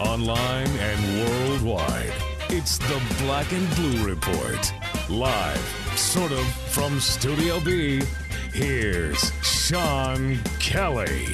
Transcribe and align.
Online 0.00 0.66
and 0.66 1.28
worldwide, 1.28 2.14
it's 2.48 2.78
the 2.78 3.02
Black 3.22 3.52
and 3.52 3.68
Blue 3.76 4.02
Report. 4.08 4.72
Live, 5.10 5.92
sort 5.94 6.32
of, 6.32 6.46
from 6.72 6.98
Studio 6.98 7.60
B, 7.60 8.00
here's 8.54 9.30
Sean 9.42 10.38
Kelly. 10.58 11.26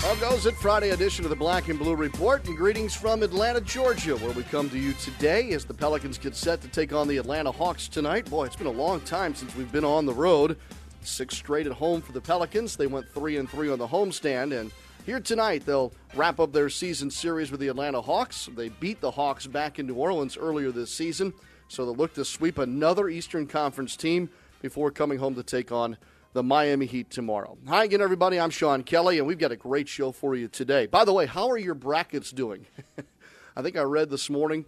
How 0.00 0.14
goes 0.16 0.44
it? 0.44 0.54
Friday 0.56 0.90
edition 0.90 1.24
of 1.24 1.30
the 1.30 1.36
Black 1.36 1.68
and 1.68 1.78
Blue 1.78 1.96
Report, 1.96 2.46
and 2.46 2.58
greetings 2.58 2.94
from 2.94 3.22
Atlanta, 3.22 3.62
Georgia, 3.62 4.16
where 4.18 4.32
we 4.32 4.42
come 4.42 4.68
to 4.68 4.78
you 4.78 4.92
today 4.92 5.52
as 5.52 5.64
the 5.64 5.72
Pelicans 5.72 6.18
get 6.18 6.36
set 6.36 6.60
to 6.60 6.68
take 6.68 6.92
on 6.92 7.08
the 7.08 7.16
Atlanta 7.16 7.50
Hawks 7.50 7.88
tonight. 7.88 8.28
Boy, 8.28 8.44
it's 8.44 8.56
been 8.56 8.66
a 8.66 8.70
long 8.70 9.00
time 9.00 9.34
since 9.34 9.56
we've 9.56 9.72
been 9.72 9.84
on 9.84 10.04
the 10.04 10.12
road. 10.12 10.58
Six 11.00 11.36
straight 11.36 11.66
at 11.66 11.72
home 11.72 12.02
for 12.02 12.12
the 12.12 12.20
Pelicans. 12.20 12.76
They 12.76 12.86
went 12.86 13.08
three 13.14 13.38
and 13.38 13.48
three 13.48 13.70
on 13.70 13.78
the 13.78 13.88
homestand, 13.88 14.60
and 14.60 14.70
here 15.06 15.20
tonight 15.20 15.64
they'll 15.66 15.92
wrap 16.14 16.40
up 16.40 16.52
their 16.52 16.68
season 16.68 17.10
series 17.10 17.50
with 17.50 17.60
the 17.60 17.68
Atlanta 17.68 18.00
Hawks. 18.00 18.48
They 18.54 18.68
beat 18.68 19.00
the 19.00 19.10
Hawks 19.10 19.46
back 19.46 19.78
in 19.78 19.86
New 19.86 19.94
Orleans 19.94 20.36
earlier 20.36 20.70
this 20.70 20.92
season, 20.92 21.32
so 21.68 21.84
they'll 21.84 21.94
look 21.94 22.14
to 22.14 22.24
sweep 22.24 22.58
another 22.58 23.08
Eastern 23.08 23.46
Conference 23.46 23.96
team 23.96 24.30
before 24.60 24.90
coming 24.90 25.18
home 25.18 25.34
to 25.36 25.42
take 25.42 25.72
on 25.72 25.96
the 26.32 26.42
Miami 26.42 26.86
Heat 26.86 27.10
tomorrow. 27.10 27.58
Hi 27.66 27.84
again, 27.84 28.00
everybody. 28.00 28.38
I'm 28.38 28.50
Sean 28.50 28.82
Kelly, 28.82 29.18
and 29.18 29.26
we've 29.26 29.38
got 29.38 29.52
a 29.52 29.56
great 29.56 29.88
show 29.88 30.12
for 30.12 30.36
you 30.36 30.48
today. 30.48 30.86
By 30.86 31.04
the 31.04 31.12
way, 31.12 31.26
how 31.26 31.48
are 31.48 31.58
your 31.58 31.74
brackets 31.74 32.30
doing? 32.30 32.66
I 33.56 33.62
think 33.62 33.76
I 33.76 33.82
read 33.82 34.10
this 34.10 34.30
morning 34.30 34.64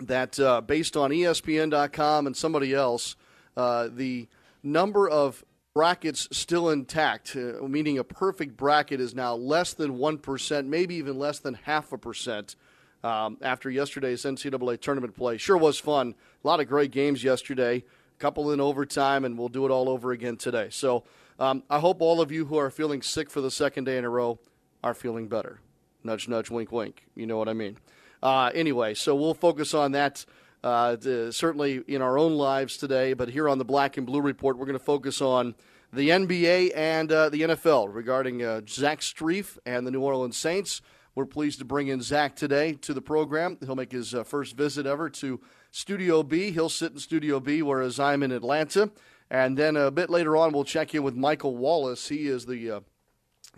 that 0.00 0.38
uh, 0.38 0.60
based 0.60 0.96
on 0.96 1.10
ESPN.com 1.10 2.26
and 2.26 2.36
somebody 2.36 2.72
else, 2.74 3.16
uh, 3.56 3.88
the 3.92 4.28
number 4.62 5.08
of 5.08 5.44
brackets 5.76 6.26
still 6.32 6.70
intact, 6.70 7.36
uh, 7.36 7.68
meaning 7.68 7.98
a 7.98 8.02
perfect 8.02 8.56
bracket, 8.56 8.98
is 8.98 9.14
now 9.14 9.34
less 9.34 9.74
than 9.74 9.98
1%, 9.98 10.66
maybe 10.66 10.94
even 10.94 11.18
less 11.18 11.38
than 11.38 11.52
half 11.52 11.92
a 11.92 11.98
percent. 11.98 12.56
Um, 13.04 13.36
after 13.42 13.68
yesterday's 13.68 14.22
NCAA 14.22 14.80
tournament 14.80 15.14
play, 15.14 15.36
sure 15.36 15.58
was 15.58 15.78
fun. 15.78 16.14
A 16.42 16.46
lot 16.46 16.60
of 16.60 16.66
great 16.66 16.92
games 16.92 17.22
yesterday 17.22 17.76
a 17.76 18.18
couple 18.18 18.52
in 18.52 18.58
overtime, 18.58 19.26
and 19.26 19.36
we'll 19.36 19.50
do 19.50 19.66
it 19.66 19.70
all 19.70 19.90
over 19.90 20.12
again 20.12 20.38
today. 20.38 20.68
So 20.70 21.04
um, 21.38 21.62
I 21.68 21.78
hope 21.78 22.00
all 22.00 22.22
of 22.22 22.32
you 22.32 22.46
who 22.46 22.56
are 22.56 22.70
feeling 22.70 23.02
sick 23.02 23.28
for 23.28 23.42
the 23.42 23.50
second 23.50 23.84
day 23.84 23.98
in 23.98 24.06
a 24.06 24.08
row 24.08 24.38
are 24.82 24.94
feeling 24.94 25.28
better. 25.28 25.60
Nudge, 26.02 26.26
nudge, 26.26 26.50
wink, 26.50 26.72
wink. 26.72 27.04
You 27.14 27.26
know 27.26 27.36
what 27.36 27.50
I 27.50 27.52
mean. 27.52 27.76
Uh, 28.22 28.50
anyway, 28.54 28.94
so 28.94 29.14
we'll 29.14 29.34
focus 29.34 29.74
on 29.74 29.92
that 29.92 30.24
uh, 30.62 30.96
to- 30.96 31.32
certainly 31.32 31.82
in 31.86 32.02
our 32.02 32.18
own 32.18 32.34
lives 32.36 32.76
today, 32.76 33.12
but 33.12 33.30
here 33.30 33.48
on 33.48 33.58
the 33.58 33.64
Black 33.64 33.96
and 33.96 34.06
Blue 34.06 34.20
Report, 34.20 34.58
we're 34.58 34.66
going 34.66 34.78
to 34.78 34.84
focus 34.84 35.20
on 35.20 35.54
the 35.92 36.10
NBA 36.10 36.72
and 36.74 37.10
uh, 37.10 37.28
the 37.28 37.42
NFL 37.42 37.94
regarding 37.94 38.42
uh, 38.42 38.60
Zach 38.68 39.00
Strief 39.00 39.58
and 39.64 39.86
the 39.86 39.90
New 39.90 40.00
Orleans 40.00 40.36
Saints. 40.36 40.82
We're 41.14 41.24
pleased 41.24 41.58
to 41.60 41.64
bring 41.64 41.88
in 41.88 42.02
Zach 42.02 42.36
today 42.36 42.74
to 42.74 42.92
the 42.92 43.00
program. 43.00 43.56
He'll 43.64 43.76
make 43.76 43.92
his 43.92 44.14
uh, 44.14 44.22
first 44.24 44.56
visit 44.56 44.86
ever 44.86 45.08
to 45.10 45.40
Studio 45.70 46.22
B. 46.22 46.50
He'll 46.50 46.68
sit 46.68 46.92
in 46.92 46.98
Studio 46.98 47.40
B, 47.40 47.62
whereas 47.62 47.98
I'm 47.98 48.22
in 48.22 48.32
Atlanta. 48.32 48.90
And 49.30 49.56
then 49.56 49.76
a 49.76 49.90
bit 49.90 50.10
later 50.10 50.36
on, 50.36 50.52
we'll 50.52 50.64
check 50.64 50.94
in 50.94 51.02
with 51.02 51.14
Michael 51.14 51.56
Wallace. 51.56 52.08
He 52.08 52.26
is 52.26 52.46
the 52.46 52.70
uh, 52.70 52.80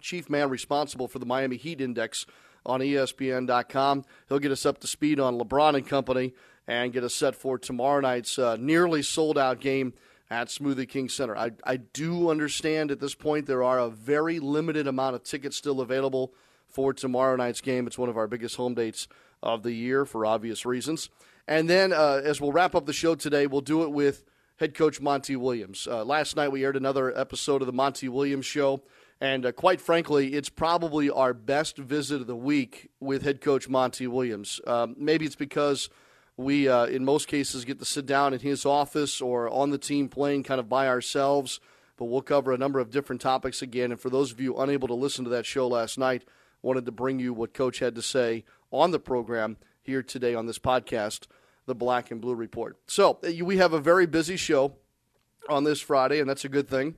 chief 0.00 0.30
man 0.30 0.48
responsible 0.48 1.08
for 1.08 1.18
the 1.18 1.26
Miami 1.26 1.56
Heat 1.56 1.80
Index 1.80 2.26
on 2.64 2.80
ESPN.com. 2.80 4.04
He'll 4.28 4.38
get 4.38 4.52
us 4.52 4.66
up 4.66 4.78
to 4.78 4.86
speed 4.86 5.18
on 5.18 5.38
LeBron 5.38 5.74
and 5.74 5.86
company 5.86 6.34
and 6.68 6.92
get 6.92 7.02
us 7.02 7.14
set 7.14 7.34
for 7.34 7.58
tomorrow 7.58 8.00
night's 8.00 8.38
uh, 8.38 8.56
nearly 8.60 9.02
sold 9.02 9.38
out 9.38 9.58
game 9.58 9.94
at 10.30 10.48
Smoothie 10.48 10.88
King 10.88 11.08
Center. 11.08 11.36
I, 11.36 11.52
I 11.64 11.78
do 11.78 12.28
understand 12.28 12.90
at 12.90 13.00
this 13.00 13.14
point 13.14 13.46
there 13.46 13.64
are 13.64 13.78
a 13.78 13.88
very 13.88 14.38
limited 14.38 14.86
amount 14.86 15.16
of 15.16 15.24
tickets 15.24 15.56
still 15.56 15.80
available 15.80 16.34
for 16.68 16.92
tomorrow 16.92 17.34
night's 17.34 17.62
game. 17.62 17.86
It's 17.86 17.96
one 17.96 18.10
of 18.10 18.18
our 18.18 18.28
biggest 18.28 18.56
home 18.56 18.74
dates 18.74 19.08
of 19.42 19.62
the 19.62 19.72
year 19.72 20.04
for 20.04 20.26
obvious 20.26 20.66
reasons. 20.66 21.08
And 21.46 21.70
then, 21.70 21.94
uh, 21.94 22.20
as 22.22 22.42
we'll 22.42 22.52
wrap 22.52 22.74
up 22.74 22.84
the 22.84 22.92
show 22.92 23.14
today, 23.14 23.46
we'll 23.46 23.62
do 23.62 23.82
it 23.82 23.90
with 23.90 24.24
head 24.56 24.74
coach 24.74 25.00
Monty 25.00 25.36
Williams. 25.36 25.88
Uh, 25.90 26.04
last 26.04 26.36
night 26.36 26.52
we 26.52 26.62
aired 26.64 26.76
another 26.76 27.16
episode 27.18 27.62
of 27.62 27.66
the 27.66 27.72
Monty 27.72 28.10
Williams 28.10 28.44
show, 28.44 28.82
and 29.22 29.46
uh, 29.46 29.52
quite 29.52 29.80
frankly, 29.80 30.34
it's 30.34 30.50
probably 30.50 31.08
our 31.08 31.32
best 31.32 31.78
visit 31.78 32.20
of 32.20 32.26
the 32.26 32.36
week 32.36 32.90
with 33.00 33.22
head 33.22 33.40
coach 33.40 33.66
Monty 33.66 34.06
Williams. 34.06 34.60
Um, 34.66 34.94
maybe 34.98 35.24
it's 35.24 35.36
because 35.36 35.88
we, 36.38 36.68
uh, 36.68 36.86
in 36.86 37.04
most 37.04 37.26
cases, 37.26 37.64
get 37.64 37.80
to 37.80 37.84
sit 37.84 38.06
down 38.06 38.32
in 38.32 38.38
his 38.38 38.64
office 38.64 39.20
or 39.20 39.50
on 39.50 39.70
the 39.70 39.76
team 39.76 40.08
plane 40.08 40.44
kind 40.44 40.60
of 40.60 40.68
by 40.68 40.86
ourselves, 40.86 41.58
but 41.96 42.04
we'll 42.04 42.22
cover 42.22 42.52
a 42.52 42.56
number 42.56 42.78
of 42.78 42.90
different 42.90 43.20
topics 43.20 43.60
again. 43.60 43.90
And 43.90 44.00
for 44.00 44.08
those 44.08 44.30
of 44.30 44.40
you 44.40 44.56
unable 44.56 44.86
to 44.86 44.94
listen 44.94 45.24
to 45.24 45.30
that 45.30 45.44
show 45.44 45.66
last 45.66 45.98
night, 45.98 46.24
wanted 46.62 46.86
to 46.86 46.92
bring 46.92 47.18
you 47.18 47.34
what 47.34 47.52
Coach 47.52 47.80
had 47.80 47.96
to 47.96 48.02
say 48.02 48.44
on 48.72 48.92
the 48.92 49.00
program 49.00 49.56
here 49.82 50.00
today 50.00 50.34
on 50.36 50.46
this 50.46 50.60
podcast, 50.60 51.26
the 51.66 51.74
Black 51.74 52.12
and 52.12 52.20
Blue 52.20 52.36
Report. 52.36 52.76
So 52.86 53.18
uh, 53.24 53.44
we 53.44 53.56
have 53.56 53.72
a 53.72 53.80
very 53.80 54.06
busy 54.06 54.36
show 54.36 54.74
on 55.48 55.64
this 55.64 55.80
Friday, 55.80 56.20
and 56.20 56.30
that's 56.30 56.44
a 56.44 56.48
good 56.48 56.68
thing 56.68 56.94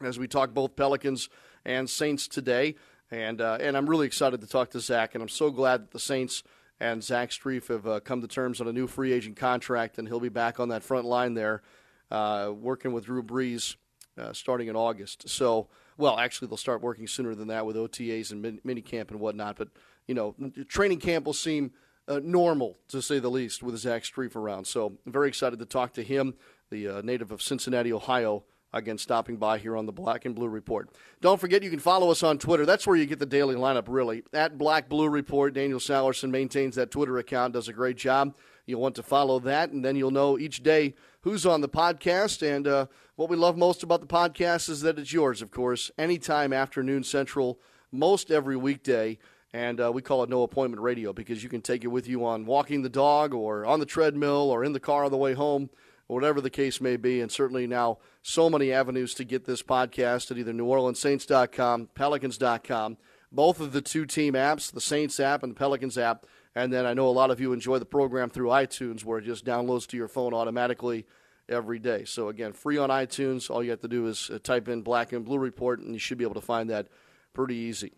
as 0.00 0.18
we 0.18 0.26
talk 0.26 0.54
both 0.54 0.74
Pelicans 0.74 1.28
and 1.66 1.88
Saints 1.90 2.26
today. 2.26 2.76
And 3.10 3.42
uh, 3.42 3.58
and 3.60 3.76
I'm 3.76 3.90
really 3.90 4.06
excited 4.06 4.40
to 4.40 4.46
talk 4.46 4.70
to 4.70 4.80
Zach, 4.80 5.14
and 5.14 5.20
I'm 5.20 5.28
so 5.28 5.50
glad 5.50 5.82
that 5.82 5.90
the 5.90 5.98
Saints 5.98 6.44
and 6.80 7.04
Zach 7.04 7.30
Strief 7.30 7.68
have 7.68 7.86
uh, 7.86 8.00
come 8.00 8.22
to 8.22 8.28
terms 8.28 8.60
on 8.60 8.66
a 8.66 8.72
new 8.72 8.86
free 8.86 9.12
agent 9.12 9.36
contract, 9.36 9.98
and 9.98 10.08
he'll 10.08 10.20
be 10.20 10.30
back 10.30 10.58
on 10.58 10.70
that 10.70 10.82
front 10.82 11.04
line 11.04 11.34
there, 11.34 11.62
uh, 12.10 12.50
working 12.54 12.92
with 12.92 13.04
Drew 13.04 13.22
Brees 13.22 13.76
uh, 14.18 14.32
starting 14.32 14.68
in 14.68 14.76
August. 14.76 15.28
So, 15.28 15.68
well, 15.96 16.18
actually, 16.18 16.48
they'll 16.48 16.56
start 16.56 16.82
working 16.82 17.06
sooner 17.06 17.34
than 17.34 17.48
that 17.48 17.66
with 17.66 17.76
OTAs 17.76 18.32
and 18.32 18.42
min- 18.42 18.60
mini 18.64 18.80
camp 18.80 19.10
and 19.10 19.20
whatnot. 19.20 19.56
But 19.56 19.68
you 20.06 20.14
know, 20.14 20.34
training 20.68 21.00
camp 21.00 21.26
will 21.26 21.32
seem 21.32 21.72
uh, 22.08 22.20
normal 22.22 22.78
to 22.88 23.00
say 23.00 23.18
the 23.18 23.30
least 23.30 23.62
with 23.62 23.76
Zach 23.76 24.02
Strief 24.02 24.34
around. 24.34 24.66
So, 24.66 24.96
I'm 25.04 25.12
very 25.12 25.28
excited 25.28 25.58
to 25.58 25.66
talk 25.66 25.92
to 25.94 26.02
him, 26.02 26.34
the 26.70 26.88
uh, 26.88 27.00
native 27.02 27.30
of 27.30 27.42
Cincinnati, 27.42 27.92
Ohio. 27.92 28.44
Again, 28.72 28.98
stopping 28.98 29.36
by 29.36 29.58
here 29.58 29.76
on 29.76 29.86
the 29.86 29.92
Black 29.92 30.24
and 30.24 30.34
Blue 30.34 30.48
Report. 30.48 30.90
Don't 31.20 31.40
forget, 31.40 31.64
you 31.64 31.70
can 31.70 31.80
follow 31.80 32.10
us 32.10 32.22
on 32.22 32.38
Twitter. 32.38 32.64
That's 32.64 32.86
where 32.86 32.96
you 32.96 33.04
get 33.04 33.18
the 33.18 33.26
daily 33.26 33.56
lineup, 33.56 33.86
really. 33.88 34.22
At 34.32 34.58
Black 34.58 34.88
Blue 34.88 35.08
Report, 35.08 35.52
Daniel 35.52 35.80
Salerson 35.80 36.30
maintains 36.30 36.76
that 36.76 36.92
Twitter 36.92 37.18
account, 37.18 37.52
does 37.52 37.66
a 37.66 37.72
great 37.72 37.96
job. 37.96 38.36
You'll 38.66 38.80
want 38.80 38.94
to 38.94 39.02
follow 39.02 39.40
that, 39.40 39.70
and 39.70 39.84
then 39.84 39.96
you'll 39.96 40.12
know 40.12 40.38
each 40.38 40.62
day 40.62 40.94
who's 41.22 41.44
on 41.44 41.60
the 41.62 41.68
podcast. 41.68 42.48
And 42.48 42.68
uh, 42.68 42.86
what 43.16 43.28
we 43.28 43.36
love 43.36 43.56
most 43.56 43.82
about 43.82 44.00
the 44.00 44.06
podcast 44.06 44.68
is 44.68 44.82
that 44.82 45.00
it's 45.00 45.12
yours, 45.12 45.42
of 45.42 45.50
course, 45.50 45.90
anytime 45.98 46.52
afternoon 46.52 47.02
central, 47.02 47.58
most 47.90 48.30
every 48.30 48.56
weekday. 48.56 49.18
And 49.52 49.80
uh, 49.80 49.90
we 49.90 50.00
call 50.00 50.22
it 50.22 50.30
no 50.30 50.44
appointment 50.44 50.80
radio 50.80 51.12
because 51.12 51.42
you 51.42 51.48
can 51.48 51.60
take 51.60 51.82
it 51.82 51.88
with 51.88 52.06
you 52.06 52.24
on 52.24 52.46
walking 52.46 52.82
the 52.82 52.88
dog 52.88 53.34
or 53.34 53.66
on 53.66 53.80
the 53.80 53.86
treadmill 53.86 54.48
or 54.48 54.62
in 54.62 54.72
the 54.72 54.78
car 54.78 55.04
on 55.04 55.10
the 55.10 55.16
way 55.16 55.32
home, 55.32 55.70
or 56.10 56.14
whatever 56.14 56.40
the 56.40 56.50
case 56.50 56.80
may 56.80 56.96
be. 56.96 57.20
And 57.20 57.30
certainly 57.30 57.68
now, 57.68 57.98
so 58.20 58.50
many 58.50 58.72
avenues 58.72 59.14
to 59.14 59.24
get 59.24 59.44
this 59.44 59.62
podcast 59.62 60.32
at 60.32 60.38
either 60.38 60.52
NewOrleansSaints.com, 60.52 61.90
Pelicans.com, 61.94 62.96
both 63.30 63.60
of 63.60 63.70
the 63.70 63.80
two 63.80 64.06
team 64.06 64.34
apps, 64.34 64.72
the 64.72 64.80
Saints 64.80 65.20
app 65.20 65.44
and 65.44 65.52
the 65.52 65.56
Pelicans 65.56 65.96
app. 65.96 66.26
And 66.52 66.72
then 66.72 66.84
I 66.84 66.94
know 66.94 67.06
a 67.06 67.10
lot 67.10 67.30
of 67.30 67.38
you 67.38 67.52
enjoy 67.52 67.78
the 67.78 67.86
program 67.86 68.28
through 68.28 68.48
iTunes 68.48 69.04
where 69.04 69.20
it 69.20 69.24
just 69.24 69.44
downloads 69.44 69.86
to 69.86 69.96
your 69.96 70.08
phone 70.08 70.34
automatically 70.34 71.06
every 71.48 71.78
day. 71.78 72.02
So 72.04 72.28
again, 72.28 72.54
free 72.54 72.76
on 72.76 72.90
iTunes. 72.90 73.48
All 73.48 73.62
you 73.62 73.70
have 73.70 73.82
to 73.82 73.88
do 73.88 74.08
is 74.08 74.30
uh, 74.34 74.40
type 74.42 74.68
in 74.68 74.82
Black 74.82 75.12
and 75.12 75.24
Blue 75.24 75.38
Report, 75.38 75.78
and 75.78 75.92
you 75.92 76.00
should 76.00 76.18
be 76.18 76.24
able 76.24 76.34
to 76.34 76.40
find 76.40 76.70
that 76.70 76.88
pretty 77.34 77.54
easy. 77.54 77.92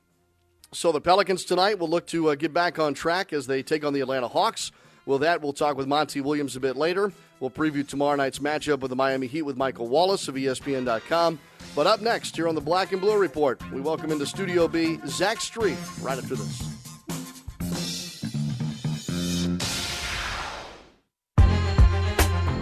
So 0.75 0.93
the 0.93 1.01
Pelicans 1.01 1.45
tonight 1.45 1.79
will 1.79 1.89
look 1.89 2.07
to 2.09 2.29
uh, 2.29 2.35
get 2.35 2.53
back 2.53 2.79
on 2.79 2.93
track 2.93 3.33
as 3.33 3.47
they 3.47 3.63
take 3.63 3.87
on 3.87 3.95
the 3.95 4.01
Atlanta 4.03 4.29
Hawks. 4.29 4.71
Well, 5.05 5.19
that 5.19 5.43
we'll 5.43 5.53
talk 5.53 5.77
with 5.77 5.87
Monty 5.87 6.21
Williams 6.21 6.55
a 6.57 6.61
bit 6.61 6.77
later. 6.77 7.13
We'll 7.41 7.51
preview 7.51 7.87
tomorrow 7.87 8.17
night's 8.17 8.39
matchup 8.39 8.81
with 8.81 8.91
the 8.91 8.97
Miami 8.97 9.27
Heat 9.27 9.43
with 9.43 9.57
Michael 9.57 9.89
Wallace 9.89 10.29
of 10.29 10.37
ESPN.com. 10.37 11.41
But 11.75 11.87
up 11.87 12.01
next, 12.01 12.37
here 12.37 12.49
on 12.49 12.55
the 12.55 12.61
Black 12.61 12.93
and 12.93 13.01
Blue 13.01 13.19
Report, 13.19 13.61
we 13.73 13.81
welcome 13.81 14.13
into 14.13 14.27
Studio 14.27 14.69
B 14.69 15.01
Zach 15.07 15.39
Strief 15.39 16.05
right 16.05 16.19
after 16.19 16.37
this. 16.37 16.82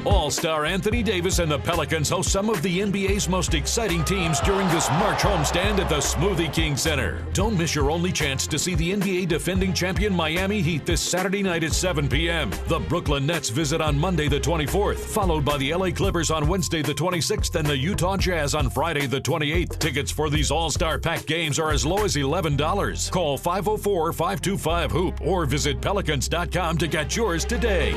All 0.07 0.31
Star 0.31 0.65
Anthony 0.65 1.03
Davis 1.03 1.41
and 1.41 1.51
the 1.51 1.59
Pelicans 1.59 2.09
host 2.09 2.31
some 2.33 2.49
of 2.49 2.63
the 2.63 2.81
NBA's 2.81 3.29
most 3.29 3.53
exciting 3.53 4.03
teams 4.03 4.41
during 4.41 4.67
this 4.69 4.89
March 4.93 5.19
homestand 5.19 5.79
at 5.79 5.91
the 5.91 5.99
Smoothie 5.99 6.53
King 6.53 6.75
Center. 6.75 7.23
Don't 7.35 7.59
miss 7.59 7.75
your 7.75 7.91
only 7.91 8.11
chance 8.11 8.47
to 8.47 8.59
see 8.59 8.75
the 8.75 8.95
NBA 8.95 9.29
defending 9.29 9.75
champion 9.75 10.15
Miami 10.15 10.63
Heat 10.63 10.87
this 10.87 11.03
Saturday 11.03 11.43
night 11.43 11.65
at 11.65 11.75
7 11.75 12.09
p.m. 12.09 12.51
The 12.69 12.81
Brooklyn 12.81 13.27
Nets 13.27 13.51
visit 13.51 13.83
on 13.83 13.99
Monday 13.99 14.27
the 14.27 14.41
24th, 14.41 15.01
followed 15.01 15.45
by 15.45 15.59
the 15.59 15.75
LA 15.75 15.91
Clippers 15.91 16.31
on 16.31 16.49
Wednesday 16.49 16.81
the 16.81 16.95
26th 16.95 17.55
and 17.57 17.69
the 17.69 17.77
Utah 17.77 18.17
Jazz 18.17 18.55
on 18.55 18.71
Friday 18.71 19.07
the 19.07 19.21
28th. 19.21 19.79
Tickets 19.79 20.11
for 20.11 20.31
these 20.31 20.51
All 20.51 20.71
Star 20.71 20.99
packed 20.99 21.27
games 21.27 21.59
are 21.59 21.73
as 21.73 21.85
low 21.85 22.05
as 22.05 22.17
$11. 22.17 23.11
Call 23.11 23.37
504 23.37 24.15
525 24.15 24.91
Hoop 24.93 25.21
or 25.21 25.45
visit 25.45 25.79
pelicans.com 25.83 26.79
to 26.79 26.89
get 26.89 27.15
yours 27.15 27.45
today. 27.45 27.95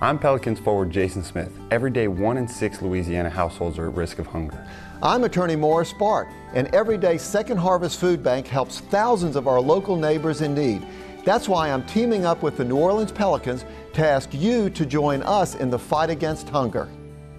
I'm 0.00 0.16
Pelicans 0.16 0.60
forward 0.60 0.92
Jason 0.92 1.24
Smith. 1.24 1.58
Every 1.72 1.90
day, 1.90 2.06
one 2.06 2.36
in 2.36 2.46
six 2.46 2.80
Louisiana 2.80 3.28
households 3.28 3.80
are 3.80 3.88
at 3.88 3.96
risk 3.96 4.20
of 4.20 4.28
hunger. 4.28 4.64
I'm 5.02 5.24
attorney 5.24 5.56
Morris 5.56 5.92
Bart, 5.92 6.28
and 6.54 6.72
every 6.72 6.96
day 6.96 7.18
Second 7.18 7.56
Harvest 7.56 7.98
Food 7.98 8.22
Bank 8.22 8.46
helps 8.46 8.78
thousands 8.78 9.34
of 9.34 9.48
our 9.48 9.60
local 9.60 9.96
neighbors 9.96 10.40
in 10.40 10.54
need. 10.54 10.86
That's 11.24 11.48
why 11.48 11.72
I'm 11.72 11.84
teaming 11.84 12.24
up 12.24 12.44
with 12.44 12.56
the 12.56 12.64
New 12.64 12.76
Orleans 12.76 13.10
Pelicans 13.10 13.64
to 13.94 14.06
ask 14.06 14.32
you 14.32 14.70
to 14.70 14.86
join 14.86 15.20
us 15.24 15.56
in 15.56 15.68
the 15.68 15.80
fight 15.80 16.10
against 16.10 16.48
hunger. 16.48 16.88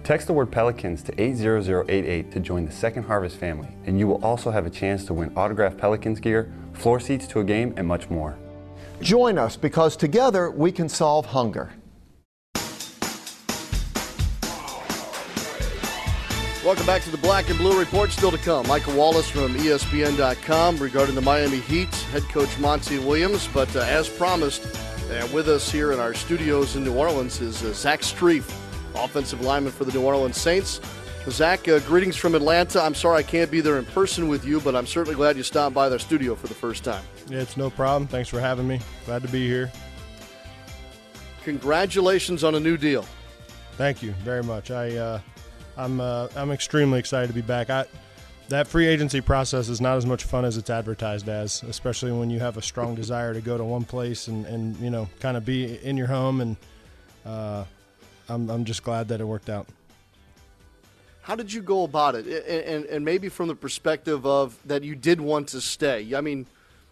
Text 0.04 0.26
the 0.26 0.34
word 0.34 0.52
Pelicans 0.52 1.02
to 1.04 1.18
80088 1.18 2.30
to 2.30 2.40
join 2.40 2.66
the 2.66 2.72
Second 2.72 3.04
Harvest 3.04 3.38
family, 3.38 3.68
and 3.86 3.98
you 3.98 4.06
will 4.06 4.22
also 4.22 4.50
have 4.50 4.66
a 4.66 4.70
chance 4.70 5.06
to 5.06 5.14
win 5.14 5.32
autographed 5.34 5.78
Pelicans 5.78 6.20
gear, 6.20 6.52
floor 6.74 7.00
seats 7.00 7.26
to 7.28 7.40
a 7.40 7.44
game, 7.44 7.72
and 7.78 7.88
much 7.88 8.10
more. 8.10 8.36
Join 9.00 9.38
us 9.38 9.56
because 9.56 9.96
together 9.96 10.50
we 10.50 10.70
can 10.70 10.90
solve 10.90 11.24
hunger. 11.24 11.72
Welcome 16.62 16.84
back 16.84 17.00
to 17.04 17.10
the 17.10 17.16
Black 17.16 17.48
and 17.48 17.56
Blue 17.56 17.78
Report. 17.78 18.10
Still 18.10 18.30
to 18.30 18.36
come. 18.36 18.68
Michael 18.68 18.94
Wallace 18.94 19.30
from 19.30 19.54
ESPN.com 19.54 20.76
regarding 20.76 21.14
the 21.14 21.22
Miami 21.22 21.60
Heat, 21.60 21.88
head 22.12 22.22
coach 22.24 22.58
Monty 22.58 22.98
Williams. 22.98 23.48
But 23.48 23.74
uh, 23.74 23.80
as 23.80 24.10
promised, 24.10 24.66
uh, 25.10 25.26
with 25.32 25.48
us 25.48 25.72
here 25.72 25.92
in 25.92 25.98
our 25.98 26.12
studios 26.12 26.76
in 26.76 26.84
New 26.84 26.94
Orleans 26.94 27.40
is 27.40 27.64
uh, 27.64 27.72
Zach 27.72 28.00
Strief, 28.00 28.46
offensive 28.94 29.40
lineman 29.40 29.72
for 29.72 29.86
the 29.86 29.92
New 29.92 30.02
Orleans 30.02 30.36
Saints. 30.36 30.82
Zach, 31.30 31.66
uh, 31.66 31.78
greetings 31.80 32.16
from 32.16 32.34
Atlanta. 32.34 32.82
I'm 32.82 32.94
sorry 32.94 33.20
I 33.20 33.22
can't 33.22 33.50
be 33.50 33.62
there 33.62 33.78
in 33.78 33.86
person 33.86 34.28
with 34.28 34.44
you, 34.44 34.60
but 34.60 34.76
I'm 34.76 34.86
certainly 34.86 35.16
glad 35.16 35.38
you 35.38 35.42
stopped 35.42 35.74
by 35.74 35.88
the 35.88 35.98
studio 35.98 36.34
for 36.34 36.46
the 36.46 36.54
first 36.54 36.84
time. 36.84 37.02
Yeah, 37.30 37.38
it's 37.38 37.56
no 37.56 37.70
problem. 37.70 38.06
Thanks 38.06 38.28
for 38.28 38.38
having 38.38 38.68
me. 38.68 38.80
Glad 39.06 39.22
to 39.22 39.28
be 39.28 39.46
here. 39.46 39.72
Congratulations 41.42 42.44
on 42.44 42.54
a 42.54 42.60
new 42.60 42.76
deal. 42.76 43.06
Thank 43.78 44.02
you 44.02 44.12
very 44.12 44.42
much. 44.42 44.70
I 44.70 44.94
uh, 44.96 45.20
I'm 45.80 46.00
uh, 46.00 46.28
I'm 46.36 46.50
extremely 46.50 46.98
excited 46.98 47.28
to 47.28 47.32
be 47.32 47.40
back. 47.40 47.70
I, 47.70 47.86
that 48.48 48.66
free 48.66 48.86
agency 48.86 49.20
process 49.20 49.68
is 49.68 49.80
not 49.80 49.96
as 49.96 50.04
much 50.04 50.24
fun 50.24 50.44
as 50.44 50.56
it's 50.56 50.70
advertised 50.70 51.28
as, 51.28 51.62
especially 51.62 52.12
when 52.12 52.30
you 52.30 52.40
have 52.40 52.56
a 52.56 52.62
strong 52.62 52.94
desire 52.94 53.32
to 53.32 53.40
go 53.40 53.56
to 53.56 53.64
one 53.64 53.84
place 53.84 54.28
and, 54.28 54.44
and 54.46 54.76
you 54.78 54.90
know 54.90 55.08
kind 55.20 55.36
of 55.36 55.44
be 55.44 55.82
in 55.84 55.96
your 55.96 56.08
home. 56.08 56.40
And 56.40 56.56
uh, 57.24 57.64
I'm 58.28 58.50
I'm 58.50 58.64
just 58.64 58.82
glad 58.82 59.08
that 59.08 59.20
it 59.20 59.24
worked 59.24 59.48
out. 59.48 59.66
How 61.22 61.36
did 61.36 61.52
you 61.52 61.62
go 61.62 61.84
about 61.84 62.14
it? 62.14 62.26
And, 62.26 62.86
and 62.86 63.04
maybe 63.04 63.28
from 63.28 63.48
the 63.48 63.54
perspective 63.54 64.26
of 64.26 64.58
that 64.64 64.82
you 64.82 64.96
did 64.96 65.20
want 65.20 65.48
to 65.48 65.60
stay. 65.60 66.14
I 66.14 66.20
mean, 66.20 66.46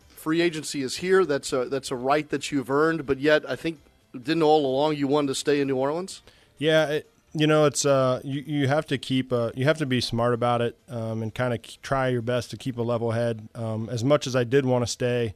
free 0.09 0.41
agency 0.41 0.83
is 0.83 0.97
here. 0.97 1.25
That's 1.25 1.53
a 1.53 1.65
that's 1.67 1.91
a 1.91 1.97
right 1.97 2.29
that 2.31 2.51
you've 2.53 2.71
earned. 2.71 3.05
But 3.05 3.19
yet, 3.19 3.49
I 3.49 3.57
think 3.57 3.81
didn't 4.13 4.43
all 4.43 4.65
along 4.65 4.97
you 4.97 5.09
wanted 5.09 5.29
to 5.29 5.35
stay 5.35 5.61
in 5.61 5.69
New 5.69 5.77
Orleans. 5.77 6.23
Yeah, 6.59 6.87
it, 6.87 7.11
you 7.35 7.47
know, 7.47 7.65
it's 7.67 7.85
uh, 7.85 8.21
you 8.25 8.43
you 8.47 8.69
have 8.69 8.87
to 8.87 8.99
keep 8.99 9.33
uh, 9.33 9.51
you 9.55 9.65
have 9.65 9.79
to 9.79 9.87
be 9.87 10.01
smart 10.01 10.33
about 10.35 10.63
it 10.63 10.77
um, 10.89 11.23
and 11.23 11.35
kind 11.35 11.53
of 11.53 11.61
try 11.83 12.09
your 12.09 12.23
best 12.23 12.51
to 12.51 12.57
keep 12.57 12.79
a 12.79 12.83
level 12.83 13.13
head. 13.13 13.49
Um, 13.55 13.89
as 13.91 14.03
much 14.03 14.27
as 14.27 14.35
I 14.35 14.45
did 14.45 14.65
want 14.65 14.83
to 14.83 14.87
stay, 14.91 15.35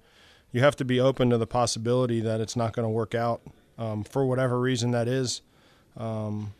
you 0.52 0.60
have 0.60 0.76
to 0.76 0.84
be 0.84 0.98
open 1.00 1.30
to 1.30 1.38
the 1.38 1.46
possibility 1.46 2.20
that 2.20 2.40
it's 2.40 2.56
not 2.56 2.72
going 2.72 2.84
to 2.84 2.90
work 2.90 3.14
out 3.14 3.42
um, 3.78 4.04
for 4.04 4.24
whatever 4.24 4.58
reason 4.58 4.90
that 4.92 5.06
is. 5.06 5.42
Um, 5.96 6.54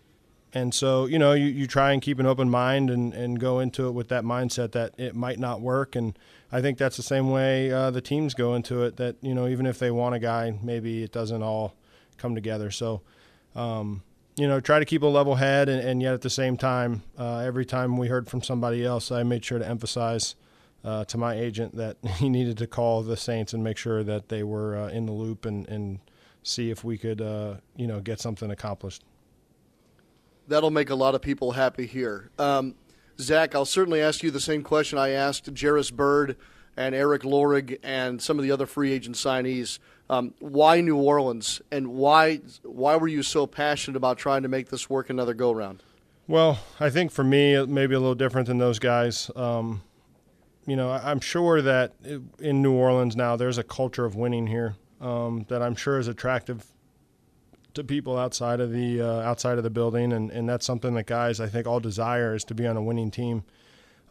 and 0.55 0.75
so, 0.75 1.07
you 1.07 1.19
know, 1.19 1.33
you, 1.33 1.47
you 1.47 1.67
try 1.67 1.93
and 1.93 2.03
keep 2.03 2.19
an 2.19 2.27
open 2.27 2.51
mind 2.51 2.91
and, 2.91 3.15
and 3.15 3.41
go 3.41 3.59
into 3.59 3.89
it 3.89 3.93
with 3.93 4.09
that 4.09 4.23
mindset 4.23 4.73
that 4.73 4.93
it 4.99 5.15
might 5.15 5.39
not 5.39 5.63
work. 5.63 5.97
And 5.97 6.19
I 6.51 6.61
think 6.61 6.77
that's 6.77 6.99
the 6.99 7.03
same 7.03 7.31
way 7.31 7.73
uh, 7.73 7.91
the 7.91 8.03
teams 8.03 8.35
go 8.35 8.55
into 8.55 8.83
it. 8.83 8.97
That 8.97 9.17
you 9.23 9.35
know, 9.35 9.49
even 9.49 9.65
if 9.65 9.79
they 9.79 9.91
want 9.91 10.15
a 10.15 10.19
guy, 10.19 10.59
maybe 10.63 11.03
it 11.03 11.11
doesn't 11.11 11.43
all 11.43 11.75
come 12.19 12.35
together. 12.35 12.71
So. 12.71 13.01
Um, 13.55 14.03
you 14.37 14.49
know, 14.49 14.61
try 14.61 14.79
to 14.79 14.85
keep 14.85 15.03
a 15.03 15.07
level 15.07 15.35
head, 15.35 15.69
and, 15.69 15.81
and 15.87 16.03
yet 16.03 16.15
at 16.15 16.23
the 16.23 16.31
same 16.31 16.57
time, 16.57 17.03
uh, 17.19 17.39
every 17.39 17.67
time 17.67 17.97
we 17.97 18.09
heard 18.09 18.29
from 18.29 18.43
somebody 18.43 18.85
else, 18.85 19.11
I 19.11 19.23
made 19.23 19.45
sure 19.45 19.59
to 19.59 19.69
emphasize 19.69 20.37
uh, 20.85 21.05
to 21.05 21.19
my 21.19 21.35
agent 21.35 21.77
that 21.77 21.97
he 22.17 22.29
needed 22.29 22.59
to 22.59 22.67
call 22.67 23.03
the 23.03 23.17
Saints 23.17 23.53
and 23.53 23.63
make 23.63 23.77
sure 23.77 24.03
that 24.03 24.29
they 24.29 24.43
were 24.43 24.77
uh, 24.77 24.89
in 24.89 25.07
the 25.07 25.13
loop 25.13 25.45
and, 25.45 25.69
and 25.69 26.01
see 26.43 26.71
if 26.71 26.83
we 26.83 26.97
could, 26.99 27.21
uh, 27.21 27.57
you 27.77 27.87
know, 27.87 28.01
get 28.01 28.21
something 28.21 28.51
accomplished. 28.51 29.05
That'll 30.49 30.71
make 30.71 30.91
a 30.91 30.95
lot 30.95 31.15
of 31.15 31.23
people 31.23 31.53
happy 31.53 31.87
here. 31.87 32.31
Um, 32.39 32.75
Zach, 33.21 33.55
I'll 33.55 33.65
certainly 33.65 34.01
ask 34.01 34.23
you 34.23 34.31
the 34.31 34.41
same 34.41 34.63
question 34.63 34.99
I 34.99 35.11
asked 35.11 35.49
Jairus 35.59 35.91
Byrd 35.91 36.37
and 36.77 36.95
Erik 36.95 37.23
Lorig 37.23 37.79
and 37.83 38.21
some 38.21 38.39
of 38.39 38.43
the 38.43 38.51
other 38.51 38.67
free 38.67 38.93
agent 38.93 39.17
signees. 39.17 39.79
Um, 40.13 40.35
why 40.41 40.83
New 40.83 40.99
Orleans, 40.99 41.63
and 41.71 41.89
why 41.89 42.41
why 42.63 42.97
were 42.97 43.09
you 43.09 43.23
so 43.23 43.47
passionate 43.47 43.97
about 43.97 44.19
trying 44.19 44.43
to 44.43 44.49
make 44.49 44.69
this 44.69 44.91
work 44.91 45.09
another 45.09 45.33
go 45.33 45.53
round? 45.53 45.83
Well, 46.29 46.59
I 46.79 46.91
think 46.91 47.11
for 47.13 47.25
me, 47.25 47.55
it 47.55 47.71
may 47.71 47.87
be 47.87 47.95
a 47.95 47.99
little 47.99 48.15
different 48.15 48.47
than 48.49 48.59
those 48.59 48.79
guys. 48.79 49.31
Um, 49.35 49.81
you 50.67 50.77
know, 50.77 50.91
I'm 50.91 51.21
sure 51.21 51.63
that 51.63 51.95
in 52.39 52.61
New 52.61 52.75
Orleans 52.75 53.17
now, 53.17 53.37
there's 53.37 53.57
a 53.57 53.63
culture 53.63 54.05
of 54.05 54.15
winning 54.15 54.47
here 54.47 54.77
um, 55.01 55.47
that 55.49 55.63
I'm 55.63 55.75
sure 55.75 55.99
is 55.99 56.09
attractive 56.09 56.67
to 57.73 57.83
people 57.83 58.19
outside 58.19 58.61
of 58.61 58.71
the 58.71 59.01
uh, 59.01 59.21
outside 59.23 59.57
of 59.57 59.65
the 59.65 59.71
building, 59.71 60.13
and, 60.13 60.31
and 60.31 60.47
that's 60.47 60.67
something 60.67 60.93
that 60.93 61.07
guys 61.07 61.41
I 61.41 61.47
think 61.47 61.67
all 61.67 61.81
desire 61.81 62.35
is 62.35 62.45
to 62.45 62.55
be 62.55 62.67
on 62.67 62.77
a 62.77 62.83
winning 62.83 63.11
team. 63.11 63.45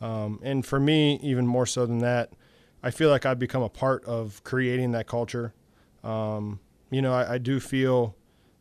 Um, 0.02 0.40
and 0.42 0.66
for 0.66 0.80
me, 0.80 1.20
even 1.22 1.46
more 1.46 1.68
so 1.68 1.86
than 1.86 2.00
that, 2.00 2.32
I 2.82 2.90
feel 2.90 3.12
like 3.12 3.28
I've 3.28 3.38
become 3.38 3.62
a 3.62 3.70
part 3.70 4.04
of 4.06 4.44
creating 4.44 4.94
that 4.94 5.06
culture. 5.06 5.54
Um, 6.04 6.60
you 6.90 7.02
know, 7.02 7.14
I, 7.14 7.34
I, 7.34 7.38
do 7.38 7.60
feel 7.60 8.16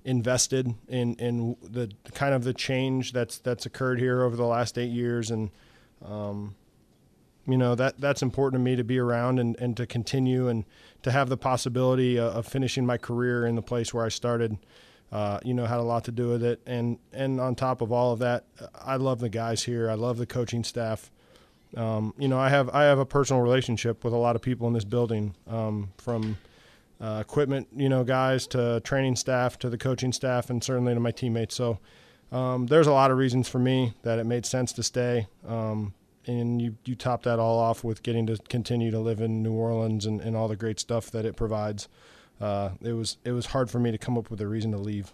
invested 0.04 0.74
in 0.88 1.14
in 1.14 1.56
the 1.62 1.90
kind 2.14 2.34
of 2.34 2.44
the 2.44 2.54
change 2.54 3.12
that's 3.12 3.38
that's 3.38 3.66
occurred 3.66 3.98
here 3.98 4.22
over 4.22 4.36
the 4.36 4.46
last 4.46 4.78
eight 4.78 4.90
years, 4.90 5.30
and 5.30 5.50
um, 6.04 6.54
you 7.46 7.56
know 7.56 7.74
that 7.74 7.98
that's 7.98 8.22
important 8.22 8.60
to 8.60 8.64
me 8.64 8.76
to 8.76 8.84
be 8.84 8.98
around 8.98 9.38
and, 9.38 9.56
and 9.58 9.76
to 9.76 9.86
continue 9.86 10.48
and 10.48 10.64
to 11.02 11.10
have 11.10 11.28
the 11.28 11.36
possibility 11.36 12.18
of 12.18 12.46
finishing 12.46 12.84
my 12.84 12.98
career 12.98 13.46
in 13.46 13.54
the 13.54 13.62
place 13.62 13.92
where 13.94 14.04
I 14.04 14.08
started. 14.08 14.58
Uh, 15.12 15.40
you 15.42 15.52
know, 15.52 15.66
had 15.66 15.80
a 15.80 15.82
lot 15.82 16.04
to 16.04 16.12
do 16.12 16.28
with 16.28 16.44
it, 16.44 16.60
and 16.66 16.96
and 17.12 17.40
on 17.40 17.56
top 17.56 17.80
of 17.80 17.90
all 17.90 18.12
of 18.12 18.20
that, 18.20 18.44
I 18.80 18.94
love 18.94 19.18
the 19.18 19.28
guys 19.28 19.64
here. 19.64 19.90
I 19.90 19.94
love 19.94 20.18
the 20.18 20.26
coaching 20.26 20.62
staff. 20.62 21.10
Um, 21.76 22.14
you 22.16 22.28
know, 22.28 22.38
I 22.38 22.48
have 22.48 22.68
I 22.70 22.84
have 22.84 23.00
a 23.00 23.06
personal 23.06 23.42
relationship 23.42 24.04
with 24.04 24.12
a 24.12 24.16
lot 24.16 24.36
of 24.36 24.42
people 24.42 24.68
in 24.68 24.72
this 24.72 24.84
building, 24.84 25.34
um, 25.48 25.90
from 25.98 26.36
uh, 27.00 27.18
equipment, 27.20 27.68
you 27.74 27.88
know, 27.88 28.04
guys 28.04 28.46
to 28.48 28.80
training 28.80 29.16
staff 29.16 29.58
to 29.58 29.70
the 29.70 29.78
coaching 29.78 30.12
staff, 30.12 30.50
and 30.50 30.62
certainly 30.62 30.94
to 30.94 31.00
my 31.00 31.10
teammates. 31.10 31.54
So 31.54 31.78
um, 32.32 32.66
there's 32.66 32.86
a 32.86 32.92
lot 32.92 33.10
of 33.10 33.18
reasons 33.18 33.48
for 33.48 33.58
me 33.58 33.94
that 34.02 34.18
it 34.18 34.24
made 34.24 34.46
sense 34.46 34.72
to 34.74 34.82
stay. 34.82 35.26
Um, 35.46 35.94
and 36.26 36.60
you, 36.60 36.76
you 36.84 36.94
top 36.94 37.22
that 37.22 37.38
all 37.38 37.58
off 37.58 37.82
with 37.82 38.02
getting 38.02 38.26
to 38.26 38.36
continue 38.48 38.90
to 38.90 38.98
live 38.98 39.20
in 39.20 39.42
New 39.42 39.52
Orleans 39.52 40.04
and, 40.04 40.20
and 40.20 40.36
all 40.36 40.48
the 40.48 40.56
great 40.56 40.78
stuff 40.78 41.10
that 41.10 41.24
it 41.24 41.34
provides. 41.34 41.88
Uh, 42.40 42.70
it 42.82 42.92
was 42.92 43.18
it 43.24 43.32
was 43.32 43.46
hard 43.46 43.70
for 43.70 43.78
me 43.78 43.90
to 43.90 43.98
come 43.98 44.16
up 44.16 44.30
with 44.30 44.40
a 44.40 44.46
reason 44.46 44.70
to 44.72 44.78
leave. 44.78 45.12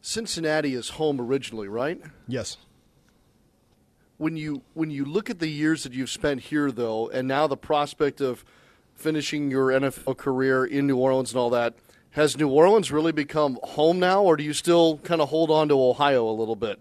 Cincinnati 0.00 0.74
is 0.74 0.90
home 0.90 1.20
originally, 1.20 1.68
right? 1.68 2.00
Yes. 2.28 2.56
When 4.16 4.36
you 4.36 4.62
when 4.74 4.90
you 4.90 5.04
look 5.04 5.30
at 5.30 5.38
the 5.38 5.48
years 5.48 5.84
that 5.84 5.92
you've 5.92 6.10
spent 6.10 6.42
here, 6.42 6.70
though, 6.70 7.08
and 7.08 7.26
now 7.26 7.46
the 7.46 7.56
prospect 7.56 8.20
of 8.20 8.44
finishing 8.94 9.50
your 9.50 9.68
NFL 9.68 10.16
career 10.16 10.64
in 10.64 10.86
New 10.86 10.96
Orleans 10.96 11.32
and 11.32 11.38
all 11.38 11.50
that. 11.50 11.74
Has 12.10 12.36
New 12.36 12.48
Orleans 12.48 12.92
really 12.92 13.12
become 13.12 13.58
home 13.62 13.98
now, 13.98 14.22
or 14.22 14.36
do 14.36 14.44
you 14.44 14.52
still 14.52 14.98
kind 14.98 15.20
of 15.20 15.30
hold 15.30 15.50
on 15.50 15.68
to 15.68 15.80
Ohio 15.80 16.28
a 16.28 16.32
little 16.32 16.56
bit? 16.56 16.78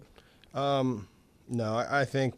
Um, 0.53 1.07
no, 1.47 1.75
I, 1.75 2.01
I 2.01 2.05
think 2.05 2.35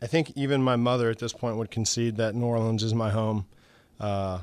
I 0.00 0.06
think 0.06 0.32
even 0.36 0.62
my 0.62 0.76
mother 0.76 1.10
at 1.10 1.18
this 1.18 1.32
point 1.32 1.56
would 1.56 1.70
concede 1.70 2.16
that 2.16 2.34
New 2.34 2.46
Orleans 2.46 2.82
is 2.82 2.94
my 2.94 3.10
home. 3.10 3.46
Uh, 3.98 4.40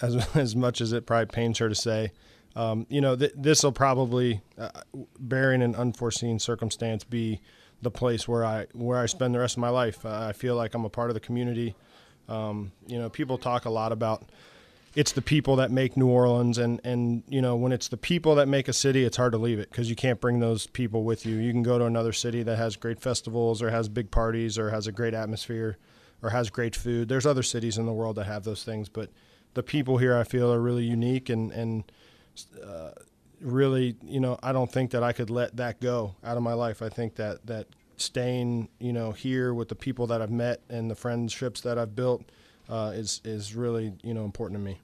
as 0.00 0.14
as 0.36 0.56
much 0.56 0.80
as 0.80 0.92
it 0.92 1.06
probably 1.06 1.26
pains 1.26 1.58
her 1.58 1.68
to 1.68 1.74
say, 1.74 2.12
um, 2.54 2.86
you 2.88 3.00
know, 3.00 3.16
th- 3.16 3.32
this 3.36 3.62
will 3.62 3.72
probably, 3.72 4.42
uh, 4.58 4.70
bearing 5.18 5.62
an 5.62 5.74
unforeseen 5.74 6.38
circumstance, 6.38 7.04
be 7.04 7.40
the 7.80 7.90
place 7.90 8.28
where 8.28 8.44
I 8.44 8.66
where 8.72 8.98
I 8.98 9.06
spend 9.06 9.34
the 9.34 9.40
rest 9.40 9.56
of 9.56 9.60
my 9.60 9.70
life. 9.70 10.04
Uh, 10.04 10.26
I 10.28 10.32
feel 10.32 10.54
like 10.54 10.74
I'm 10.74 10.84
a 10.84 10.90
part 10.90 11.10
of 11.10 11.14
the 11.14 11.20
community. 11.20 11.74
Um, 12.28 12.72
you 12.86 12.98
know, 12.98 13.08
people 13.10 13.38
talk 13.38 13.64
a 13.64 13.70
lot 13.70 13.92
about 13.92 14.24
it's 14.94 15.12
the 15.12 15.22
people 15.22 15.56
that 15.56 15.70
make 15.70 15.96
New 15.96 16.08
Orleans, 16.08 16.58
and 16.58 16.80
and 16.84 17.22
you 17.28 17.40
know 17.40 17.56
when 17.56 17.72
it's 17.72 17.88
the 17.88 17.96
people 17.96 18.34
that 18.36 18.48
make 18.48 18.68
a 18.68 18.72
city, 18.72 19.04
it's 19.04 19.16
hard 19.16 19.32
to 19.32 19.38
leave 19.38 19.58
it 19.58 19.70
because 19.70 19.88
you 19.88 19.96
can't 19.96 20.20
bring 20.20 20.40
those 20.40 20.66
people 20.66 21.04
with 21.04 21.24
you. 21.24 21.36
You 21.36 21.50
can 21.52 21.62
go 21.62 21.78
to 21.78 21.86
another 21.86 22.12
city 22.12 22.42
that 22.42 22.56
has 22.56 22.76
great 22.76 23.00
festivals 23.00 23.62
or 23.62 23.70
has 23.70 23.88
big 23.88 24.10
parties 24.10 24.58
or 24.58 24.70
has 24.70 24.86
a 24.86 24.92
great 24.92 25.14
atmosphere 25.14 25.78
or 26.22 26.30
has 26.30 26.50
great 26.50 26.76
food. 26.76 27.08
There's 27.08 27.26
other 27.26 27.42
cities 27.42 27.78
in 27.78 27.86
the 27.86 27.92
world 27.92 28.16
that 28.16 28.26
have 28.26 28.44
those 28.44 28.64
things, 28.64 28.88
but 28.88 29.10
the 29.54 29.62
people 29.62 29.98
here 29.98 30.16
I 30.16 30.24
feel 30.24 30.52
are 30.52 30.60
really 30.60 30.84
unique 30.84 31.30
and 31.30 31.50
and 31.52 31.84
uh, 32.62 32.90
really 33.40 33.96
you 34.02 34.20
know 34.20 34.38
I 34.42 34.52
don't 34.52 34.70
think 34.70 34.90
that 34.90 35.02
I 35.02 35.12
could 35.12 35.30
let 35.30 35.56
that 35.56 35.80
go 35.80 36.16
out 36.22 36.36
of 36.36 36.42
my 36.42 36.52
life. 36.52 36.82
I 36.82 36.90
think 36.90 37.16
that 37.16 37.46
that 37.46 37.66
staying 37.96 38.68
you 38.78 38.92
know 38.92 39.12
here 39.12 39.54
with 39.54 39.68
the 39.68 39.74
people 39.74 40.06
that 40.08 40.22
I've 40.22 40.30
met 40.30 40.60
and 40.68 40.90
the 40.90 40.94
friendships 40.94 41.60
that 41.62 41.78
I've 41.78 41.94
built 41.94 42.24
uh, 42.68 42.92
is 42.94 43.20
is 43.24 43.54
really 43.54 43.92
you 44.02 44.14
know 44.14 44.24
important 44.24 44.60
to 44.60 44.64
me. 44.64 44.80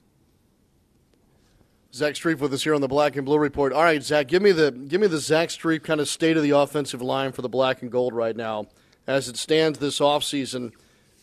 Zach 1.91 2.13
Strief 2.13 2.37
with 2.39 2.53
us 2.53 2.63
here 2.63 2.75
on 2.75 2.81
the 2.81 2.87
Black 2.87 3.15
and 3.15 3.25
Blue 3.25 3.39
Report. 3.39 3.73
All 3.73 3.81
right, 3.81 4.03
Zach, 4.03 4.27
give 4.27 4.43
me 4.43 4.51
the 4.51 4.71
give 4.71 5.01
me 5.01 5.07
the 5.07 5.17
Zach 5.17 5.49
Strief 5.49 5.83
kind 5.83 5.99
of 5.99 6.07
state 6.07 6.37
of 6.37 6.43
the 6.43 6.51
offensive 6.51 7.01
line 7.01 7.31
for 7.31 7.41
the 7.41 7.49
Black 7.49 7.81
and 7.81 7.91
Gold 7.91 8.13
right 8.13 8.35
now, 8.35 8.67
as 9.07 9.27
it 9.27 9.37
stands 9.37 9.79
this 9.79 9.99
offseason. 9.99 10.71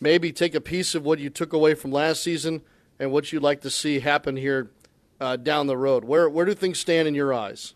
Maybe 0.01 0.33
take 0.33 0.55
a 0.55 0.61
piece 0.61 0.95
of 0.95 1.05
what 1.05 1.21
you 1.21 1.31
took 1.31 1.53
away 1.53 1.75
from 1.75 1.93
last 1.93 2.23
season 2.23 2.63
and 2.99 3.13
what 3.13 3.33
you'd 3.33 3.43
like 3.43 3.61
to 3.63 3.71
see 3.71 4.01
happen 4.01 4.37
here 4.37 4.71
uh, 5.21 5.37
down 5.37 5.69
the 5.69 5.77
road. 5.77 6.05
Where 6.05 6.29
where 6.29 6.45
do 6.45 6.55
things 6.55 6.81
stand 6.81 7.07
in 7.07 7.15
your 7.15 7.33
eyes? 7.33 7.75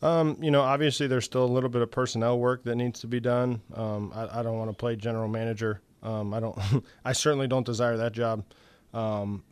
Um, 0.00 0.36
you 0.40 0.50
know, 0.50 0.60
obviously 0.60 1.06
there's 1.06 1.24
still 1.24 1.44
a 1.44 1.46
little 1.46 1.68
bit 1.68 1.82
of 1.82 1.90
personnel 1.90 2.38
work 2.38 2.62
that 2.64 2.76
needs 2.76 3.00
to 3.00 3.06
be 3.08 3.18
done. 3.18 3.60
Um, 3.74 4.12
I, 4.14 4.40
I, 4.40 4.42
don't 4.44 4.56
want 4.56 4.70
to 4.70 4.76
play 4.76 4.94
general 4.94 5.26
manager. 5.26 5.80
Um, 6.04 6.32
I 6.32 6.38
don't. 6.40 6.56
I 7.04 7.12
certainly 7.12 7.48
don't 7.48 7.66
desire 7.66 7.96
that 7.96 8.12
job. 8.12 8.44
Um, 8.94 9.42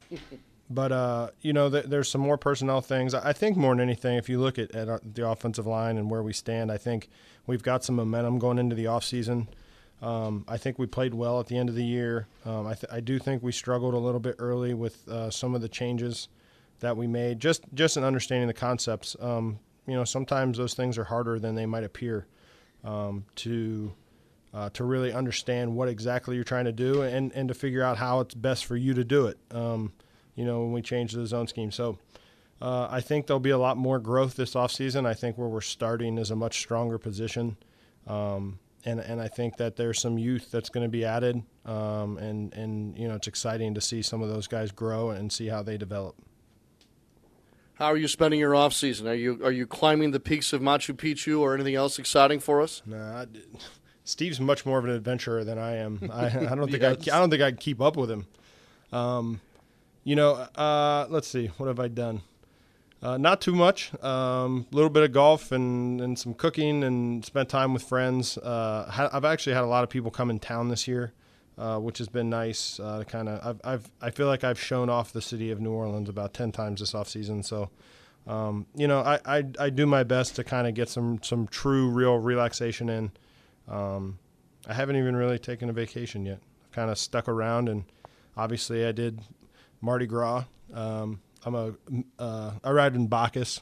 but 0.70 0.92
uh, 0.92 1.30
you 1.40 1.52
know, 1.52 1.68
th- 1.68 1.86
there's 1.86 2.08
some 2.08 2.20
more 2.20 2.38
personnel 2.38 2.80
things. 2.80 3.12
I 3.12 3.32
think 3.32 3.56
more 3.56 3.74
than 3.74 3.80
anything, 3.80 4.16
if 4.16 4.28
you 4.28 4.40
look 4.40 4.58
at, 4.58 4.74
at 4.74 4.88
our, 4.88 5.00
the 5.04 5.28
offensive 5.28 5.66
line 5.66 5.98
and 5.98 6.10
where 6.10 6.22
we 6.22 6.32
stand, 6.32 6.70
I 6.70 6.78
think 6.78 7.08
we've 7.46 7.62
got 7.62 7.84
some 7.84 7.96
momentum 7.96 8.38
going 8.38 8.58
into 8.58 8.76
the 8.76 8.86
off 8.86 9.04
season. 9.04 9.48
Um, 10.02 10.44
I 10.46 10.58
think 10.58 10.78
we 10.78 10.86
played 10.86 11.14
well 11.14 11.40
at 11.40 11.46
the 11.46 11.56
end 11.56 11.68
of 11.68 11.74
the 11.74 11.84
year. 11.84 12.26
Um, 12.44 12.66
I, 12.66 12.74
th- 12.74 12.92
I, 12.92 13.00
do 13.00 13.18
think 13.18 13.42
we 13.42 13.50
struggled 13.50 13.94
a 13.94 13.98
little 13.98 14.20
bit 14.20 14.36
early 14.38 14.74
with 14.74 15.08
uh, 15.08 15.30
some 15.30 15.54
of 15.54 15.62
the 15.62 15.70
changes 15.70 16.28
that 16.80 16.96
we 16.96 17.06
made, 17.06 17.40
just 17.40 17.62
just 17.72 17.96
in 17.96 18.04
understanding 18.04 18.46
the 18.46 18.54
concepts. 18.54 19.16
Um, 19.20 19.58
you 19.86 19.94
know, 19.94 20.04
sometimes 20.04 20.58
those 20.58 20.74
things 20.74 20.98
are 20.98 21.04
harder 21.04 21.38
than 21.38 21.54
they 21.54 21.66
might 21.66 21.84
appear 21.84 22.26
um, 22.84 23.24
to 23.36 23.92
uh, 24.54 24.70
to 24.70 24.84
really 24.84 25.12
understand 25.12 25.74
what 25.74 25.88
exactly 25.88 26.34
you're 26.34 26.44
trying 26.44 26.64
to 26.64 26.72
do 26.72 27.02
and, 27.02 27.32
and 27.32 27.48
to 27.48 27.54
figure 27.54 27.82
out 27.82 27.98
how 27.98 28.20
it's 28.20 28.34
best 28.34 28.64
for 28.64 28.76
you 28.76 28.94
to 28.94 29.04
do 29.04 29.26
it. 29.26 29.36
Um, 29.50 29.92
you 30.34 30.44
know, 30.44 30.60
when 30.60 30.72
we 30.72 30.82
change 30.82 31.12
the 31.12 31.26
zone 31.26 31.46
scheme, 31.46 31.70
so. 31.70 31.98
Uh, 32.58 32.88
I 32.90 33.02
think 33.02 33.26
there'll 33.26 33.38
be 33.38 33.50
a 33.50 33.58
lot 33.58 33.76
more 33.76 33.98
growth 33.98 34.34
this 34.34 34.54
offseason. 34.54 35.04
I 35.04 35.12
think 35.12 35.36
where 35.36 35.46
we're 35.46 35.60
starting 35.60 36.16
is 36.16 36.30
a 36.30 36.36
much 36.36 36.58
stronger 36.58 36.96
position. 36.96 37.58
Um, 38.06 38.60
and 38.86 39.00
and 39.00 39.20
I 39.20 39.28
think 39.28 39.56
that 39.56 39.76
there's 39.76 40.00
some 40.00 40.16
youth 40.16 40.50
that's 40.50 40.70
going 40.70 40.84
to 40.84 40.88
be 40.88 41.04
added, 41.04 41.42
um, 41.66 42.16
and 42.18 42.54
and 42.54 42.96
you 42.96 43.08
know 43.08 43.16
it's 43.16 43.26
exciting 43.26 43.74
to 43.74 43.80
see 43.80 44.00
some 44.00 44.22
of 44.22 44.28
those 44.28 44.46
guys 44.46 44.70
grow 44.70 45.10
and 45.10 45.30
see 45.30 45.48
how 45.48 45.62
they 45.62 45.76
develop. 45.76 46.14
How 47.76 47.86
are 47.86 47.96
you 47.96 48.08
spending 48.08 48.40
your 48.40 48.54
off 48.54 48.72
season? 48.72 49.06
Are 49.06 49.14
you 49.14 49.38
are 49.44 49.52
you 49.52 49.66
climbing 49.66 50.10
the 50.10 50.20
peaks 50.20 50.52
of 50.52 50.62
Machu 50.62 50.94
Picchu 50.94 51.40
or 51.40 51.54
anything 51.54 51.74
else 51.74 51.98
exciting 51.98 52.40
for 52.40 52.62
us? 52.62 52.82
Nah, 52.86 53.26
Steve's 54.04 54.40
much 54.40 54.64
more 54.64 54.78
of 54.78 54.84
an 54.86 54.92
adventurer 54.92 55.44
than 55.44 55.58
I 55.58 55.76
am. 55.76 56.10
I, 56.10 56.26
I 56.26 56.28
don't 56.54 56.70
think 56.70 56.82
yes. 56.82 57.08
I, 57.08 57.16
I 57.16 57.20
don't 57.20 57.28
think 57.28 57.42
I'd 57.42 57.60
keep 57.60 57.82
up 57.82 57.96
with 57.96 58.10
him. 58.10 58.26
Um, 58.92 59.40
you 60.04 60.16
know, 60.16 60.34
uh, 60.34 61.06
let's 61.10 61.28
see, 61.28 61.48
what 61.58 61.66
have 61.66 61.80
I 61.80 61.88
done? 61.88 62.22
Uh, 63.02 63.18
not 63.18 63.40
too 63.40 63.54
much. 63.54 63.92
A 64.00 64.08
um, 64.08 64.66
little 64.70 64.88
bit 64.88 65.02
of 65.02 65.12
golf 65.12 65.52
and, 65.52 66.00
and 66.00 66.18
some 66.18 66.32
cooking 66.32 66.82
and 66.82 67.24
spent 67.24 67.48
time 67.48 67.74
with 67.74 67.82
friends. 67.82 68.38
Uh, 68.38 69.10
I've 69.12 69.24
actually 69.24 69.52
had 69.52 69.64
a 69.64 69.66
lot 69.66 69.84
of 69.84 69.90
people 69.90 70.10
come 70.10 70.30
in 70.30 70.38
town 70.38 70.68
this 70.68 70.88
year, 70.88 71.12
uh, 71.58 71.78
which 71.78 71.98
has 71.98 72.08
been 72.08 72.28
nice. 72.28 72.78
Uh, 72.78 73.04
kind 73.06 73.28
of, 73.28 73.46
I've, 73.46 73.60
I've, 73.64 73.90
I 74.00 74.10
feel 74.10 74.26
like 74.26 74.44
I've 74.44 74.60
shown 74.60 74.90
off 74.90 75.12
the 75.12 75.22
city 75.22 75.50
of 75.50 75.60
New 75.60 75.72
Orleans 75.72 76.08
about 76.08 76.34
ten 76.34 76.52
times 76.52 76.80
this 76.80 76.94
off 76.94 77.08
season. 77.08 77.42
So, 77.42 77.70
um, 78.26 78.66
you 78.74 78.86
know, 78.88 79.00
I, 79.00 79.20
I, 79.24 79.44
I, 79.58 79.70
do 79.70 79.86
my 79.86 80.02
best 80.02 80.36
to 80.36 80.44
kind 80.44 80.66
of 80.66 80.74
get 80.74 80.88
some 80.88 81.20
some 81.22 81.46
true, 81.46 81.88
real 81.88 82.18
relaxation 82.18 82.88
in. 82.88 83.10
Um, 83.68 84.18
I 84.68 84.74
haven't 84.74 84.96
even 84.96 85.16
really 85.16 85.38
taken 85.38 85.70
a 85.70 85.72
vacation 85.72 86.26
yet. 86.26 86.40
I've 86.64 86.72
kind 86.72 86.90
of 86.90 86.98
stuck 86.98 87.28
around, 87.28 87.68
and 87.68 87.84
obviously, 88.36 88.84
I 88.84 88.92
did 88.92 89.20
Mardi 89.80 90.06
Gras. 90.06 90.44
Um, 90.74 91.20
I'm 91.44 91.54
a 91.54 91.74
uh, 92.18 92.52
I 92.64 92.70
ride 92.72 92.96
in 92.96 93.06
Bacchus, 93.06 93.60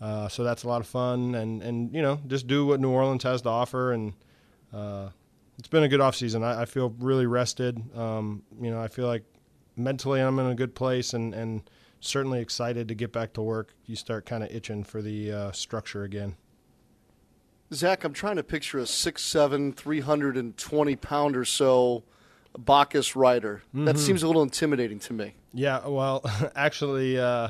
uh, 0.00 0.28
so 0.28 0.44
that's 0.44 0.62
a 0.62 0.68
lot 0.68 0.80
of 0.80 0.86
fun, 0.86 1.34
and 1.34 1.62
and 1.62 1.92
you 1.92 2.00
know 2.00 2.20
just 2.26 2.46
do 2.46 2.64
what 2.64 2.80
New 2.80 2.90
Orleans 2.90 3.24
has 3.24 3.42
to 3.42 3.48
offer, 3.48 3.92
and 3.92 4.14
uh, 4.72 5.08
it's 5.58 5.68
been 5.68 5.82
a 5.82 5.88
good 5.88 6.00
off 6.00 6.16
season. 6.16 6.42
I, 6.42 6.62
I 6.62 6.64
feel 6.64 6.94
really 6.98 7.26
rested. 7.26 7.82
Um, 7.96 8.42
you 8.60 8.70
know, 8.70 8.80
I 8.80 8.88
feel 8.88 9.06
like 9.06 9.24
mentally 9.76 10.20
I'm 10.20 10.38
in 10.38 10.46
a 10.46 10.54
good 10.54 10.74
place, 10.74 11.14
and 11.14 11.34
and 11.34 11.68
certainly 12.00 12.40
excited 12.40 12.88
to 12.88 12.94
get 12.94 13.12
back 13.12 13.32
to 13.34 13.42
work. 13.42 13.74
You 13.86 13.96
start 13.96 14.26
kind 14.26 14.42
of 14.42 14.50
itching 14.50 14.84
for 14.84 15.02
the 15.02 15.32
uh, 15.32 15.52
structure 15.52 16.04
again. 16.04 16.36
Zach, 17.72 18.04
I'm 18.04 18.12
trying 18.12 18.36
to 18.36 18.44
picture 18.44 18.78
a 18.78 18.86
six 18.86 19.24
seven, 19.24 19.72
320 19.72 20.96
pound 20.96 21.36
or 21.36 21.44
so 21.44 22.04
Bacchus 22.56 23.16
rider. 23.16 23.62
Mm-hmm. 23.68 23.86
That 23.86 23.98
seems 23.98 24.22
a 24.22 24.26
little 24.26 24.42
intimidating 24.42 24.98
to 25.00 25.12
me. 25.12 25.34
Yeah, 25.52 25.86
well, 25.86 26.24
actually, 26.56 27.18
uh, 27.18 27.48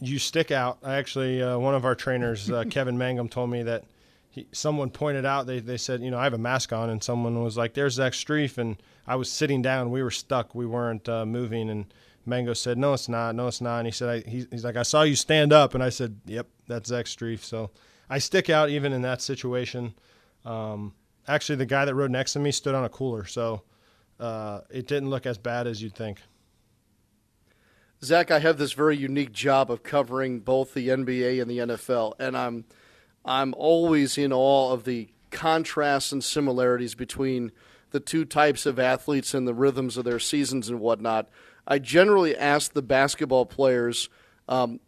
you 0.00 0.18
stick 0.18 0.50
out. 0.50 0.78
Actually, 0.84 1.42
uh, 1.42 1.58
one 1.58 1.74
of 1.74 1.84
our 1.84 1.94
trainers, 1.94 2.50
uh, 2.50 2.64
Kevin 2.70 2.98
Mangum, 2.98 3.28
told 3.28 3.50
me 3.50 3.62
that 3.62 3.84
he, 4.34 4.48
someone 4.50 4.90
pointed 4.90 5.24
out. 5.24 5.46
They, 5.46 5.60
they 5.60 5.76
said, 5.76 6.02
you 6.02 6.10
know, 6.10 6.18
I 6.18 6.24
have 6.24 6.34
a 6.34 6.38
mask 6.38 6.72
on, 6.72 6.90
and 6.90 7.00
someone 7.00 7.40
was 7.40 7.56
like, 7.56 7.74
"There's 7.74 7.94
Zach 7.94 8.14
Strief," 8.14 8.58
and 8.58 8.82
I 9.06 9.14
was 9.14 9.30
sitting 9.30 9.62
down. 9.62 9.92
We 9.92 10.02
were 10.02 10.10
stuck. 10.10 10.56
We 10.56 10.66
weren't 10.66 11.08
uh, 11.08 11.24
moving, 11.24 11.70
and 11.70 11.94
Mango 12.26 12.52
said, 12.52 12.76
"No, 12.76 12.94
it's 12.94 13.08
not. 13.08 13.36
No, 13.36 13.46
it's 13.46 13.60
not." 13.60 13.78
And 13.78 13.86
he 13.86 13.92
said, 13.92 14.26
he, 14.26 14.44
"He's 14.50 14.64
like, 14.64 14.76
I 14.76 14.82
saw 14.82 15.02
you 15.02 15.14
stand 15.14 15.52
up," 15.52 15.74
and 15.74 15.84
I 15.84 15.88
said, 15.88 16.18
"Yep, 16.26 16.48
that's 16.66 16.88
Zach 16.88 17.04
Strief." 17.04 17.44
So 17.44 17.70
I 18.10 18.18
stick 18.18 18.50
out 18.50 18.70
even 18.70 18.92
in 18.92 19.02
that 19.02 19.22
situation. 19.22 19.94
Um, 20.44 20.94
actually, 21.28 21.56
the 21.56 21.66
guy 21.66 21.84
that 21.84 21.94
rode 21.94 22.10
next 22.10 22.32
to 22.32 22.40
me 22.40 22.50
stood 22.50 22.74
on 22.74 22.82
a 22.82 22.88
cooler, 22.88 23.26
so 23.26 23.62
uh, 24.18 24.62
it 24.68 24.88
didn't 24.88 25.10
look 25.10 25.26
as 25.26 25.38
bad 25.38 25.68
as 25.68 25.80
you'd 25.80 25.94
think. 25.94 26.20
Zach, 28.02 28.32
I 28.32 28.40
have 28.40 28.58
this 28.58 28.72
very 28.72 28.96
unique 28.96 29.32
job 29.32 29.70
of 29.70 29.84
covering 29.84 30.40
both 30.40 30.74
the 30.74 30.88
NBA 30.88 31.40
and 31.40 31.48
the 31.48 31.58
NFL, 31.58 32.14
and 32.18 32.36
I'm 32.36 32.64
I'm 33.24 33.54
always 33.56 34.18
in 34.18 34.32
awe 34.32 34.72
of 34.72 34.84
the 34.84 35.08
contrasts 35.30 36.12
and 36.12 36.22
similarities 36.22 36.94
between 36.94 37.52
the 37.90 38.00
two 38.00 38.24
types 38.24 38.66
of 38.66 38.78
athletes 38.78 39.34
and 39.34 39.46
the 39.46 39.54
rhythms 39.54 39.96
of 39.96 40.04
their 40.04 40.18
seasons 40.18 40.68
and 40.68 40.80
whatnot. 40.80 41.28
I 41.66 41.78
generally 41.78 42.36
ask 42.36 42.72
the 42.72 42.82
basketball 42.82 43.46
players 43.46 44.08
um, 44.48 44.80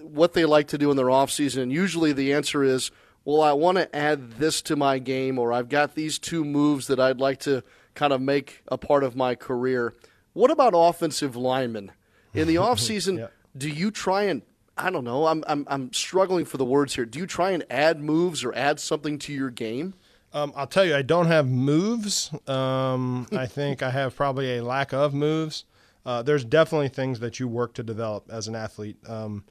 what 0.00 0.32
they 0.32 0.44
like 0.44 0.68
to 0.68 0.78
do 0.78 0.90
in 0.90 0.96
their 0.96 1.10
off 1.10 1.30
season, 1.30 1.62
and 1.62 1.72
usually 1.72 2.12
the 2.12 2.32
answer 2.32 2.64
is, 2.64 2.90
"Well, 3.24 3.42
I 3.42 3.52
want 3.52 3.78
to 3.78 3.94
add 3.94 4.32
this 4.32 4.62
to 4.62 4.76
my 4.76 4.98
game, 4.98 5.38
or 5.38 5.52
I've 5.52 5.68
got 5.68 5.94
these 5.94 6.18
two 6.18 6.44
moves 6.44 6.86
that 6.88 6.98
I'd 6.98 7.20
like 7.20 7.38
to 7.40 7.62
kind 7.94 8.12
of 8.12 8.20
make 8.20 8.62
a 8.68 8.78
part 8.78 9.04
of 9.04 9.14
my 9.14 9.34
career." 9.34 9.94
What 10.32 10.50
about 10.50 10.72
offensive 10.74 11.36
linemen? 11.36 11.92
In 12.34 12.48
the 12.48 12.56
off 12.66 12.80
season, 12.80 13.18
yeah. 13.18 13.26
do 13.56 13.68
you 13.68 13.90
try 13.90 14.24
and 14.24 14.42
I 14.78 14.90
don't 14.90 15.04
know. 15.04 15.26
I'm, 15.26 15.44
I'm 15.46 15.66
I'm 15.68 15.92
struggling 15.92 16.44
for 16.44 16.56
the 16.56 16.64
words 16.64 16.94
here. 16.94 17.04
Do 17.04 17.18
you 17.18 17.26
try 17.26 17.50
and 17.50 17.64
add 17.70 18.00
moves 18.00 18.44
or 18.44 18.54
add 18.54 18.80
something 18.80 19.18
to 19.20 19.32
your 19.32 19.50
game? 19.50 19.94
Um, 20.32 20.52
I'll 20.54 20.66
tell 20.66 20.84
you, 20.84 20.94
I 20.94 21.02
don't 21.02 21.26
have 21.26 21.48
moves. 21.48 22.30
Um, 22.46 23.26
I 23.32 23.46
think 23.58 23.82
I 23.82 23.90
have 23.90 24.14
probably 24.14 24.58
a 24.58 24.64
lack 24.64 24.92
of 24.92 25.14
moves. 25.14 25.64
Uh, 26.04 26.22
there's 26.22 26.44
definitely 26.44 26.88
things 26.88 27.20
that 27.20 27.40
you 27.40 27.48
work 27.48 27.74
to 27.74 27.82
develop 27.82 28.30
as 28.30 28.48
an 28.48 28.54
athlete. 28.54 28.96
Um, 29.08 29.44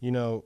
you 0.00 0.10
know, 0.10 0.44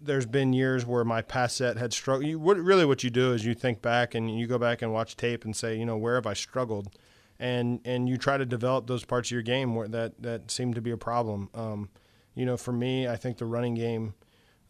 there's 0.00 0.26
been 0.26 0.52
years 0.52 0.84
where 0.84 1.04
my 1.04 1.22
pass 1.22 1.54
set 1.54 1.76
had 1.76 1.92
struggled. 1.92 2.26
You, 2.26 2.38
what, 2.38 2.56
really, 2.58 2.84
what 2.84 3.02
you 3.02 3.10
do 3.10 3.32
is 3.32 3.44
you 3.44 3.54
think 3.54 3.80
back 3.80 4.14
and 4.14 4.38
you 4.38 4.46
go 4.46 4.58
back 4.58 4.82
and 4.82 4.92
watch 4.92 5.16
tape 5.16 5.44
and 5.44 5.56
say, 5.56 5.76
you 5.76 5.86
know, 5.86 5.96
where 5.96 6.16
have 6.16 6.26
I 6.26 6.34
struggled? 6.34 6.90
and 7.38 7.80
and 7.84 8.08
you 8.08 8.16
try 8.16 8.36
to 8.36 8.46
develop 8.46 8.86
those 8.86 9.04
parts 9.04 9.28
of 9.28 9.32
your 9.32 9.42
game 9.42 9.74
where 9.74 9.88
that 9.88 10.20
that 10.22 10.50
seem 10.50 10.74
to 10.74 10.80
be 10.80 10.90
a 10.90 10.96
problem. 10.96 11.48
Um, 11.54 11.88
you 12.36 12.46
know, 12.46 12.56
for 12.56 12.72
me, 12.72 13.08
I 13.08 13.16
think 13.16 13.38
the 13.38 13.46
running 13.46 13.74
game, 13.74 14.14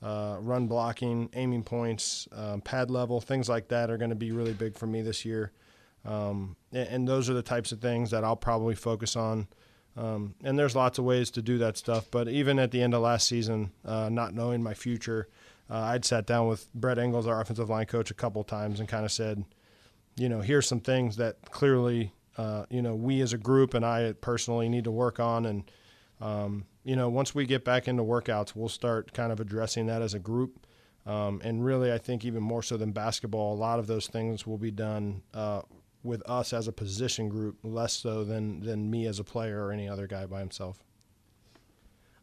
uh, 0.03 0.37
run 0.41 0.67
blocking, 0.67 1.29
aiming 1.35 1.65
points, 1.65 2.27
um, 2.33 2.63
pad 2.63 2.91
level, 2.91 3.21
things 3.21 3.49
like 3.49 3.69
that 3.69 3.91
are 3.91 3.99
going 3.99 4.11
to 4.11 4.17
be 4.17 4.33
really 4.33 4.55
big 4.55 4.79
for 4.79 4.87
me 4.87 5.03
this 5.03 5.25
year. 5.25 5.53
Um, 6.05 6.57
and, 6.73 6.89
and, 6.89 7.09
those 7.09 7.29
are 7.29 7.35
the 7.35 7.43
types 7.43 7.73
of 7.73 7.81
things 7.81 8.13
that 8.13 8.23
I'll 8.23 8.37
probably 8.37 8.77
focus 8.77 9.17
on. 9.17 9.49
Um, 9.97 10.37
and 10.45 10.57
there's 10.57 10.77
lots 10.77 10.99
of 10.99 11.05
ways 11.05 11.33
to 11.33 11.43
do 11.43 11.59
that 11.59 11.77
stuff. 11.77 12.07
But 12.13 12.29
even 12.29 12.61
at 12.61 12.71
the 12.71 12.81
end 12.81 12.95
of 12.95 13.03
last 13.03 13.27
season, 13.27 13.73
uh, 13.85 14.09
not 14.09 14.33
knowing 14.33 14.63
my 14.63 14.75
future, 14.75 15.27
uh, 15.69 15.79
I'd 15.79 16.05
sat 16.05 16.25
down 16.25 16.47
with 16.47 16.73
Bret 16.75 16.99
Ingalls, 16.99 17.27
our 17.27 17.41
offensive 17.41 17.69
line 17.69 17.87
coach, 17.87 18.13
a 18.13 18.15
couple 18.15 18.45
times 18.45 18.79
and 18.79 18.89
kind 18.89 19.05
of 19.05 19.11
said, 19.11 19.45
you 20.17 20.29
know, 20.29 20.41
here's 20.41 20.69
some 20.69 20.81
things 20.81 21.17
that 21.17 21.51
clearly 21.51 22.13
uh, 22.39 22.67
you 22.69 22.83
know, 22.83 22.95
we 22.95 23.21
as 23.21 23.33
a 23.33 23.39
group 23.39 23.75
and 23.75 23.85
I 23.85 24.13
personally 24.21 24.69
need 24.69 24.85
to 24.85 24.91
work 24.91 25.19
on. 25.19 25.47
And 25.47 25.71
um, 26.21 26.65
you 26.87 26.95
know, 26.95 27.09
once 27.09 27.35
we 27.35 27.47
get 27.47 27.65
back 27.65 27.89
into 27.89 28.05
workouts, 28.05 28.55
we'll 28.55 28.69
start 28.69 29.13
kind 29.13 29.33
of 29.33 29.41
addressing 29.41 29.87
that 29.87 30.03
as 30.03 30.15
a 30.15 30.21
group. 30.21 30.65
Um, 31.05 31.41
and 31.43 31.65
really, 31.65 31.93
I 31.93 31.99
think 31.99 32.25
even 32.25 32.45
more 32.45 32.63
so 32.63 32.77
than 32.77 32.93
basketball, 32.93 33.55
a 33.55 33.59
lot 33.59 33.81
of 33.81 33.89
those 33.89 34.07
things 34.07 34.47
will 34.47 34.57
be 34.57 34.71
done 34.71 35.23
uh, 35.35 35.63
with 36.05 36.23
us 36.31 36.53
as 36.53 36.69
a 36.69 36.73
position 36.73 37.29
group, 37.29 37.59
less 37.65 37.93
so 37.93 38.23
than, 38.23 38.61
than 38.61 38.89
me 38.89 39.07
as 39.07 39.19
a 39.19 39.25
player 39.25 39.67
or 39.67 39.73
any 39.73 39.89
other 39.89 40.07
guy 40.07 40.27
by 40.27 40.39
himself. 40.39 40.85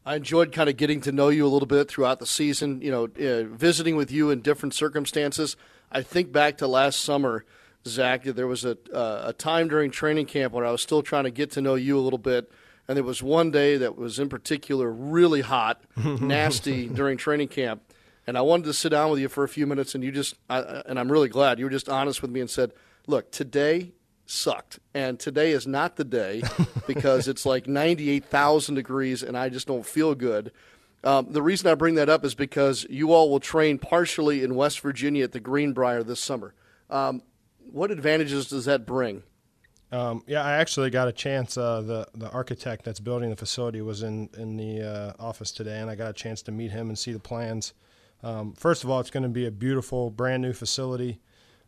I 0.05 0.15
enjoyed 0.15 0.53
kind 0.53 0.70
of 0.70 0.77
getting 0.77 1.01
to 1.01 1.12
know 1.12 1.27
you 1.27 1.46
a 1.46 1.50
little 1.51 1.65
bit 1.65 1.89
throughout 1.89 2.20
the 2.20 2.25
season, 2.25 2.82
you 2.82 2.89
know, 2.89 3.03
uh, 3.03 3.43
visiting 3.53 3.98
with 3.98 4.12
you 4.12 4.32
in 4.32 4.39
different 4.39 4.74
circumstances. 4.74 5.58
I 5.91 6.01
think 6.01 6.32
back 6.32 6.58
to 6.60 6.67
last 6.67 7.01
summer, 7.01 7.43
Zach, 7.86 8.24
there 8.24 8.48
was 8.48 8.63
a, 8.63 8.77
uh, 8.93 9.24
a 9.25 9.34
time 9.34 9.67
during 9.67 9.91
training 9.91 10.27
camp 10.27 10.53
when 10.53 10.65
I 10.65 10.72
was 10.72 10.82
still 10.82 11.01
trying 11.01 11.25
to 11.25 11.32
get 11.32 11.51
to 11.51 11.62
know 11.62 11.75
you 11.75 12.00
a 12.00 12.01
little 12.01 12.17
bit. 12.17 12.50
And 12.88 12.98
there 12.98 13.04
was 13.04 13.24
one 13.24 13.52
day 13.52 13.78
that 13.78 13.98
was 13.98 14.20
in 14.20 14.30
particular 14.30 14.92
really 14.92 15.42
hot, 15.42 15.82
nasty 15.96 16.88
during 16.88 17.18
training 17.18 17.48
camp. 17.48 17.82
And 18.28 18.38
I 18.38 18.42
wanted 18.42 18.66
to 18.66 18.74
sit 18.74 18.90
down 18.90 19.12
with 19.12 19.20
you 19.20 19.30
for 19.30 19.44
a 19.44 19.50
few 19.50 19.68
minutes, 19.68 19.96
and 19.96 20.04
you 20.04 20.12
just, 20.12 20.36
I, 20.50 20.60
and 20.86 20.98
I'm 20.98 21.12
really 21.12 21.30
glad 21.30 21.60
you 21.60 21.66
were 21.66 21.72
just 21.72 21.90
honest 21.90 22.22
with 22.22 22.32
me 22.32 22.40
and 22.40 22.50
said, 22.50 22.72
look, 23.08 23.32
today 23.32 23.92
sucked. 24.25 24.80
And 24.94 25.20
today 25.20 25.52
is 25.52 25.68
not 25.68 25.96
the 25.96 26.04
day 26.04 26.44
because 26.88 27.28
it's 27.28 27.46
like 27.46 27.68
98,000 27.68 28.75
degrees 28.75 29.24
and 29.24 29.38
I 29.38 29.50
just 29.50 29.68
don't 29.68 29.86
feel 29.86 30.16
good. 30.16 30.52
Um, 31.04 31.28
the 31.32 31.42
reason 31.42 31.70
I 31.70 31.75
bring 31.75 31.96
that 31.96 32.10
up 32.10 32.24
is 32.24 32.34
because 32.34 32.86
you 32.90 33.12
all 33.12 33.30
will 33.30 33.42
train 33.42 33.78
partially 33.78 34.44
in 34.44 34.56
West 34.56 34.80
Virginia 34.80 35.25
at 35.25 35.34
the 35.34 35.42
Greenbrier 35.42 36.02
this 36.02 36.22
summer. 36.22 36.54
Um, 36.90 37.22
what 37.60 37.92
advantages 37.92 38.48
does 38.48 38.66
that 38.66 38.86
bring? 38.86 39.24
Um, 39.94 40.24
yeah, 40.26 40.44
I 40.44 40.54
actually 40.54 40.90
got 40.90 41.08
a 41.08 41.12
chance. 41.12 41.56
Uh, 41.56 41.82
the 41.82 42.08
the 42.16 42.30
architect 42.32 42.84
that's 42.84 43.00
building 43.00 43.30
the 43.30 43.36
facility 43.36 43.80
was 43.82 44.02
in 44.02 44.28
in 44.36 44.58
the 44.58 44.82
uh, 44.82 45.14
office 45.20 45.52
today, 45.52 45.80
and 45.80 45.90
I 45.90 45.94
got 45.94 46.10
a 46.10 46.14
chance 46.14 46.42
to 46.44 46.52
meet 46.52 46.72
him 46.72 46.90
and 46.90 46.98
see 46.98 47.14
the 47.14 47.20
plans. 47.20 47.74
Um, 48.24 48.54
first 48.54 48.84
of 48.84 48.90
all, 48.90 49.00
it's 49.00 49.12
going 49.12 49.24
to 49.24 49.30
be 49.30 49.46
a 49.46 49.52
beautiful, 49.52 50.10
brand 50.10 50.42
new 50.42 50.54
facility, 50.54 51.20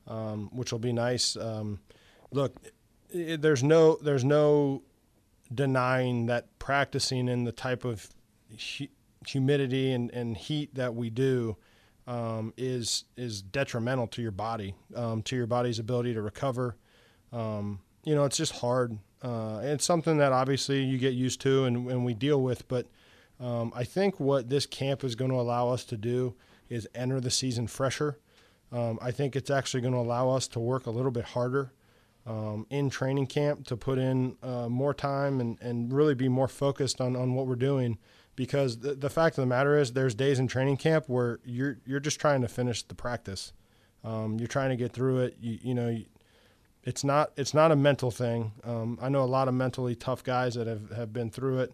um, 0.08 0.50
which 0.52 0.72
will 0.72 0.80
be 0.80 0.92
nice. 0.92 1.38
Um, 1.38 1.82
look, 2.32 2.56
it, 3.12 3.44
there's 3.44 3.64
no 3.64 4.00
there's 4.02 4.26
no 4.26 4.82
denying 5.54 6.26
that 6.26 6.58
practicing 6.58 7.28
in 7.28 7.44
the 7.44 7.52
type 7.52 7.86
of 7.86 8.10
hu- 8.50 8.88
humidity 9.28 9.92
and, 9.92 10.10
and 10.10 10.36
heat 10.36 10.74
that 10.74 10.96
we 10.96 11.12
do 11.12 11.58
um, 12.08 12.56
is 12.58 13.04
is 13.18 13.44
detrimental 13.44 14.08
to 14.08 14.24
your 14.24 14.32
body, 14.32 14.74
um, 14.96 15.22
to 15.22 15.36
your 15.36 15.46
body's 15.46 15.78
ability 15.78 16.16
to 16.16 16.24
recover. 16.24 16.76
Um, 17.32 17.82
you 18.06 18.16
know, 18.16 18.24
it's 18.24 18.38
just 18.38 18.54
hard. 18.54 18.98
Uh, 19.22 19.60
it's 19.64 19.84
something 19.84 20.18
that 20.18 20.32
obviously 20.32 20.84
you 20.84 20.98
get 20.98 21.14
used 21.14 21.42
to 21.42 21.66
and, 21.66 21.90
and 21.90 22.06
we 22.06 22.14
deal 22.14 22.42
with. 22.42 22.68
But 22.68 22.88
um, 23.40 23.74
I 23.76 23.84
think 23.84 24.20
what 24.20 24.50
this 24.50 24.66
camp 24.66 25.04
is 25.04 25.16
going 25.16 25.32
to 25.32 25.38
allow 25.38 25.70
us 25.70 25.84
to 25.86 25.98
do 25.98 26.36
is 26.70 26.88
enter 26.96 27.20
the 27.20 27.32
season 27.32 27.68
fresher. 27.68 28.20
Um, 28.72 29.00
I 29.02 29.12
think 29.12 29.36
it's 29.36 29.50
actually 29.50 29.82
going 29.82 29.94
to 29.94 30.00
allow 30.00 30.30
us 30.30 30.48
to 30.50 30.60
work 30.60 30.86
a 30.86 30.92
little 30.92 31.12
bit 31.12 31.26
harder 31.26 31.74
um, 32.26 32.66
in 32.70 32.90
training 32.90 33.28
camp 33.28 33.66
to 33.68 33.78
put 33.78 33.98
in 33.98 34.38
uh, 34.42 34.68
more 34.70 34.94
time 34.94 35.40
and, 35.40 35.60
and 35.62 35.92
really 35.92 36.16
be 36.16 36.28
more 36.28 36.48
focused 36.48 37.02
on, 37.02 37.16
on 37.16 37.34
what 37.34 37.48
we're 37.48 37.56
doing. 37.56 37.98
Because 38.36 38.80
the, 38.80 38.94
the 38.94 39.10
fact 39.10 39.38
of 39.38 39.44
the 39.44 39.48
matter 39.48 39.78
is, 39.78 39.94
there's 39.94 40.14
days 40.14 40.40
in 40.40 40.48
training 40.48 40.78
camp 40.78 41.06
where 41.08 41.40
you're 41.46 41.78
you're 41.86 42.02
just 42.02 42.20
trying 42.20 42.42
to 42.42 42.50
finish 42.50 42.84
the 42.84 42.96
practice. 42.96 43.54
Um, 44.04 44.38
you're 44.40 44.48
trying 44.48 44.72
to 44.72 44.76
get 44.76 44.92
through 44.92 45.22
it. 45.22 45.38
You, 45.40 45.58
you 45.62 45.74
know, 45.74 45.98
it's 46.86 47.04
not 47.04 47.32
it's 47.36 47.54
not 47.54 47.72
a 47.72 47.76
mental 47.76 48.12
thing. 48.12 48.54
Um, 48.64 48.98
I 49.02 49.10
know 49.10 49.24
a 49.24 49.26
lot 49.26 49.48
of 49.48 49.54
mentally 49.54 49.96
tough 49.96 50.24
guys 50.24 50.54
that 50.54 50.68
have, 50.68 50.92
have 50.92 51.12
been 51.12 51.32
through 51.32 51.60
it. 51.60 51.74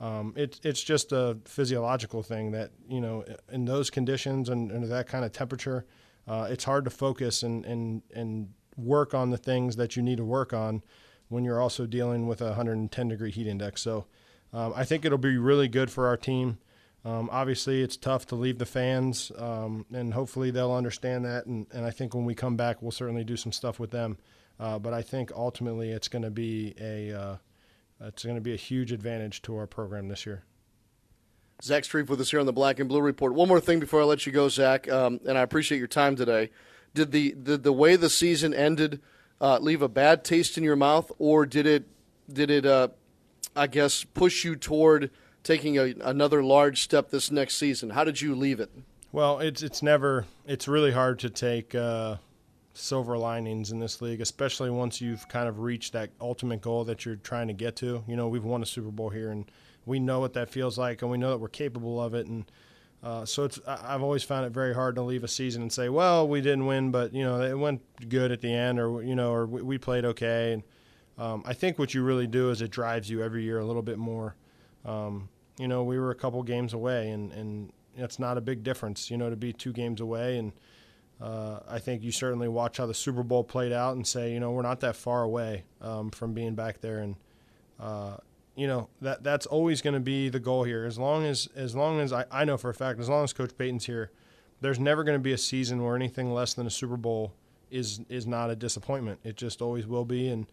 Um, 0.00 0.32
it's 0.36 0.60
it's 0.62 0.82
just 0.82 1.12
a 1.12 1.36
physiological 1.44 2.22
thing 2.22 2.52
that 2.52 2.70
you 2.88 3.00
know 3.00 3.24
in 3.50 3.64
those 3.64 3.90
conditions 3.90 4.48
and, 4.48 4.70
and 4.70 4.90
that 4.90 5.08
kind 5.08 5.24
of 5.24 5.32
temperature, 5.32 5.84
uh, 6.28 6.48
it's 6.48 6.64
hard 6.64 6.84
to 6.84 6.90
focus 6.90 7.42
and 7.42 7.64
and 7.66 8.02
and 8.14 8.54
work 8.76 9.14
on 9.14 9.30
the 9.30 9.36
things 9.36 9.76
that 9.76 9.96
you 9.96 10.02
need 10.02 10.16
to 10.16 10.24
work 10.24 10.52
on 10.52 10.82
when 11.28 11.44
you're 11.44 11.60
also 11.60 11.84
dealing 11.84 12.26
with 12.26 12.40
a 12.40 12.46
110 12.46 13.08
degree 13.08 13.30
heat 13.30 13.46
index. 13.46 13.82
So 13.82 14.06
um, 14.52 14.72
I 14.76 14.84
think 14.84 15.04
it'll 15.04 15.18
be 15.18 15.36
really 15.38 15.68
good 15.68 15.90
for 15.90 16.06
our 16.06 16.16
team. 16.16 16.58
Um, 17.04 17.28
obviously, 17.32 17.82
it's 17.82 17.96
tough 17.96 18.26
to 18.26 18.36
leave 18.36 18.58
the 18.58 18.66
fans, 18.66 19.32
um, 19.36 19.86
and 19.92 20.14
hopefully 20.14 20.52
they'll 20.52 20.72
understand 20.72 21.24
that. 21.24 21.46
And, 21.46 21.66
and 21.72 21.84
I 21.84 21.90
think 21.90 22.14
when 22.14 22.24
we 22.24 22.34
come 22.34 22.56
back, 22.56 22.80
we'll 22.80 22.92
certainly 22.92 23.24
do 23.24 23.36
some 23.36 23.50
stuff 23.50 23.80
with 23.80 23.90
them. 23.90 24.18
Uh, 24.60 24.78
but 24.78 24.92
I 24.92 25.02
think 25.02 25.32
ultimately 25.34 25.90
it's 25.90 26.08
going 26.08 26.22
to 26.22 26.30
be 26.30 26.74
a 26.80 27.12
uh, 27.12 27.36
it's 28.00 28.24
going 28.24 28.36
to 28.36 28.42
be 28.42 28.52
a 28.52 28.56
huge 28.56 28.92
advantage 28.92 29.42
to 29.42 29.56
our 29.56 29.66
program 29.66 30.08
this 30.08 30.26
year. 30.26 30.44
Zach 31.62 31.84
Strief 31.84 32.08
with 32.08 32.20
us 32.20 32.30
here 32.30 32.40
on 32.40 32.46
the 32.46 32.52
Black 32.52 32.80
and 32.80 32.88
Blue 32.88 33.00
Report. 33.00 33.34
One 33.34 33.48
more 33.48 33.60
thing 33.60 33.78
before 33.78 34.00
I 34.00 34.04
let 34.04 34.26
you 34.26 34.32
go, 34.32 34.48
Zach, 34.48 34.90
um, 34.90 35.20
and 35.26 35.38
I 35.38 35.42
appreciate 35.42 35.78
your 35.78 35.86
time 35.86 36.16
today. 36.16 36.50
Did 36.94 37.12
the 37.12 37.32
did 37.32 37.62
the 37.62 37.72
way 37.72 37.96
the 37.96 38.10
season 38.10 38.52
ended 38.52 39.00
uh, 39.40 39.58
leave 39.58 39.82
a 39.82 39.88
bad 39.88 40.24
taste 40.24 40.58
in 40.58 40.64
your 40.64 40.76
mouth, 40.76 41.10
or 41.18 41.46
did 41.46 41.66
it 41.66 41.86
did 42.30 42.50
it 42.50 42.66
uh, 42.66 42.88
I 43.54 43.66
guess 43.66 44.04
push 44.04 44.44
you 44.44 44.56
toward 44.56 45.10
taking 45.42 45.78
a, 45.78 45.94
another 46.02 46.42
large 46.42 46.82
step 46.82 47.10
this 47.10 47.30
next 47.30 47.56
season? 47.56 47.90
How 47.90 48.04
did 48.04 48.20
you 48.20 48.34
leave 48.34 48.60
it? 48.60 48.70
Well, 49.12 49.38
it's 49.40 49.62
it's 49.62 49.82
never 49.82 50.26
it's 50.46 50.66
really 50.66 50.92
hard 50.92 51.18
to 51.20 51.30
take 51.30 51.74
uh, 51.74 52.16
silver 52.74 53.18
linings 53.18 53.70
in 53.70 53.78
this 53.78 54.00
league, 54.00 54.20
especially 54.20 54.70
once 54.70 55.00
you've 55.00 55.28
kind 55.28 55.48
of 55.48 55.60
reached 55.60 55.92
that 55.92 56.10
ultimate 56.20 56.60
goal 56.60 56.84
that 56.84 57.04
you're 57.04 57.16
trying 57.16 57.48
to 57.48 57.54
get 57.54 57.76
to. 57.76 58.02
You 58.06 58.16
know, 58.16 58.28
we've 58.28 58.44
won 58.44 58.62
a 58.62 58.66
Super 58.66 58.90
Bowl 58.90 59.10
here, 59.10 59.30
and 59.30 59.50
we 59.84 59.98
know 59.98 60.20
what 60.20 60.32
that 60.34 60.50
feels 60.50 60.78
like, 60.78 61.02
and 61.02 61.10
we 61.10 61.18
know 61.18 61.30
that 61.30 61.38
we're 61.38 61.48
capable 61.48 62.00
of 62.02 62.14
it, 62.14 62.26
and 62.26 62.44
uh, 63.02 63.24
so 63.24 63.44
it's 63.44 63.58
I've 63.66 64.02
always 64.02 64.22
found 64.22 64.46
it 64.46 64.52
very 64.52 64.74
hard 64.74 64.94
to 64.94 65.02
leave 65.02 65.24
a 65.24 65.28
season 65.28 65.60
and 65.62 65.72
say, 65.72 65.88
well, 65.88 66.26
we 66.28 66.40
didn't 66.40 66.66
win, 66.66 66.90
but 66.92 67.12
you 67.12 67.24
know 67.24 67.40
it 67.42 67.58
went 67.58 67.82
good 68.08 68.30
at 68.30 68.40
the 68.40 68.52
end, 68.52 68.78
or 68.78 69.02
you 69.02 69.16
know, 69.16 69.32
or 69.32 69.46
we 69.46 69.76
played 69.76 70.04
okay. 70.04 70.52
And 70.52 70.62
um, 71.18 71.42
I 71.44 71.52
think 71.52 71.78
what 71.78 71.94
you 71.94 72.02
really 72.02 72.28
do 72.28 72.50
is 72.50 72.62
it 72.62 72.70
drives 72.70 73.10
you 73.10 73.22
every 73.22 73.42
year 73.42 73.58
a 73.58 73.64
little 73.64 73.82
bit 73.82 73.98
more. 73.98 74.36
Um, 74.84 75.28
you 75.58 75.68
know, 75.68 75.82
we 75.82 75.98
were 75.98 76.10
a 76.10 76.14
couple 76.14 76.42
games 76.44 76.74
away, 76.74 77.10
and 77.10 77.32
and 77.32 77.72
it's 77.96 78.18
not 78.18 78.38
a 78.38 78.40
big 78.40 78.62
difference, 78.62 79.10
you 79.10 79.16
know, 79.16 79.28
to 79.28 79.36
be 79.36 79.52
two 79.52 79.72
games 79.72 80.00
away. 80.00 80.38
And 80.38 80.52
uh, 81.22 81.60
I 81.68 81.78
think 81.78 82.02
you 82.02 82.10
certainly 82.10 82.48
watch 82.48 82.78
how 82.78 82.86
the 82.86 82.94
Super 82.94 83.22
Bowl 83.22 83.44
played 83.44 83.72
out 83.72 83.94
and 83.94 84.04
say, 84.04 84.32
you 84.32 84.40
know, 84.40 84.50
we're 84.50 84.62
not 84.62 84.80
that 84.80 84.96
far 84.96 85.22
away 85.22 85.62
um, 85.80 86.10
from 86.10 86.34
being 86.34 86.56
back 86.56 86.80
there, 86.80 86.98
and 86.98 87.14
uh, 87.78 88.16
you 88.56 88.66
know 88.66 88.88
that 89.00 89.22
that's 89.22 89.46
always 89.46 89.82
going 89.82 89.94
to 89.94 90.00
be 90.00 90.28
the 90.28 90.40
goal 90.40 90.64
here. 90.64 90.84
As 90.84 90.98
long 90.98 91.24
as 91.24 91.48
as 91.54 91.76
long 91.76 92.00
as 92.00 92.12
I, 92.12 92.24
I 92.32 92.44
know 92.44 92.56
for 92.56 92.70
a 92.70 92.74
fact, 92.74 92.98
as 92.98 93.08
long 93.08 93.22
as 93.22 93.32
Coach 93.32 93.56
Payton's 93.56 93.86
here, 93.86 94.10
there's 94.60 94.80
never 94.80 95.04
going 95.04 95.16
to 95.16 95.22
be 95.22 95.32
a 95.32 95.38
season 95.38 95.84
where 95.84 95.94
anything 95.94 96.34
less 96.34 96.54
than 96.54 96.66
a 96.66 96.70
Super 96.70 96.96
Bowl 96.96 97.32
is 97.70 98.00
is 98.08 98.26
not 98.26 98.50
a 98.50 98.56
disappointment. 98.56 99.20
It 99.22 99.36
just 99.36 99.62
always 99.62 99.86
will 99.86 100.04
be, 100.04 100.28
and 100.28 100.46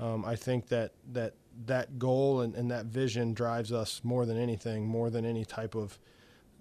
um, 0.00 0.24
I 0.24 0.34
think 0.34 0.66
that 0.68 0.90
that 1.12 1.34
that 1.66 2.00
goal 2.00 2.40
and, 2.40 2.52
and 2.56 2.68
that 2.72 2.86
vision 2.86 3.32
drives 3.32 3.72
us 3.72 4.00
more 4.02 4.26
than 4.26 4.38
anything, 4.38 4.88
more 4.88 5.08
than 5.08 5.24
any 5.24 5.44
type 5.44 5.76
of 5.76 6.00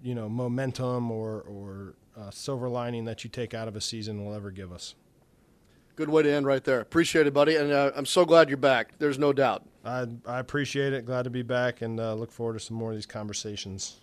you 0.04 0.14
know 0.14 0.30
momentum 0.30 1.10
or 1.10 1.42
or 1.42 1.96
uh, 2.18 2.32
silver 2.32 2.70
lining 2.70 3.06
that 3.06 3.24
you 3.24 3.30
take 3.30 3.54
out 3.54 3.68
of 3.68 3.76
a 3.76 3.82
season 3.82 4.24
will 4.24 4.34
ever 4.34 4.52
give 4.52 4.72
us. 4.72 4.96
Good 5.96 6.10
way 6.10 6.24
to 6.24 6.32
end 6.32 6.46
right 6.46 6.64
there. 6.64 6.82
Appreciate 6.82 7.26
it, 7.26 7.34
buddy, 7.34 7.56
and 7.56 7.72
uh, 7.72 7.92
I'm 7.96 8.06
so 8.06 8.26
glad 8.26 8.50
you're 8.50 8.58
back. 8.58 8.98
There's 9.00 9.18
no 9.18 9.32
doubt. 9.32 9.64
I, 9.86 10.08
I 10.26 10.40
appreciate 10.40 10.92
it. 10.92 11.06
Glad 11.06 11.24
to 11.24 11.30
be 11.30 11.42
back, 11.42 11.82
and 11.82 12.00
uh, 12.00 12.16
look 12.16 12.32
forward 12.32 12.54
to 12.54 12.60
some 12.60 12.76
more 12.76 12.90
of 12.90 12.98
these 12.98 13.06
conversations. 13.06 14.00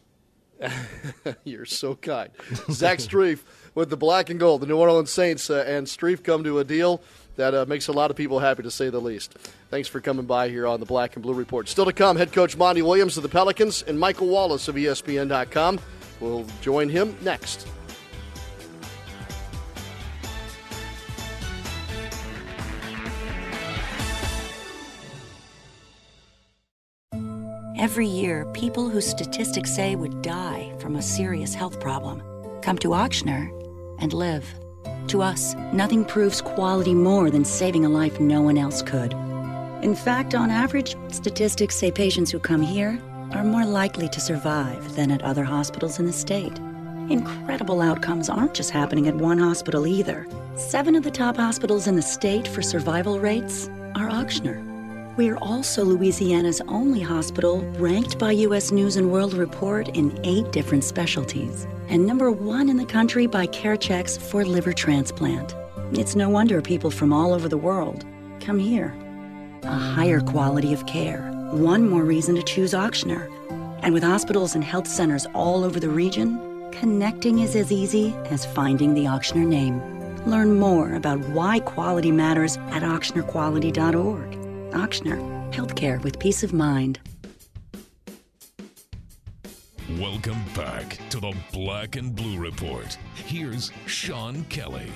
You're 1.45 1.67
so 1.67 1.95
kind. 1.95 2.31
Zach 2.71 2.99
Strief 2.99 3.41
with 3.75 3.91
the 3.91 3.97
black 3.97 4.31
and 4.31 4.39
gold. 4.39 4.63
The 4.63 4.67
New 4.67 4.79
Orleans 4.79 5.11
Saints 5.11 5.51
uh, 5.51 5.65
and 5.67 5.87
Strief 5.87 6.23
come 6.23 6.45
to 6.45 6.61
a 6.61 6.65
deal 6.65 7.03
that 7.37 7.55
uh, 7.55 7.65
makes 7.67 7.89
a 7.89 7.93
lot 7.93 8.11
of 8.11 8.17
people 8.17 8.39
happy, 8.39 8.63
to 8.63 8.71
say 8.71 8.89
the 8.89 9.01
least. 9.01 9.37
Thanks 9.71 9.89
for 9.89 10.01
coming 10.01 10.27
by 10.27 10.49
here 10.49 10.67
on 10.67 10.81
the 10.81 10.87
Black 10.87 11.17
and 11.17 11.23
Blue 11.23 11.35
Report. 11.35 11.69
Still 11.69 11.87
to 11.87 11.93
come, 11.93 12.17
head 12.17 12.33
coach 12.33 12.57
Monty 12.57 12.83
Williams 12.83 13.17
of 13.17 13.23
the 13.23 13.29
Pelicans 13.29 13.83
and 13.83 13.99
Michael 13.99 14.29
Wallace 14.29 14.69
of 14.69 14.77
ESPN.com. 14.77 15.81
We'll 16.21 16.47
join 16.61 16.89
him 16.89 17.17
next. 17.23 17.67
Every 27.83 28.07
year, 28.07 28.47
people 28.55 28.89
whose 28.89 29.11
statistics 29.11 29.75
say 29.75 29.97
would 29.97 30.23
die 30.23 30.73
from 30.79 30.95
a 30.95 31.03
serious 31.03 31.53
health 31.53 31.81
problem 31.81 32.23
come 32.63 32.79
to 32.79 32.91
Ochsner 32.91 33.51
and 33.99 34.13
live. 34.13 34.47
To 35.09 35.21
us, 35.21 35.57
nothing 35.73 36.05
proves 36.05 36.41
quality 36.41 36.95
more 36.95 37.29
than 37.29 37.45
saving 37.45 37.85
a 37.85 37.89
life 37.89 38.21
no 38.21 38.41
one 38.41 38.57
else 38.57 38.83
could. 38.83 39.13
In 39.83 39.97
fact, 39.97 40.33
on 40.33 40.49
average, 40.49 40.95
statistics 41.11 41.75
say 41.75 41.91
patients 41.91 42.31
who 42.31 42.39
come 42.39 42.63
here 42.63 43.03
are 43.33 43.43
more 43.43 43.67
likely 43.67 44.09
to 44.11 44.21
survive 44.21 44.95
than 44.95 45.11
at 45.11 45.23
other 45.23 45.43
hospitals 45.43 45.99
in 45.99 46.07
the 46.07 46.13
state. 46.13 46.57
Incredible 47.11 47.81
outcomes 47.81 48.31
aren't 48.31 48.55
just 48.55 48.71
happening 48.71 49.09
at 49.09 49.17
one 49.17 49.39
hospital 49.39 49.89
either. 49.89 50.29
Seven 50.55 50.95
of 50.95 51.03
the 51.03 51.11
top 51.11 51.37
hospitals 51.37 51.89
in 51.89 51.97
the 51.97 52.03
state 52.03 52.47
for 52.47 52.63
survival 52.63 53.19
rates 53.19 53.69
are 53.97 54.09
Ochsner. 55.13 55.17
We're 55.17 55.37
also 55.39 55.85
Louisiana's 55.85 56.61
only 56.69 57.01
hospital 57.01 57.61
ranked 57.79 58.19
by 58.19 58.33
U.S. 58.33 58.73
News 58.73 58.97
and 58.97 59.11
World 59.11 59.35
Report 59.35 59.89
in 59.89 60.19
eight 60.25 60.53
different 60.53 60.85
specialties, 60.85 61.67
and 61.89 62.07
number 62.07 62.31
one 62.31 62.69
in 62.69 62.77
the 62.77 62.85
country 62.85 63.27
by 63.27 63.47
CareChex 63.47 64.21
for 64.21 64.45
liver 64.45 64.73
transplant. 64.73 65.55
It's 65.93 66.17
no 66.17 66.29
wonder 66.29 66.63
people 66.63 66.91
from 66.91 67.13
all 67.13 67.35
over 67.35 67.49
the 67.49 67.59
world 67.59 68.05
come 68.41 68.59
here. 68.59 68.95
A 69.63 69.69
higher 69.69 70.21
quality 70.21 70.73
of 70.73 70.85
care. 70.87 71.31
One 71.53 71.89
more 71.89 72.03
reason 72.03 72.35
to 72.35 72.43
choose 72.43 72.73
Ochsner. 72.73 73.31
And 73.83 73.95
with 73.95 74.03
hospitals 74.03 74.55
and 74.55 74.65
health 74.65 74.89
centers 74.89 75.27
all 75.35 75.65
over 75.65 75.79
the 75.79 75.91
region, 75.91 76.71
connecting 76.73 77.41
is 77.41 77.55
as 77.55 77.71
easy 77.71 78.15
as 78.31 78.45
finding 78.45 78.95
the 78.95 79.05
Ochsner 79.05 79.47
name. 79.47 79.81
Learn 80.27 80.59
more 80.59 80.95
about 80.95 81.21
why 81.31 81.61
quality 81.61 82.11
matters 82.11 82.57
at 82.71 82.83
ochsnerquality.org. 82.83 84.42
Ochsner, 84.73 85.21
healthcare 85.53 86.03
with 86.03 86.19
peace 86.19 86.43
of 86.43 86.53
mind. 86.53 86.99
Welcome 89.99 90.43
back 90.55 90.99
to 91.11 91.21
the 91.21 91.35
Black 91.53 91.97
and 91.97 92.17
Blue 92.17 92.39
Report. 92.39 92.97
Here's 93.15 93.71
Sean 93.87 94.45
Kelly. 94.45 94.91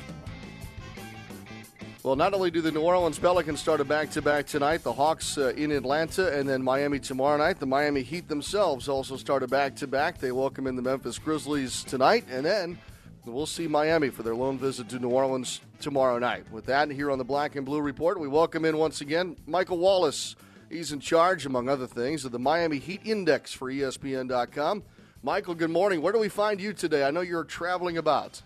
Well, 2.03 2.17
not 2.17 2.35
only 2.35 2.51
do 2.51 2.61
the 2.61 2.71
New 2.71 2.83
Orleans 2.83 3.19
Pelicans 3.19 3.61
start 3.61 3.81
a 3.81 3.85
back 3.85 4.11
to 4.13 4.23
back 4.23 4.47
tonight, 4.47 4.83
the 4.83 4.93
Hawks 4.93 5.37
uh, 5.39 5.53
in 5.57 5.73
Atlanta 5.73 6.33
and 6.39 6.49
then 6.49 6.63
Miami 6.63 7.01
tomorrow 7.01 7.37
night. 7.37 7.59
The 7.59 7.67
Miami 7.67 8.03
Heat 8.03 8.29
themselves 8.29 8.89
also 8.89 9.17
start 9.17 9.43
a 9.43 9.49
back 9.49 9.75
to 9.77 9.87
back. 9.87 10.19
They 10.19 10.33
welcome 10.33 10.67
in 10.67 10.77
the 10.77 10.83
Memphis 10.83 11.19
Grizzlies 11.19 11.83
tonight, 11.83 12.25
and 12.31 12.47
then 12.47 12.79
we'll 13.33 13.47
see 13.47 13.67
Miami 13.67 14.09
for 14.09 14.23
their 14.23 14.35
lone 14.35 14.59
visit 14.59 14.89
to 14.91 14.99
New 14.99 15.11
Orleans 15.11 15.61
tomorrow 15.81 16.19
night. 16.19 16.51
With 16.53 16.67
that, 16.67 16.91
here 16.91 17.11
on 17.11 17.19
the 17.19 17.25
Black 17.25 17.57
and 17.57 17.67
Blue 17.67 17.81
Report, 17.81 18.21
we 18.21 18.29
welcome 18.29 18.65
in 18.65 18.77
once 18.77 19.01
again 19.01 19.37
Michael 19.47 19.79
Wallace. 19.79 20.37
He's 20.71 20.93
in 20.93 21.01
charge, 21.01 21.47
among 21.47 21.69
other 21.69 21.87
things, 21.87 22.25
of 22.25 22.33
the 22.33 22.39
Miami 22.39 22.79
Heat 22.79 23.01
Index 23.05 23.53
for 23.53 23.71
ESPN.com. 23.71 24.83
Michael, 25.23 25.55
good 25.55 25.71
morning. 25.71 26.03
Where 26.03 26.13
do 26.13 26.19
we 26.19 26.29
find 26.29 26.61
you 26.61 26.73
today? 26.73 27.05
I 27.05 27.11
know 27.11 27.21
you're 27.21 27.45
traveling 27.45 27.99
about. 27.99 28.43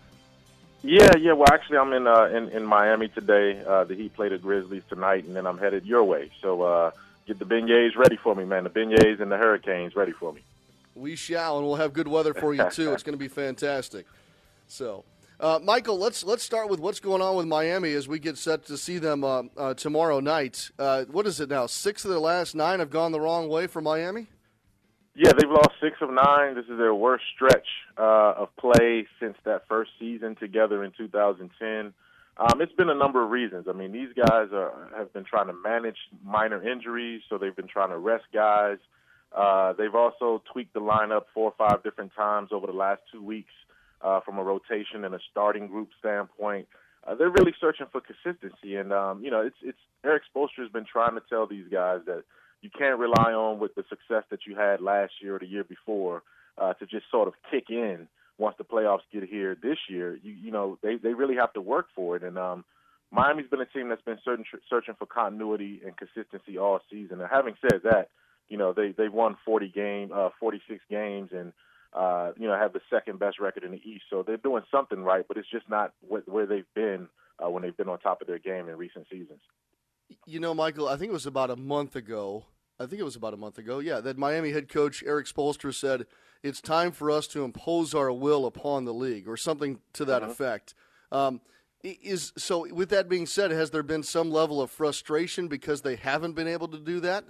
Yeah, 0.83 1.15
yeah. 1.19 1.33
Well, 1.33 1.47
actually, 1.51 1.77
I'm 1.77 1.93
in 1.93 2.07
uh, 2.07 2.25
in, 2.25 2.49
in 2.49 2.65
Miami 2.65 3.07
today. 3.07 3.63
Uh, 3.63 3.83
the 3.83 3.93
Heat 3.95 4.13
play 4.15 4.29
the 4.29 4.39
Grizzlies 4.39 4.83
tonight, 4.89 5.25
and 5.25 5.35
then 5.35 5.45
I'm 5.45 5.59
headed 5.59 5.85
your 5.85 6.03
way. 6.03 6.31
So 6.41 6.63
uh, 6.63 6.91
get 7.27 7.37
the 7.37 7.45
beignets 7.45 7.95
ready 7.95 8.17
for 8.17 8.35
me, 8.35 8.45
man. 8.45 8.63
The 8.63 8.71
beignets 8.71 9.21
and 9.21 9.31
the 9.31 9.37
Hurricanes 9.37 9.95
ready 9.95 10.11
for 10.11 10.33
me. 10.33 10.41
We 10.95 11.15
shall, 11.15 11.59
and 11.59 11.67
we'll 11.67 11.75
have 11.75 11.93
good 11.93 12.07
weather 12.07 12.33
for 12.33 12.53
you 12.53 12.67
too. 12.71 12.93
it's 12.93 13.03
going 13.03 13.13
to 13.13 13.19
be 13.19 13.27
fantastic. 13.27 14.07
So, 14.71 15.03
uh, 15.37 15.59
Michael, 15.61 15.97
let's 15.97 16.23
let's 16.23 16.43
start 16.43 16.69
with 16.69 16.79
what's 16.79 17.01
going 17.01 17.21
on 17.21 17.35
with 17.35 17.45
Miami 17.45 17.91
as 17.91 18.07
we 18.07 18.19
get 18.19 18.37
set 18.37 18.65
to 18.67 18.77
see 18.77 18.99
them 18.99 19.21
uh, 19.21 19.43
uh, 19.57 19.73
tomorrow 19.73 20.21
night. 20.21 20.71
Uh, 20.79 21.03
what 21.11 21.27
is 21.27 21.41
it 21.41 21.49
now? 21.49 21.65
Six 21.65 22.05
of 22.05 22.11
their 22.11 22.19
last 22.19 22.55
nine 22.55 22.79
have 22.79 22.89
gone 22.89 23.11
the 23.11 23.19
wrong 23.19 23.49
way 23.49 23.67
for 23.67 23.81
Miami. 23.81 24.27
Yeah, 25.13 25.33
they've 25.33 25.51
lost 25.51 25.71
six 25.81 25.97
of 25.99 26.09
nine. 26.09 26.55
This 26.55 26.63
is 26.69 26.77
their 26.77 26.95
worst 26.95 27.25
stretch 27.35 27.67
uh, 27.97 28.33
of 28.37 28.55
play 28.55 29.07
since 29.19 29.35
that 29.43 29.67
first 29.67 29.91
season 29.99 30.37
together 30.37 30.85
in 30.85 30.93
2010. 30.97 31.93
Um, 32.37 32.61
it's 32.61 32.71
been 32.71 32.89
a 32.89 32.95
number 32.95 33.21
of 33.21 33.29
reasons. 33.29 33.65
I 33.69 33.73
mean, 33.73 33.91
these 33.91 34.13
guys 34.15 34.53
are, 34.53 34.71
have 34.95 35.11
been 35.11 35.25
trying 35.25 35.47
to 35.47 35.53
manage 35.53 35.97
minor 36.23 36.65
injuries, 36.65 37.23
so 37.29 37.37
they've 37.37 37.55
been 37.55 37.67
trying 37.67 37.89
to 37.89 37.97
rest 37.97 38.23
guys. 38.33 38.77
Uh, 39.35 39.73
they've 39.73 39.95
also 39.95 40.41
tweaked 40.53 40.73
the 40.73 40.79
lineup 40.79 41.23
four 41.33 41.51
or 41.51 41.53
five 41.57 41.83
different 41.83 42.13
times 42.15 42.49
over 42.53 42.67
the 42.67 42.73
last 42.73 43.01
two 43.11 43.21
weeks 43.21 43.51
uh, 44.03 44.19
from 44.21 44.37
a 44.37 44.43
rotation 44.43 45.05
and 45.05 45.15
a 45.15 45.19
starting 45.31 45.67
group 45.67 45.89
standpoint. 45.99 46.67
Uh, 47.05 47.15
they're 47.15 47.31
really 47.31 47.53
searching 47.59 47.87
for 47.91 48.01
consistency, 48.01 48.75
and 48.75 48.93
um, 48.93 49.23
you 49.23 49.31
know, 49.31 49.41
it's 49.41 49.55
it's 49.63 49.77
Erik 50.03 50.23
Spoelstra 50.33 50.59
has 50.63 50.71
been 50.71 50.85
trying 50.85 51.15
to 51.15 51.21
tell 51.29 51.47
these 51.47 51.65
guys 51.71 52.01
that 52.05 52.23
you 52.61 52.69
can't 52.69 52.99
rely 52.99 53.33
on 53.33 53.59
with 53.59 53.73
the 53.75 53.83
success 53.89 54.23
that 54.29 54.45
you 54.45 54.55
had 54.55 54.81
last 54.81 55.13
year 55.21 55.35
or 55.35 55.39
the 55.39 55.47
year 55.47 55.63
before 55.63 56.21
uh, 56.57 56.73
to 56.73 56.85
just 56.85 57.05
sort 57.09 57.27
of 57.27 57.33
kick 57.49 57.65
in 57.69 58.07
once 58.37 58.55
the 58.57 58.63
playoffs 58.63 59.01
get 59.11 59.23
here 59.23 59.57
this 59.61 59.77
year. 59.89 60.19
You 60.21 60.33
you 60.33 60.51
know 60.51 60.77
they 60.83 60.97
they 60.97 61.13
really 61.13 61.35
have 61.35 61.53
to 61.53 61.61
work 61.61 61.87
for 61.95 62.15
it, 62.15 62.23
and 62.23 62.37
um, 62.37 62.63
Miami's 63.11 63.49
been 63.49 63.61
a 63.61 63.65
team 63.65 63.89
that's 63.89 64.03
been 64.03 64.19
certain, 64.23 64.45
searching 64.69 64.95
for 64.97 65.07
continuity 65.07 65.81
and 65.83 65.95
consistency 65.97 66.57
all 66.59 66.79
season. 66.91 67.19
And 67.19 67.29
having 67.31 67.55
said 67.61 67.81
that, 67.83 68.09
you 68.47 68.57
know 68.57 68.73
they 68.73 68.91
they 68.91 69.09
won 69.09 69.37
40 69.43 69.69
game 69.69 70.11
uh, 70.13 70.29
46 70.39 70.81
games 70.89 71.29
and. 71.33 71.51
Uh, 71.93 72.31
you 72.37 72.47
know, 72.47 72.57
have 72.57 72.71
the 72.71 72.81
second 72.89 73.19
best 73.19 73.37
record 73.39 73.65
in 73.65 73.71
the 73.71 73.81
East, 73.83 74.05
so 74.09 74.23
they're 74.25 74.37
doing 74.37 74.63
something 74.71 75.03
right, 75.03 75.25
but 75.27 75.35
it's 75.35 75.49
just 75.49 75.69
not 75.69 75.93
where 76.07 76.45
they've 76.45 76.73
been 76.73 77.09
uh, 77.43 77.49
when 77.49 77.63
they've 77.63 77.75
been 77.75 77.89
on 77.89 77.99
top 77.99 78.21
of 78.21 78.27
their 78.27 78.39
game 78.39 78.69
in 78.69 78.77
recent 78.77 79.07
seasons. 79.11 79.41
You 80.25 80.39
know, 80.39 80.53
Michael, 80.53 80.87
I 80.87 80.95
think 80.95 81.09
it 81.09 81.13
was 81.13 81.25
about 81.25 81.49
a 81.49 81.55
month 81.55 81.95
ago. 81.97 82.45
I 82.79 82.85
think 82.85 82.99
it 82.99 83.05
was 83.05 83.15
about 83.15 83.33
a 83.33 83.37
month 83.37 83.57
ago. 83.57 83.79
Yeah, 83.79 83.99
that 83.99 84.17
Miami 84.17 84.51
head 84.51 84.69
coach 84.69 85.03
Erik 85.03 85.27
Spoelstra 85.27 85.73
said 85.73 86.05
it's 86.43 86.61
time 86.61 86.91
for 86.91 87.11
us 87.11 87.27
to 87.27 87.43
impose 87.43 87.93
our 87.93 88.11
will 88.11 88.45
upon 88.45 88.85
the 88.85 88.93
league, 88.93 89.27
or 89.27 89.37
something 89.37 89.79
to 89.93 90.05
that 90.05 90.23
uh-huh. 90.23 90.31
effect. 90.31 90.73
Um, 91.11 91.41
is 91.83 92.31
so. 92.37 92.67
With 92.73 92.89
that 92.89 93.09
being 93.09 93.25
said, 93.25 93.51
has 93.51 93.71
there 93.71 93.83
been 93.83 94.03
some 94.03 94.31
level 94.31 94.61
of 94.61 94.71
frustration 94.71 95.47
because 95.47 95.81
they 95.81 95.95
haven't 95.95 96.33
been 96.33 96.47
able 96.47 96.67
to 96.69 96.79
do 96.79 96.99
that? 97.01 97.25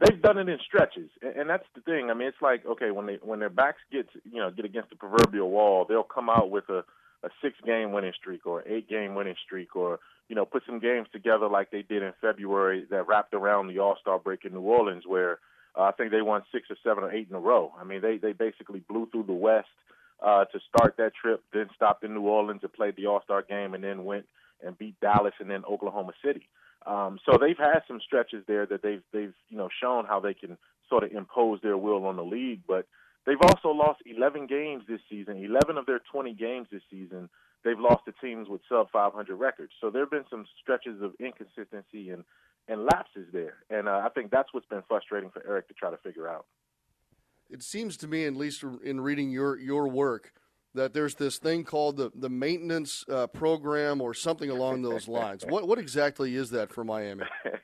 They've 0.00 0.20
done 0.20 0.38
it 0.38 0.48
in 0.48 0.58
stretches, 0.66 1.10
and 1.20 1.48
that's 1.48 1.66
the 1.74 1.82
thing. 1.82 2.10
I 2.10 2.14
mean, 2.14 2.28
it's 2.28 2.40
like 2.40 2.64
okay, 2.64 2.90
when 2.90 3.06
they 3.06 3.18
when 3.22 3.38
their 3.38 3.50
backs 3.50 3.80
get 3.92 4.08
you 4.24 4.40
know 4.40 4.50
get 4.50 4.64
against 4.64 4.90
the 4.90 4.96
proverbial 4.96 5.50
wall, 5.50 5.84
they'll 5.86 6.02
come 6.02 6.30
out 6.30 6.50
with 6.50 6.68
a 6.70 6.84
a 7.22 7.28
six 7.42 7.56
game 7.64 7.92
winning 7.92 8.12
streak 8.18 8.46
or 8.46 8.66
eight 8.66 8.88
game 8.88 9.14
winning 9.14 9.34
streak 9.44 9.76
or 9.76 10.00
you 10.28 10.36
know 10.36 10.44
put 10.44 10.62
some 10.66 10.80
games 10.80 11.06
together 11.12 11.48
like 11.48 11.70
they 11.70 11.82
did 11.82 12.02
in 12.02 12.12
February 12.20 12.86
that 12.90 13.06
wrapped 13.06 13.34
around 13.34 13.68
the 13.68 13.78
All 13.78 13.96
Star 14.00 14.18
break 14.18 14.44
in 14.44 14.54
New 14.54 14.60
Orleans 14.60 15.04
where 15.06 15.38
uh, 15.78 15.82
I 15.82 15.92
think 15.92 16.10
they 16.10 16.22
won 16.22 16.42
six 16.50 16.70
or 16.70 16.76
seven 16.82 17.04
or 17.04 17.12
eight 17.12 17.28
in 17.28 17.36
a 17.36 17.40
row. 17.40 17.72
I 17.78 17.84
mean 17.84 18.00
they 18.00 18.16
they 18.16 18.32
basically 18.32 18.80
blew 18.80 19.06
through 19.12 19.24
the 19.24 19.34
West 19.34 19.68
uh, 20.22 20.44
to 20.46 20.60
start 20.68 20.96
that 20.98 21.12
trip, 21.14 21.42
then 21.52 21.68
stopped 21.74 22.04
in 22.04 22.14
New 22.14 22.22
Orleans 22.22 22.60
and 22.62 22.72
played 22.72 22.96
the 22.96 23.06
All 23.06 23.22
Star 23.22 23.42
game, 23.42 23.74
and 23.74 23.84
then 23.84 24.04
went 24.04 24.26
and 24.64 24.76
beat 24.78 24.98
Dallas 25.00 25.34
and 25.40 25.50
then 25.50 25.64
Oklahoma 25.64 26.12
City. 26.24 26.46
Um, 26.86 27.18
so 27.26 27.38
they've 27.38 27.58
had 27.58 27.80
some 27.86 28.00
stretches 28.04 28.44
there 28.46 28.66
that 28.66 28.82
they've 28.82 29.02
they've 29.12 29.34
you 29.48 29.56
know 29.58 29.68
shown 29.82 30.06
how 30.06 30.20
they 30.20 30.34
can 30.34 30.56
sort 30.88 31.04
of 31.04 31.12
impose 31.12 31.60
their 31.62 31.76
will 31.76 32.06
on 32.06 32.16
the 32.16 32.24
league, 32.24 32.62
but 32.66 32.86
They've 33.26 33.40
also 33.40 33.68
lost 33.68 34.00
11 34.06 34.46
games 34.46 34.84
this 34.88 35.00
season. 35.08 35.36
11 35.44 35.76
of 35.76 35.86
their 35.86 36.00
20 36.10 36.34
games 36.34 36.68
this 36.72 36.82
season, 36.90 37.28
they've 37.64 37.78
lost 37.78 38.04
to 38.06 38.12
teams 38.20 38.48
with 38.48 38.60
sub 38.68 38.90
500 38.90 39.36
records. 39.36 39.72
So 39.80 39.90
there 39.90 40.02
have 40.02 40.10
been 40.10 40.24
some 40.30 40.46
stretches 40.60 41.02
of 41.02 41.12
inconsistency 41.20 42.10
and 42.10 42.24
and 42.68 42.84
lapses 42.84 43.26
there, 43.32 43.56
and 43.68 43.88
uh, 43.88 44.02
I 44.04 44.10
think 44.10 44.30
that's 44.30 44.52
what's 44.52 44.66
been 44.66 44.82
frustrating 44.86 45.30
for 45.30 45.44
Erik 45.44 45.66
to 45.68 45.74
try 45.74 45.90
to 45.90 45.96
figure 45.96 46.28
out. 46.28 46.46
It 47.48 47.64
seems 47.64 47.96
to 47.96 48.06
me, 48.06 48.26
at 48.26 48.36
least 48.36 48.62
in 48.84 49.00
reading 49.00 49.30
your 49.30 49.58
your 49.58 49.88
work, 49.88 50.32
that 50.74 50.94
there's 50.94 51.14
this 51.16 51.38
thing 51.38 51.64
called 51.64 51.96
the 51.96 52.10
the 52.14 52.28
maintenance 52.28 53.04
uh, 53.08 53.26
program 53.26 54.00
or 54.00 54.14
something 54.14 54.50
along 54.50 54.82
those 54.88 55.08
lines. 55.08 55.44
what 55.46 55.66
what 55.66 55.78
exactly 55.78 56.34
is 56.34 56.50
that 56.50 56.72
for 56.72 56.84
Miami? 56.84 57.24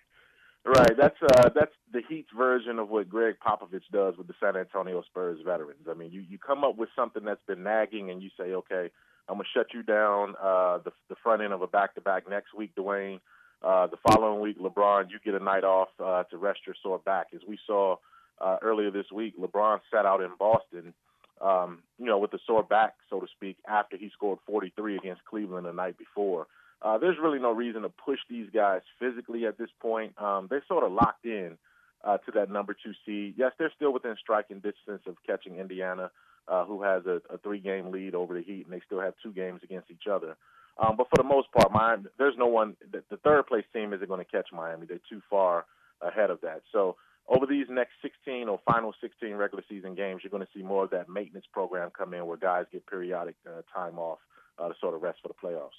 Right. 0.66 0.96
That's 0.98 1.16
uh 1.22 1.48
that's 1.54 1.70
the 1.92 2.02
Heat's 2.08 2.30
version 2.36 2.80
of 2.80 2.88
what 2.88 3.08
Gregg 3.08 3.36
Popovich 3.38 3.84
does 3.92 4.16
with 4.18 4.26
the 4.26 4.34
San 4.40 4.56
Antonio 4.56 5.00
Spurs 5.02 5.38
veterans. 5.44 5.86
I 5.88 5.94
mean, 5.94 6.10
you 6.10 6.24
you 6.28 6.38
come 6.38 6.64
up 6.64 6.76
with 6.76 6.88
something 6.96 7.24
that's 7.24 7.42
been 7.46 7.62
nagging, 7.62 8.10
and 8.10 8.20
you 8.20 8.30
say, 8.36 8.52
okay, 8.52 8.90
I'm 9.28 9.36
gonna 9.36 9.44
shut 9.54 9.68
you 9.72 9.84
down 9.84 10.34
uh, 10.42 10.78
the 10.78 10.90
the 11.08 11.14
front 11.22 11.42
end 11.42 11.52
of 11.52 11.62
a 11.62 11.68
back 11.68 11.94
to 11.94 12.00
back 12.00 12.28
next 12.28 12.52
week, 12.52 12.74
Dwyane. 12.74 13.20
Uh, 13.62 13.86
the 13.86 13.96
following 14.08 14.40
week, 14.40 14.58
LeBron, 14.60 15.08
you 15.10 15.18
get 15.24 15.40
a 15.40 15.44
night 15.44 15.62
off 15.62 15.88
uh, 16.04 16.24
to 16.24 16.36
rest 16.36 16.58
your 16.66 16.74
sore 16.82 16.98
back. 16.98 17.28
As 17.32 17.42
we 17.46 17.60
saw 17.64 17.96
uh, 18.40 18.56
earlier 18.60 18.90
this 18.90 19.06
week, 19.12 19.38
LeBron 19.38 19.78
sat 19.94 20.04
out 20.04 20.20
in 20.20 20.30
Boston, 20.36 20.92
um, 21.40 21.82
you 21.98 22.06
know, 22.06 22.18
with 22.18 22.32
a 22.34 22.38
sore 22.46 22.62
back, 22.62 22.94
so 23.10 23.20
to 23.20 23.26
speak, 23.36 23.56
after 23.68 23.96
he 23.96 24.10
scored 24.10 24.38
43 24.46 24.96
against 24.96 25.24
Cleveland 25.24 25.66
the 25.66 25.72
night 25.72 25.98
before. 25.98 26.46
Uh, 26.82 26.98
there's 26.98 27.16
really 27.22 27.38
no 27.38 27.52
reason 27.52 27.82
to 27.82 27.88
push 27.88 28.18
these 28.28 28.48
guys 28.52 28.82
physically 28.98 29.46
at 29.46 29.58
this 29.58 29.70
point. 29.80 30.12
Um, 30.20 30.46
they're 30.48 30.64
sort 30.68 30.84
of 30.84 30.92
locked 30.92 31.24
in 31.24 31.56
uh, 32.04 32.18
to 32.18 32.32
that 32.32 32.50
number 32.50 32.74
two 32.74 32.92
seed. 33.04 33.34
Yes, 33.36 33.52
they're 33.58 33.72
still 33.74 33.92
within 33.92 34.14
striking 34.20 34.56
distance 34.56 35.02
of 35.06 35.16
catching 35.26 35.56
Indiana, 35.56 36.10
uh, 36.48 36.64
who 36.64 36.82
has 36.82 37.04
a, 37.06 37.20
a 37.32 37.38
three-game 37.38 37.90
lead 37.90 38.14
over 38.14 38.34
the 38.34 38.42
Heat, 38.42 38.66
and 38.66 38.72
they 38.72 38.82
still 38.84 39.00
have 39.00 39.14
two 39.22 39.32
games 39.32 39.60
against 39.62 39.90
each 39.90 40.06
other. 40.10 40.36
Um, 40.78 40.96
but 40.96 41.08
for 41.08 41.16
the 41.16 41.24
most 41.24 41.50
part, 41.52 41.72
Miami, 41.72 42.04
there's 42.18 42.36
no 42.36 42.46
one. 42.46 42.76
The, 42.92 43.02
the 43.10 43.16
third 43.16 43.46
place 43.46 43.64
team 43.72 43.92
isn't 43.94 44.08
going 44.08 44.24
to 44.24 44.30
catch 44.30 44.48
Miami. 44.52 44.86
They're 44.86 45.00
too 45.08 45.22
far 45.30 45.64
ahead 46.02 46.30
of 46.30 46.40
that. 46.42 46.62
So 46.72 46.96
over 47.28 47.46
these 47.46 47.66
next 47.68 47.92
16 48.02 48.48
or 48.48 48.60
final 48.64 48.94
16 49.00 49.34
regular 49.34 49.64
season 49.68 49.94
games, 49.94 50.20
you're 50.22 50.30
going 50.30 50.44
to 50.44 50.48
see 50.54 50.62
more 50.62 50.84
of 50.84 50.90
that 50.90 51.08
maintenance 51.08 51.46
program 51.52 51.90
come 51.96 52.14
in, 52.14 52.26
where 52.26 52.36
guys 52.36 52.66
get 52.72 52.86
periodic 52.86 53.34
uh, 53.46 53.62
time 53.74 53.98
off 53.98 54.18
uh, 54.58 54.68
to 54.68 54.74
sort 54.80 54.94
of 54.94 55.02
rest 55.02 55.18
for 55.22 55.28
the 55.28 55.34
playoffs. 55.34 55.70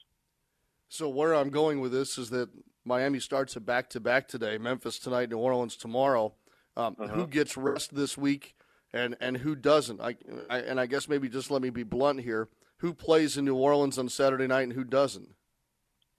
So 0.90 1.10
where 1.10 1.34
I'm 1.34 1.50
going 1.50 1.80
with 1.80 1.92
this 1.92 2.18
is 2.18 2.30
that 2.30 2.50
Miami 2.86 3.20
starts 3.20 3.56
a 3.56 3.60
back 3.60 3.90
to 3.92 4.00
back 4.00 4.28
today. 4.28 4.58
Memphis 4.58 5.00
tonight, 5.00 5.30
New 5.30 5.38
Orleans 5.38 5.76
tomorrow. 5.76 6.34
Um, 6.76 6.96
uh-huh. 7.00 7.14
Who 7.14 7.28
gets 7.28 7.58
rest 7.58 7.96
this 7.96 8.18
week, 8.18 8.56
and 8.94 9.18
and 9.20 9.38
who 9.38 9.56
doesn't? 9.56 10.00
I, 10.00 10.16
I, 10.50 10.60
and 10.60 10.80
I 10.80 10.86
guess 10.86 11.10
maybe 11.10 11.28
just 11.28 11.50
let 11.50 11.62
me 11.62 11.70
be 11.70 11.84
blunt 11.84 12.22
here. 12.22 12.50
Who 12.78 12.94
plays 12.94 13.36
in 13.38 13.46
New 13.46 13.56
Orleans 13.56 13.98
on 13.98 14.10
Saturday 14.10 14.48
night 14.48 14.62
and 14.62 14.74
who 14.74 14.84
doesn't? 14.84 15.30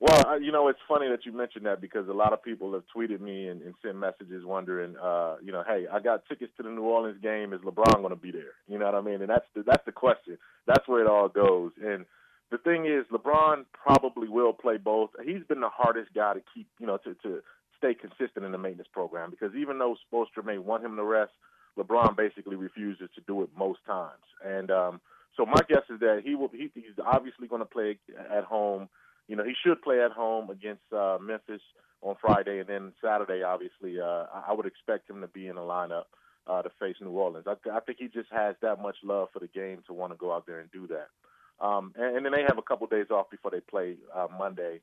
Well, 0.01 0.41
you 0.41 0.53
know, 0.53 0.69
it's 0.69 0.79
funny 0.87 1.09
that 1.09 1.27
you 1.27 1.33
mentioned 1.33 1.67
that 1.67 1.81
because 1.81 2.09
a 2.09 2.13
lot 2.13 2.33
of 2.33 2.43
people 2.43 2.73
have 2.75 2.85
tweeted 2.95 3.21
me 3.21 3.49
and, 3.49 3.63
and 3.63 3.75
sent 3.83 3.97
messages 3.97 4.45
wondering, 4.45 4.95
uh, 4.97 5.37
you 5.43 5.51
know, 5.51 5.65
hey, 5.67 5.87
I 5.93 5.99
got 5.99 6.23
tickets 6.29 6.53
to 6.57 6.63
the 6.63 6.71
New 6.71 6.83
Orleans 6.83 7.21
game. 7.21 7.53
Is 7.53 7.61
LeBron 7.63 7.97
going 7.97 8.11
to 8.11 8.17
be 8.17 8.31
there? 8.31 8.55
You 8.69 8.79
know 8.79 8.85
what 8.85 8.95
I 8.95 9.01
mean? 9.01 9.23
And 9.23 9.29
that's 9.29 9.47
the, 9.57 9.65
that's 9.65 9.85
the 9.87 9.93
question. 9.93 10.39
That's 10.67 10.87
where 10.87 11.03
it 11.03 11.09
all 11.09 11.29
goes. 11.29 11.73
And 11.85 12.07
the 12.53 12.59
thing 12.59 12.87
is, 12.87 13.07
LeBron 13.13 13.65
probably 13.73 14.29
will 14.29 14.53
play 14.53 14.77
both. 14.77 15.11
He's 15.25 15.43
been 15.49 15.61
the 15.61 15.69
hardest 15.69 16.15
guy 16.15 16.35
to 16.35 16.43
keep, 16.55 16.69
you 16.79 16.87
know, 16.87 16.99
to 16.99 17.15
to 17.25 17.41
stay 17.77 17.95
consistent 17.95 18.45
in 18.45 18.53
the 18.53 18.59
maintenance 18.59 18.89
program 18.93 19.31
because 19.31 19.55
even 19.55 19.79
though 19.79 19.97
Spoelstra 20.13 20.45
may 20.45 20.59
want 20.59 20.85
him 20.85 20.97
to 20.97 21.05
rest, 21.05 21.33
LeBron 21.77 22.17
basically 22.17 22.57
refuses 22.57 23.09
to 23.15 23.21
do 23.27 23.43
it 23.43 23.49
most 23.57 23.81
times. 23.87 24.23
And 24.45 24.71
um, 24.71 25.01
so 25.37 25.45
my 25.45 25.61
guess 25.69 25.83
is 25.91 26.01
that 26.01 26.23
he 26.25 26.37
will. 26.37 26.51
He, 26.53 26.71
he's 26.75 26.99
obviously 27.05 27.49
going 27.49 27.63
to 27.63 27.67
play 27.67 27.99
at 28.31 28.45
home 28.45 28.89
you 29.29 29.37
know, 29.37 29.45
he 29.45 29.55
should 29.65 29.83
play 29.83 30.03
at 30.03 30.11
home 30.13 30.51
against 30.51 30.83
uh, 30.93 31.19
Memphis 31.21 31.61
on 32.01 32.17
Friday, 32.21 32.61
and 32.61 32.69
then 32.69 32.93
Saturday, 33.03 33.43
obviously, 33.43 34.01
uh, 34.01 34.25
I 34.47 34.53
would 34.53 34.67
expect 34.67 35.09
him 35.09 35.21
to 35.21 35.29
be 35.29 35.49
in 35.49 35.57
the 35.57 35.61
lineup 35.61 36.05
uh, 36.47 36.63
to 36.63 36.71
face 36.81 36.97
New 37.01 37.11
Orleans. 37.11 37.47
I, 37.47 37.57
I 37.71 37.81
think 37.81 37.99
he 37.99 38.09
just 38.09 38.31
has 38.33 38.57
that 38.63 38.81
much 38.81 38.97
love 39.05 39.29
for 39.33 39.39
the 39.41 39.49
game 39.49 39.83
to 39.87 39.93
want 39.93 40.13
to 40.13 40.17
go 40.17 40.33
out 40.33 40.47
there 40.47 40.61
and 40.61 40.71
do 40.73 40.89
that. 40.89 41.09
Um, 41.65 41.93
and, 41.97 42.17
and 42.17 42.25
then 42.25 42.33
they 42.33 42.43
have 42.43 42.59
a 42.59 42.63
couple 42.63 42.87
days 42.87 43.11
off 43.11 43.31
before 43.31 43.51
they 43.51 43.61
play 43.61 43.97
uh, 44.15 44.29
Monday, 44.37 44.81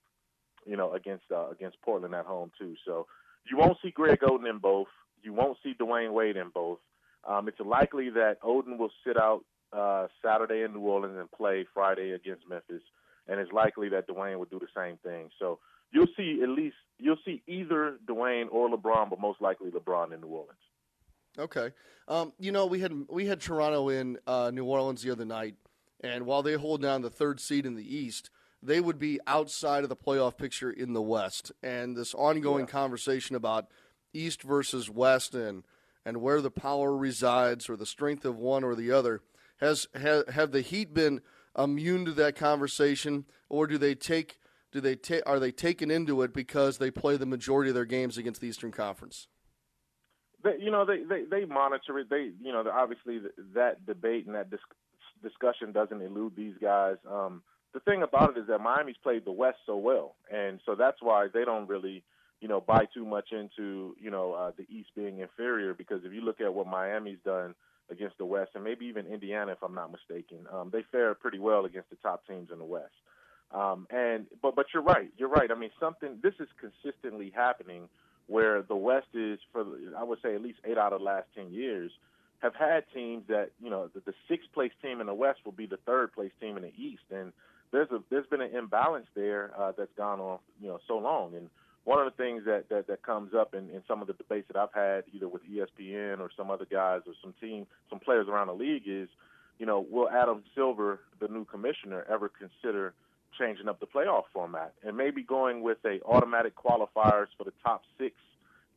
you 0.66 0.78
know, 0.78 0.94
against 0.94 1.26
uh, 1.32 1.50
against 1.50 1.82
Portland 1.82 2.14
at 2.14 2.26
home 2.26 2.52
too. 2.60 2.76
So 2.86 3.08
you 3.50 3.58
won't 3.58 3.78
see 3.82 3.92
Greg 3.92 4.20
Oden 4.22 4.50
in 4.50 4.60
both. 4.60 4.88
You 5.24 5.34
won't 5.34 5.58
see 5.64 5.74
Dwyane 5.74 6.14
Wade 6.14 6.38
in 6.38 6.50
both. 6.54 6.80
Um, 7.28 7.48
it's 7.48 7.60
likely 7.60 8.10
that 8.12 8.42
Oden 8.44 8.78
will 8.78 8.92
sit 9.06 9.18
out 9.18 9.42
uh, 9.74 10.08
Saturday 10.24 10.64
in 10.64 10.74
New 10.74 10.82
Orleans 10.82 11.18
and 11.18 11.32
play 11.32 11.66
Friday 11.74 12.12
against 12.12 12.48
Memphis 12.48 12.84
and 13.28 13.40
it's 13.40 13.52
likely 13.52 13.90
that 13.90 14.08
Dwyane 14.08 14.40
would 14.40 14.50
do 14.50 14.60
the 14.60 14.68
same 14.76 14.98
thing. 14.98 15.30
So 15.40 15.60
you'll 15.92 16.08
see 16.18 16.40
at 16.44 16.50
least 16.50 16.76
you'll 16.98 17.20
see 17.26 17.42
either 17.48 17.98
Dwyane 18.06 18.48
or 18.52 18.70
LeBron, 18.70 19.10
but 19.10 19.20
most 19.20 19.42
likely 19.42 19.70
LeBron 19.72 20.14
in 20.14 20.22
New 20.22 20.28
Orleans. 20.28 20.60
Okay, 21.38 21.72
um, 22.08 22.34
you 22.40 22.52
know 22.52 22.66
we 22.66 22.80
had 22.80 22.94
we 23.10 23.26
had 23.26 23.42
Toronto 23.42 23.90
in 23.90 24.18
uh, 24.26 24.52
New 24.54 24.66
Orleans 24.66 25.02
the 25.02 25.12
other 25.12 25.26
night, 25.26 25.56
and 26.02 26.26
while 26.26 26.44
they 26.44 26.54
hold 26.54 26.82
down 26.82 27.02
the 27.02 27.10
third 27.10 27.40
seed 27.40 27.66
in 27.66 27.76
the 27.76 27.96
East, 27.96 28.30
they 28.64 28.80
would 28.80 29.00
be 29.00 29.20
outside 29.28 29.84
of 29.84 29.90
the 29.90 29.96
playoff 29.96 30.38
picture 30.38 30.72
in 30.72 30.94
the 30.94 31.02
West. 31.02 31.52
And 31.62 31.96
this 31.96 32.14
ongoing 32.14 32.66
yeah. 32.66 32.72
conversation 32.72 33.36
about 33.36 33.68
East 34.14 34.44
versus 34.44 34.90
West 34.90 35.36
and 35.36 35.64
and 36.06 36.22
where 36.22 36.40
the 36.40 36.52
power 36.52 36.96
resides 36.96 37.70
or 37.70 37.76
the 37.76 37.86
strength 37.86 38.26
of 38.26 38.38
one 38.38 38.64
or 38.64 38.76
the 38.76 38.92
other 38.92 39.22
has 39.58 39.88
have, 39.96 40.28
have 40.30 40.52
the 40.52 40.62
Heat 40.62 40.94
been 40.94 41.22
immune 41.58 42.06
to 42.06 42.12
that 42.14 42.36
conversation, 42.36 43.26
or 43.50 43.68
do 43.68 43.78
they 43.78 43.96
take 43.96 44.40
do 44.72 44.82
they 44.82 44.96
ta- 44.96 45.24
are 45.26 45.40
they 45.40 45.52
taken 45.52 45.90
into 45.90 46.22
it 46.22 46.34
because 46.34 46.78
they 46.78 46.92
play 46.92 47.16
the 47.16 47.26
majority 47.26 47.70
of 47.70 47.76
their 47.76 47.86
games 47.86 48.18
against 48.18 48.42
the 48.42 48.48
Eastern 48.48 48.72
Conference? 48.72 49.28
They, 50.44 50.58
you 50.60 50.70
know, 50.70 50.86
they, 50.86 51.04
they 51.04 51.24
they 51.24 51.46
monitor 51.46 51.98
it. 52.00 52.10
They 52.10 52.32
you 52.42 52.52
know 52.52 52.64
obviously 52.72 53.20
that 53.54 53.86
debate 53.86 54.26
and 54.26 54.36
that 54.36 54.50
dis- 54.50 54.60
discussion 55.24 55.72
doesn't 55.72 56.02
elude 56.02 56.36
these 56.36 56.56
guys. 56.62 56.98
Um, 57.10 57.42
the 57.74 57.80
thing 57.80 58.04
about 58.04 58.36
it 58.36 58.42
is 58.42 58.48
that 58.48 58.60
Miami's 58.60 58.98
played 59.02 59.26
the 59.26 59.32
West 59.32 59.60
so 59.66 59.78
well, 59.78 60.16
and 60.32 60.60
so 60.66 60.76
that's 60.76 61.02
why 61.02 61.28
they 61.34 61.46
don't 61.46 61.70
really 61.70 62.04
you 62.42 62.48
know 62.48 62.60
buy 62.60 62.86
too 62.94 63.06
much 63.06 63.30
into 63.32 63.96
you 64.00 64.12
know 64.12 64.34
uh, 64.34 64.52
the 64.58 64.66
East 64.70 64.90
being 64.96 65.20
inferior 65.20 65.74
because 65.74 66.02
if 66.04 66.14
you 66.14 66.22
look 66.22 66.42
at 66.42 66.54
what 66.54 66.68
Miami's 66.68 67.18
done 67.24 67.56
against 67.90 68.18
the 68.18 68.26
West, 68.26 68.52
and 68.56 68.64
maybe 68.64 68.86
even 68.86 69.06
Indiana, 69.06 69.52
if 69.52 69.64
I'm 69.64 69.76
not 69.76 69.92
mistaken. 69.92 70.48
Um, 70.52 70.70
they 70.72 70.84
fare 70.92 71.14
pretty 71.14 71.40
well 71.40 71.66
against 71.66 71.90
the 71.90 71.98
top 71.98 72.26
teams 72.28 72.50
in 72.52 72.60
the 72.60 72.66
West. 72.66 72.94
Um, 73.52 73.88
and 73.90 74.26
but 74.42 74.56
but 74.56 74.68
you're 74.74 74.84
right, 74.84 75.10
you're 75.18 75.30
right. 75.30 75.52
I 75.52 75.56
mean, 75.56 75.70
something 75.80 76.18
this 76.22 76.34
is 76.40 76.48
consistently 76.60 77.32
happening 77.36 77.88
where 78.28 78.64
the 78.64 78.76
West 78.76 79.08
is 79.14 79.40
for 79.52 79.66
I 79.98 80.04
would 80.04 80.20
say 80.22 80.36
at 80.36 80.42
least 80.42 80.60
eight 80.66 80.78
out 80.78 80.94
of 80.94 81.00
the 81.00 81.06
last 81.06 81.28
ten 81.36 81.52
years 81.52 81.92
have 82.40 82.56
had 82.56 82.84
teams 82.94 83.24
that 83.28 83.52
you 83.62 83.70
know 83.70 83.90
the, 83.94 84.02
the 84.02 84.14
sixth 84.28 84.52
place 84.54 84.72
team 84.82 85.00
in 85.00 85.08
the 85.08 85.14
West 85.14 85.40
will 85.46 85.52
be 85.52 85.68
the 85.68 85.78
third 85.86 86.14
place 86.14 86.32
team 86.42 86.58
in 86.58 86.64
the 86.64 86.74
East, 86.76 87.04
and 87.12 87.32
there's 87.72 87.90
a 87.92 88.02
there's 88.10 88.28
been 88.28 88.42
an 88.42 88.56
imbalance 88.56 89.08
there 89.16 89.52
uh, 89.58 89.72
that's 89.78 89.94
gone 89.96 90.20
on 90.20 90.40
you 90.62 90.68
know 90.68 90.80
so 90.88 90.98
long, 90.98 91.36
and 91.36 91.50
one 91.86 92.00
of 92.00 92.06
the 92.06 92.24
things 92.24 92.44
that, 92.46 92.68
that, 92.70 92.88
that 92.88 93.04
comes 93.04 93.34
up 93.34 93.54
in, 93.54 93.70
in 93.70 93.82
some 93.88 94.02
of 94.02 94.08
the 94.08 94.14
debates 94.14 94.48
that 94.52 94.58
I've 94.58 94.74
had, 94.74 95.04
either 95.14 95.30
with 95.30 95.44
ESPN 95.50 96.20
or 96.20 96.30
some 96.36 96.52
other 96.52 96.66
guys 96.70 97.02
or 97.08 97.14
some 97.22 97.34
team, 97.40 97.68
some 97.90 98.00
players 98.00 98.28
around 98.28 98.48
the 98.48 98.54
league, 98.54 98.84
is, 98.88 99.08
you 99.60 99.66
know, 99.66 99.86
will 99.90 100.10
Adam 100.10 100.44
Silver, 100.56 101.00
the 101.20 101.28
new 101.28 101.46
commissioner, 101.46 102.04
ever 102.10 102.30
consider 102.30 102.94
changing 103.40 103.68
up 103.68 103.80
the 103.80 103.86
playoff 103.86 104.24
format 104.34 104.74
and 104.84 104.98
maybe 104.98 105.22
going 105.22 105.62
with 105.62 105.78
a 105.86 106.00
automatic 106.06 106.54
qualifiers 106.56 107.28
for 107.38 107.44
the 107.44 107.54
top 107.64 107.84
six 108.00 108.16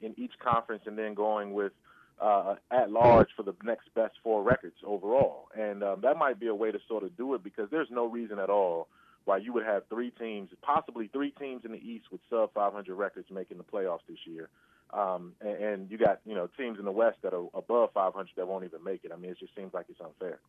in 0.00 0.14
each 0.16 0.32
conference, 0.38 0.82
and 0.86 0.96
then 0.96 1.14
going 1.14 1.52
with 1.54 1.72
uh, 2.20 2.54
at 2.70 2.90
large 2.90 3.28
for 3.36 3.42
the 3.42 3.54
next 3.64 3.92
best 3.94 4.14
four 4.22 4.42
records 4.42 4.76
overall. 4.86 5.48
And 5.56 5.82
um, 5.82 6.00
that 6.02 6.16
might 6.16 6.38
be 6.38 6.46
a 6.46 6.54
way 6.54 6.70
to 6.70 6.78
sort 6.86 7.02
of 7.02 7.16
do 7.16 7.34
it 7.34 7.42
because 7.42 7.68
there's 7.70 7.88
no 7.90 8.06
reason 8.06 8.38
at 8.38 8.50
all 8.50 8.86
why 9.28 9.36
you 9.36 9.52
would 9.52 9.66
have 9.66 9.82
three 9.90 10.10
teams, 10.10 10.48
possibly 10.62 11.06
three 11.08 11.32
teams 11.32 11.66
in 11.66 11.72
the 11.72 11.78
East 11.78 12.06
with 12.10 12.22
sub 12.30 12.50
500 12.54 12.94
records 12.94 13.28
making 13.30 13.58
the 13.58 13.62
playoffs 13.62 14.00
this 14.08 14.16
year. 14.24 14.48
Um, 14.90 15.34
and, 15.42 15.62
and 15.62 15.90
you 15.90 15.98
got 15.98 16.20
you 16.24 16.34
know 16.34 16.48
teams 16.56 16.78
in 16.78 16.86
the 16.86 16.90
West 16.90 17.18
that 17.22 17.34
are 17.34 17.46
above 17.52 17.90
500 17.92 18.30
that 18.36 18.48
won't 18.48 18.64
even 18.64 18.82
make 18.82 19.04
it. 19.04 19.12
I 19.12 19.16
mean, 19.16 19.30
it 19.30 19.38
just 19.38 19.54
seems 19.54 19.74
like 19.74 19.84
it's 19.90 20.00
unfair. 20.00 20.40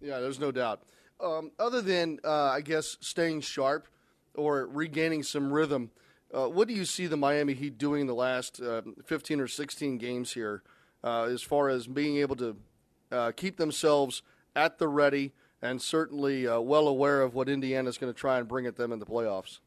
Yeah, 0.00 0.20
there's 0.20 0.38
no 0.38 0.52
doubt. 0.52 0.82
Um, 1.18 1.50
other 1.58 1.82
than 1.82 2.20
uh, 2.24 2.50
I 2.50 2.60
guess 2.60 2.98
staying 3.00 3.40
sharp 3.40 3.88
or 4.36 4.68
regaining 4.68 5.24
some 5.24 5.52
rhythm, 5.52 5.90
uh, 6.32 6.46
what 6.46 6.68
do 6.68 6.74
you 6.74 6.84
see 6.84 7.08
the 7.08 7.16
Miami 7.16 7.54
Heat 7.54 7.78
doing 7.78 8.02
in 8.02 8.06
the 8.06 8.14
last 8.14 8.60
uh, 8.60 8.82
15 9.06 9.40
or 9.40 9.48
16 9.48 9.98
games 9.98 10.34
here, 10.34 10.62
uh, 11.02 11.24
as 11.24 11.42
far 11.42 11.68
as 11.68 11.88
being 11.88 12.18
able 12.18 12.36
to 12.36 12.56
uh, 13.10 13.32
keep 13.32 13.56
themselves 13.56 14.22
at 14.54 14.78
the 14.78 14.86
ready? 14.86 15.32
And 15.62 15.82
certainly 15.82 16.46
uh, 16.46 16.60
well 16.60 16.88
aware 16.88 17.22
of 17.22 17.34
what 17.34 17.48
Indiana 17.48 17.88
is 17.88 17.98
going 17.98 18.12
to 18.12 18.18
try 18.18 18.38
and 18.38 18.46
bring 18.46 18.66
at 18.66 18.76
them 18.76 18.92
in 18.92 18.98
the 18.98 19.06
playoffs. 19.06 19.58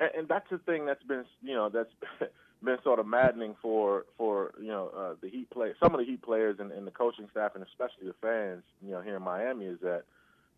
And, 0.00 0.10
and 0.16 0.28
that's 0.28 0.48
the 0.50 0.58
thing 0.58 0.86
that's 0.86 1.02
been, 1.02 1.24
you 1.42 1.54
know, 1.54 1.68
that's 1.68 1.92
been 2.62 2.78
sort 2.84 2.98
of 2.98 3.06
maddening 3.06 3.56
for 3.60 4.06
for 4.16 4.52
you 4.60 4.68
know 4.68 4.90
uh, 4.96 5.14
the 5.20 5.28
Heat 5.28 5.50
play, 5.50 5.72
some 5.82 5.94
of 5.94 6.00
the 6.00 6.06
Heat 6.06 6.22
players 6.22 6.56
and, 6.60 6.70
and 6.72 6.86
the 6.86 6.90
coaching 6.90 7.28
staff, 7.30 7.52
and 7.54 7.64
especially 7.64 8.06
the 8.06 8.14
fans, 8.20 8.62
you 8.84 8.92
know, 8.92 9.00
here 9.00 9.16
in 9.16 9.22
Miami, 9.22 9.66
is 9.66 9.78
that. 9.82 10.02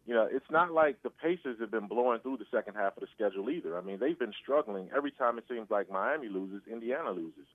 You 0.06 0.12
know, 0.12 0.28
it's 0.30 0.50
not 0.50 0.70
like 0.70 1.02
the 1.02 1.08
Pacers 1.08 1.56
have 1.60 1.70
been 1.70 1.86
blowing 1.86 2.20
through 2.20 2.36
the 2.36 2.44
second 2.50 2.74
half 2.74 2.94
of 2.94 3.00
the 3.00 3.06
schedule 3.16 3.48
either. 3.48 3.78
I 3.78 3.80
mean, 3.80 3.98
they've 3.98 4.18
been 4.18 4.34
struggling. 4.42 4.90
Every 4.94 5.10
time 5.10 5.38
it 5.38 5.44
seems 5.48 5.70
like 5.70 5.90
Miami 5.90 6.28
loses, 6.28 6.60
Indiana 6.70 7.10
loses. 7.10 7.46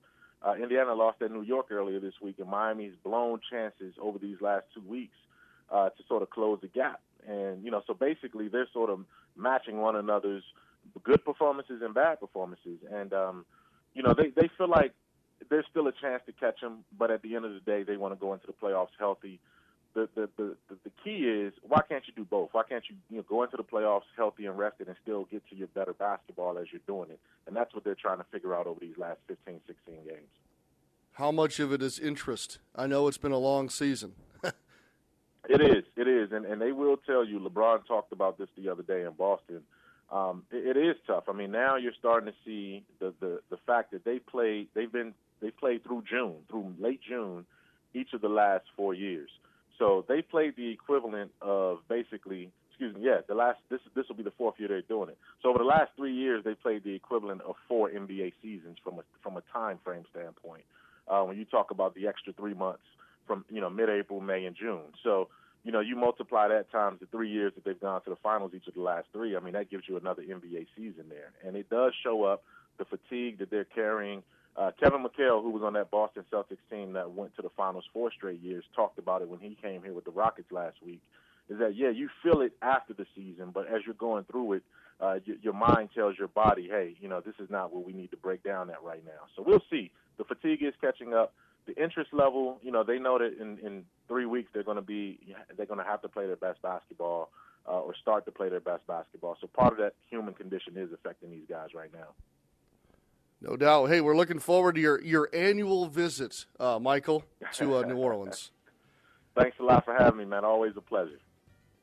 Uh, 0.42 0.54
Indiana 0.54 0.94
lost 0.94 1.22
at 1.22 1.30
New 1.30 1.42
York 1.42 1.70
earlier 1.70 2.00
this 2.00 2.14
week, 2.20 2.40
and 2.40 2.50
Miami's 2.50 2.94
blown 3.04 3.38
chances 3.48 3.94
over 4.02 4.18
these 4.18 4.40
last 4.40 4.64
two 4.74 4.80
weeks 4.80 5.14
uh, 5.70 5.90
to 5.90 6.02
sort 6.08 6.22
of 6.22 6.30
close 6.30 6.58
the 6.60 6.68
gap. 6.68 7.00
And 7.26 7.64
you 7.64 7.70
know, 7.70 7.82
so 7.86 7.94
basically 7.94 8.48
they're 8.48 8.68
sort 8.72 8.90
of 8.90 9.00
matching 9.36 9.78
one 9.78 9.96
another's 9.96 10.44
good 11.02 11.24
performances 11.24 11.82
and 11.82 11.94
bad 11.94 12.20
performances. 12.20 12.78
And 12.90 13.12
um, 13.12 13.44
you 13.94 14.02
know, 14.02 14.14
they 14.14 14.30
they 14.30 14.48
feel 14.56 14.68
like 14.68 14.92
there's 15.48 15.66
still 15.70 15.86
a 15.86 15.92
chance 15.92 16.22
to 16.26 16.32
catch 16.32 16.60
them, 16.60 16.84
but 16.96 17.10
at 17.10 17.22
the 17.22 17.34
end 17.34 17.44
of 17.44 17.52
the 17.52 17.60
day, 17.60 17.82
they 17.82 17.96
want 17.96 18.14
to 18.14 18.20
go 18.20 18.32
into 18.34 18.46
the 18.46 18.52
playoffs 18.52 18.94
healthy. 18.98 19.40
The, 19.94 20.08
the 20.14 20.28
the 20.36 20.56
the 20.84 20.90
key 21.02 21.24
is 21.24 21.52
why 21.62 21.80
can't 21.88 22.04
you 22.06 22.12
do 22.14 22.24
both? 22.24 22.50
Why 22.52 22.62
can't 22.68 22.84
you 22.88 22.96
you 23.10 23.16
know 23.18 23.24
go 23.28 23.42
into 23.42 23.56
the 23.56 23.64
playoffs 23.64 24.08
healthy 24.16 24.46
and 24.46 24.56
rested 24.56 24.86
and 24.86 24.96
still 25.02 25.24
get 25.24 25.42
to 25.50 25.56
your 25.56 25.66
better 25.68 25.92
basketball 25.92 26.58
as 26.58 26.66
you're 26.72 26.80
doing 26.86 27.10
it? 27.10 27.18
And 27.46 27.56
that's 27.56 27.74
what 27.74 27.84
they're 27.84 27.96
trying 27.96 28.18
to 28.18 28.26
figure 28.30 28.54
out 28.54 28.66
over 28.66 28.78
these 28.78 28.96
last 28.96 29.18
15, 29.26 29.60
16 29.66 29.94
games. 30.04 30.28
How 31.14 31.32
much 31.32 31.58
of 31.58 31.72
it 31.72 31.82
is 31.82 31.98
interest? 31.98 32.58
I 32.76 32.86
know 32.86 33.08
it's 33.08 33.18
been 33.18 33.32
a 33.32 33.38
long 33.38 33.68
season. 33.68 34.12
It 35.48 35.60
is, 35.60 35.84
it 35.96 36.06
is, 36.06 36.32
and 36.32 36.44
and 36.44 36.60
they 36.60 36.72
will 36.72 36.96
tell 36.96 37.24
you. 37.24 37.40
LeBron 37.40 37.86
talked 37.86 38.12
about 38.12 38.38
this 38.38 38.48
the 38.56 38.68
other 38.68 38.82
day 38.82 39.02
in 39.02 39.12
Boston. 39.12 39.62
Um, 40.12 40.42
it, 40.50 40.76
it 40.76 40.80
is 40.80 40.96
tough. 41.06 41.24
I 41.28 41.32
mean, 41.32 41.50
now 41.50 41.76
you're 41.76 41.94
starting 41.98 42.30
to 42.30 42.38
see 42.44 42.84
the 42.98 43.14
the 43.20 43.40
the 43.50 43.56
fact 43.66 43.92
that 43.92 44.04
they 44.04 44.18
played. 44.18 44.68
They've 44.74 44.92
been 44.92 45.14
they 45.40 45.50
played 45.50 45.82
through 45.84 46.04
June, 46.08 46.36
through 46.48 46.74
late 46.78 47.00
June, 47.06 47.46
each 47.94 48.12
of 48.12 48.20
the 48.20 48.28
last 48.28 48.64
four 48.76 48.94
years. 48.94 49.30
So 49.78 50.04
they 50.08 50.20
played 50.20 50.56
the 50.56 50.68
equivalent 50.70 51.30
of 51.40 51.78
basically, 51.88 52.50
excuse 52.68 52.94
me, 52.94 53.00
yeah, 53.02 53.20
the 53.26 53.34
last 53.34 53.58
this 53.70 53.80
this 53.96 54.06
will 54.08 54.16
be 54.16 54.22
the 54.22 54.32
fourth 54.32 54.56
year 54.58 54.68
they're 54.68 54.82
doing 54.82 55.08
it. 55.08 55.18
So 55.42 55.48
over 55.48 55.58
the 55.58 55.64
last 55.64 55.92
three 55.96 56.14
years, 56.14 56.44
they 56.44 56.54
played 56.54 56.84
the 56.84 56.94
equivalent 56.94 57.40
of 57.42 57.54
four 57.66 57.88
NBA 57.88 58.34
seasons 58.42 58.76
from 58.84 58.98
a 58.98 59.02
from 59.22 59.38
a 59.38 59.42
time 59.52 59.78
frame 59.82 60.04
standpoint. 60.10 60.64
Uh, 61.08 61.22
when 61.22 61.38
you 61.38 61.44
talk 61.44 61.70
about 61.70 61.94
the 61.94 62.06
extra 62.06 62.32
three 62.34 62.54
months 62.54 62.82
from 63.30 63.44
you 63.48 63.60
know 63.60 63.70
mid-April, 63.70 64.20
May, 64.20 64.44
and 64.44 64.56
June. 64.56 64.92
So 65.04 65.28
you 65.62 65.70
know 65.70 65.78
you 65.78 65.94
multiply 65.94 66.48
that 66.48 66.68
times 66.72 66.98
the 66.98 67.06
three 67.06 67.30
years 67.30 67.52
that 67.54 67.64
they've 67.64 67.80
gone 67.80 68.02
to 68.02 68.10
the 68.10 68.16
finals 68.16 68.50
each 68.56 68.66
of 68.66 68.74
the 68.74 68.80
last 68.80 69.06
three. 69.12 69.36
I 69.36 69.40
mean 69.40 69.52
that 69.52 69.70
gives 69.70 69.84
you 69.86 69.96
another 69.96 70.22
NBA 70.22 70.66
season 70.76 71.04
there, 71.08 71.30
and 71.46 71.54
it 71.54 71.70
does 71.70 71.92
show 72.02 72.24
up 72.24 72.42
the 72.78 72.84
fatigue 72.84 73.38
that 73.38 73.48
they're 73.50 73.64
carrying. 73.64 74.24
Uh, 74.56 74.72
Kevin 74.82 75.04
McHale, 75.04 75.40
who 75.40 75.50
was 75.50 75.62
on 75.62 75.74
that 75.74 75.92
Boston 75.92 76.24
Celtics 76.32 76.58
team 76.68 76.94
that 76.94 77.12
went 77.12 77.36
to 77.36 77.42
the 77.42 77.50
finals 77.56 77.84
four 77.92 78.10
straight 78.10 78.40
years, 78.42 78.64
talked 78.74 78.98
about 78.98 79.22
it 79.22 79.28
when 79.28 79.38
he 79.38 79.56
came 79.62 79.80
here 79.80 79.94
with 79.94 80.04
the 80.04 80.10
Rockets 80.10 80.50
last 80.50 80.76
week. 80.84 81.00
Is 81.48 81.60
that 81.60 81.76
yeah, 81.76 81.90
you 81.90 82.08
feel 82.24 82.40
it 82.40 82.52
after 82.60 82.92
the 82.92 83.06
season, 83.14 83.52
but 83.54 83.68
as 83.68 83.82
you're 83.86 83.94
going 83.94 84.24
through 84.24 84.54
it, 84.54 84.62
uh, 85.00 85.18
y- 85.26 85.36
your 85.40 85.54
mind 85.54 85.90
tells 85.94 86.18
your 86.18 86.28
body, 86.28 86.68
hey, 86.68 86.96
you 87.00 87.08
know, 87.08 87.20
this 87.20 87.34
is 87.38 87.48
not 87.48 87.72
what 87.72 87.86
we 87.86 87.92
need 87.92 88.10
to 88.10 88.16
break 88.16 88.42
down 88.42 88.70
at 88.70 88.82
right 88.82 89.04
now. 89.04 89.22
So 89.36 89.44
we'll 89.46 89.62
see. 89.70 89.92
The 90.18 90.24
fatigue 90.24 90.62
is 90.62 90.74
catching 90.80 91.14
up. 91.14 91.32
The 91.66 91.80
interest 91.82 92.12
level, 92.12 92.58
you 92.62 92.72
know, 92.72 92.82
they 92.82 92.98
know 92.98 93.18
that 93.18 93.38
in, 93.40 93.58
in 93.58 93.84
three 94.08 94.26
weeks 94.26 94.50
they're 94.52 94.64
going 94.64 94.76
to 94.76 94.82
be 94.82 95.20
they're 95.56 95.66
going 95.66 95.78
to 95.78 95.84
have 95.84 96.02
to 96.02 96.08
play 96.08 96.26
their 96.26 96.36
best 96.36 96.60
basketball 96.62 97.30
uh, 97.68 97.80
or 97.80 97.94
start 97.94 98.24
to 98.24 98.32
play 98.32 98.48
their 98.48 98.60
best 98.60 98.86
basketball. 98.86 99.36
So 99.40 99.46
part 99.46 99.72
of 99.72 99.78
that 99.78 99.94
human 100.08 100.34
condition 100.34 100.74
is 100.76 100.92
affecting 100.92 101.30
these 101.30 101.46
guys 101.48 101.68
right 101.74 101.92
now. 101.92 102.08
No 103.40 103.56
doubt. 103.56 103.86
Hey, 103.86 104.00
we're 104.00 104.16
looking 104.16 104.38
forward 104.38 104.74
to 104.74 104.80
your, 104.80 105.00
your 105.00 105.30
annual 105.32 105.86
visit, 105.86 106.44
uh, 106.58 106.78
Michael, 106.78 107.24
to 107.54 107.76
uh, 107.76 107.82
New 107.82 107.96
Orleans. 107.96 108.50
Thanks 109.38 109.56
a 109.60 109.62
lot 109.62 109.84
for 109.84 109.94
having 109.94 110.18
me, 110.18 110.24
man. 110.26 110.44
Always 110.44 110.72
a 110.76 110.80
pleasure. 110.82 111.18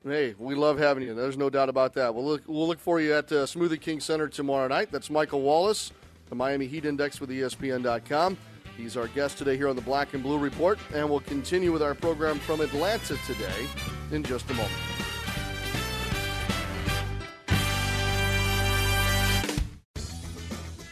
Hey, 0.04 0.36
we 0.38 0.54
love 0.54 0.78
having 0.78 1.04
you. 1.04 1.16
There's 1.16 1.38
no 1.38 1.50
doubt 1.50 1.70
about 1.70 1.94
that. 1.94 2.14
We'll 2.14 2.26
look, 2.26 2.44
we'll 2.46 2.68
look 2.68 2.80
for 2.80 3.02
you 3.02 3.14
at 3.14 3.32
uh, 3.32 3.46
Smoothie 3.46 3.82
King 3.82 4.00
Center 4.00 4.28
tomorrow 4.28 4.68
night. 4.68 4.92
That's 4.92 5.10
Michael 5.10 5.42
Wallace, 5.42 5.92
the 6.30 6.36
Miami 6.36 6.68
Heat 6.68 6.86
Index 6.86 7.20
with 7.20 7.32
ESPN.com. 7.32 8.38
He's 8.78 8.96
our 8.96 9.08
guest 9.08 9.40
today 9.40 9.58
here 9.58 9.68
on 9.68 9.76
the 9.76 9.82
Black 9.82 10.14
and 10.14 10.22
Blue 10.22 10.38
Report, 10.38 10.78
and 10.94 11.10
we'll 11.10 11.22
continue 11.22 11.72
with 11.72 11.82
our 11.82 11.96
program 11.96 12.38
from 12.38 12.62
Atlanta 12.62 13.18
today 13.26 13.68
in 14.12 14.22
just 14.22 14.48
a 14.52 14.54
moment. 14.54 14.72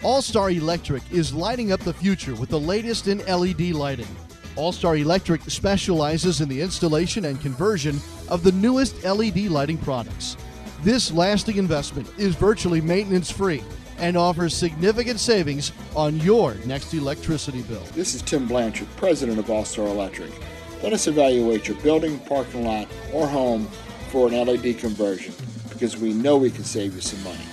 All 0.02 0.24
Star 0.24 0.50
Electric 0.50 1.04
is 1.12 1.32
lighting 1.32 1.71
up 1.71 1.80
the 1.82 1.93
future 1.93 2.34
with 2.34 2.50
the 2.50 2.60
latest 2.60 3.08
in 3.08 3.19
LED 3.19 3.71
lighting. 3.71 4.08
All 4.56 4.71
Star 4.71 4.98
Electric 4.98 5.41
specializes 5.43 6.41
in 6.41 6.50
the 6.50 6.62
installation 6.62 7.26
and 7.26 7.39
conversion 7.39 8.00
of 8.30 8.43
the 8.43 8.52
newest 8.54 9.04
LED 9.04 9.45
lighting 9.45 9.78
products. 9.78 10.38
This 10.82 11.12
lasting 11.12 11.58
investment 11.58 12.10
is 12.17 12.34
virtually 12.34 12.82
maintenance 12.82 13.30
free 13.30 13.63
and 13.97 14.17
offers 14.17 14.55
significant 14.55 15.19
savings 15.19 15.71
on 15.95 16.19
your 16.19 16.55
next 16.65 16.93
electricity 16.93 17.62
bill. 17.63 17.84
This 17.93 18.13
is 18.13 18.21
Tim 18.21 18.47
Blanchard, 18.47 18.88
president 18.97 19.39
of 19.39 19.49
All 19.49 19.65
Star 19.65 19.88
Electric. 19.88 20.31
Let 20.84 20.93
us 20.93 21.08
evaluate 21.08 21.67
your 21.67 21.77
building, 21.77 22.19
parking 22.19 22.65
lot, 22.65 22.88
or 23.13 23.27
home 23.27 23.65
for 24.10 24.27
an 24.27 24.34
LED 24.34 24.77
conversion 24.79 25.34
because 25.69 25.97
we 25.97 26.13
know 26.13 26.38
we 26.38 26.51
can 26.51 26.63
save 26.63 26.95
you 26.95 27.01
some 27.01 27.23
money. 27.23 27.45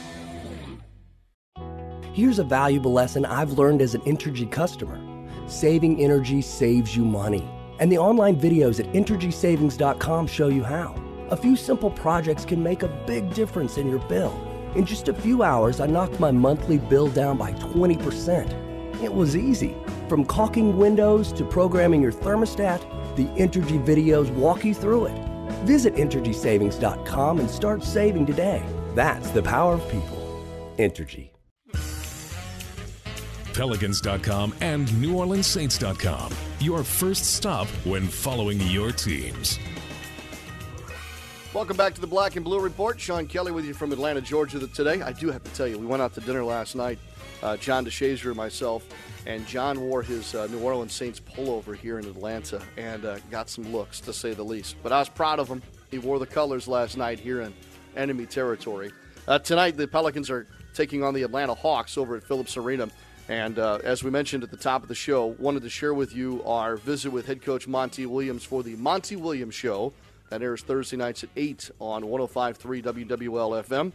Here's 2.12 2.38
a 2.38 2.44
valuable 2.44 2.92
lesson 2.92 3.24
I've 3.24 3.52
learned 3.52 3.80
as 3.80 3.94
an 3.94 4.02
Entergy 4.02 4.50
customer 4.50 5.00
saving 5.46 6.02
energy 6.02 6.40
saves 6.40 6.96
you 6.96 7.04
money. 7.04 7.48
And 7.78 7.90
the 7.90 7.98
online 7.98 8.40
videos 8.40 8.80
at 8.80 8.86
EnergySavings.com 8.94 10.26
show 10.26 10.48
you 10.48 10.62
how. 10.62 10.94
A 11.30 11.36
few 11.36 11.56
simple 11.56 11.90
projects 11.90 12.44
can 12.44 12.62
make 12.62 12.82
a 12.82 13.04
big 13.06 13.32
difference 13.34 13.76
in 13.76 13.88
your 13.88 13.98
bill. 14.00 14.51
In 14.74 14.86
just 14.86 15.08
a 15.08 15.12
few 15.12 15.42
hours, 15.42 15.80
I 15.80 15.86
knocked 15.86 16.18
my 16.18 16.30
monthly 16.30 16.78
bill 16.78 17.08
down 17.08 17.36
by 17.36 17.52
20%. 17.52 19.02
It 19.02 19.12
was 19.12 19.36
easy. 19.36 19.76
From 20.08 20.24
caulking 20.24 20.78
windows 20.78 21.32
to 21.34 21.44
programming 21.44 22.00
your 22.00 22.12
thermostat, 22.12 22.80
the 23.16 23.26
Entergy 23.40 23.84
videos 23.84 24.30
walk 24.30 24.64
you 24.64 24.74
through 24.74 25.06
it. 25.06 25.18
Visit 25.64 25.94
EnergySavings.com 25.96 27.40
and 27.40 27.50
start 27.50 27.82
saving 27.82 28.24
today. 28.26 28.62
That's 28.94 29.30
the 29.30 29.42
power 29.42 29.74
of 29.74 29.88
people. 29.90 30.44
Entergy. 30.78 31.30
Pelicans.com 33.52 34.54
and 34.62 34.88
NewOrleansSaints.com. 34.88 36.32
Your 36.60 36.82
first 36.82 37.34
stop 37.34 37.66
when 37.84 38.06
following 38.08 38.58
your 38.62 38.92
teams. 38.92 39.58
Welcome 41.54 41.76
back 41.76 41.92
to 41.96 42.00
the 42.00 42.06
Black 42.06 42.36
and 42.36 42.44
Blue 42.46 42.60
Report. 42.60 42.98
Sean 42.98 43.26
Kelly 43.26 43.52
with 43.52 43.66
you 43.66 43.74
from 43.74 43.92
Atlanta, 43.92 44.22
Georgia 44.22 44.66
today. 44.68 45.02
I 45.02 45.12
do 45.12 45.30
have 45.30 45.44
to 45.44 45.50
tell 45.50 45.66
you, 45.66 45.78
we 45.78 45.84
went 45.84 46.00
out 46.00 46.14
to 46.14 46.22
dinner 46.22 46.42
last 46.42 46.74
night, 46.74 46.98
uh, 47.42 47.58
John 47.58 47.84
DeShazier 47.84 48.28
and 48.28 48.36
myself, 48.36 48.86
and 49.26 49.46
John 49.46 49.78
wore 49.78 50.02
his 50.02 50.34
uh, 50.34 50.46
New 50.46 50.60
Orleans 50.60 50.94
Saints 50.94 51.20
pullover 51.20 51.76
here 51.76 51.98
in 51.98 52.06
Atlanta 52.06 52.62
and 52.78 53.04
uh, 53.04 53.18
got 53.30 53.50
some 53.50 53.70
looks, 53.70 54.00
to 54.00 54.14
say 54.14 54.32
the 54.32 54.42
least. 54.42 54.76
But 54.82 54.92
I 54.92 54.98
was 55.00 55.10
proud 55.10 55.40
of 55.40 55.46
him. 55.46 55.60
He 55.90 55.98
wore 55.98 56.18
the 56.18 56.26
colors 56.26 56.66
last 56.68 56.96
night 56.96 57.20
here 57.20 57.42
in 57.42 57.52
enemy 57.98 58.24
territory. 58.24 58.90
Uh, 59.28 59.38
tonight, 59.38 59.76
the 59.76 59.86
Pelicans 59.86 60.30
are 60.30 60.46
taking 60.72 61.04
on 61.04 61.12
the 61.12 61.22
Atlanta 61.22 61.52
Hawks 61.52 61.98
over 61.98 62.16
at 62.16 62.24
Phillips 62.24 62.56
Arena. 62.56 62.88
And 63.28 63.58
uh, 63.58 63.78
as 63.84 64.02
we 64.02 64.10
mentioned 64.10 64.42
at 64.42 64.50
the 64.50 64.56
top 64.56 64.82
of 64.82 64.88
the 64.88 64.94
show, 64.94 65.36
wanted 65.38 65.64
to 65.64 65.70
share 65.70 65.92
with 65.92 66.16
you 66.16 66.42
our 66.44 66.76
visit 66.76 67.12
with 67.12 67.26
head 67.26 67.42
coach 67.42 67.68
Monty 67.68 68.06
Williams 68.06 68.42
for 68.42 68.62
the 68.62 68.74
Monty 68.76 69.16
Williams 69.16 69.54
Show. 69.54 69.92
That 70.32 70.40
airs 70.40 70.62
Thursday 70.62 70.96
nights 70.96 71.22
at 71.22 71.28
8 71.36 71.72
on 71.78 72.04
105.3 72.04 72.82
WWL 72.82 73.66
FM. 73.66 73.92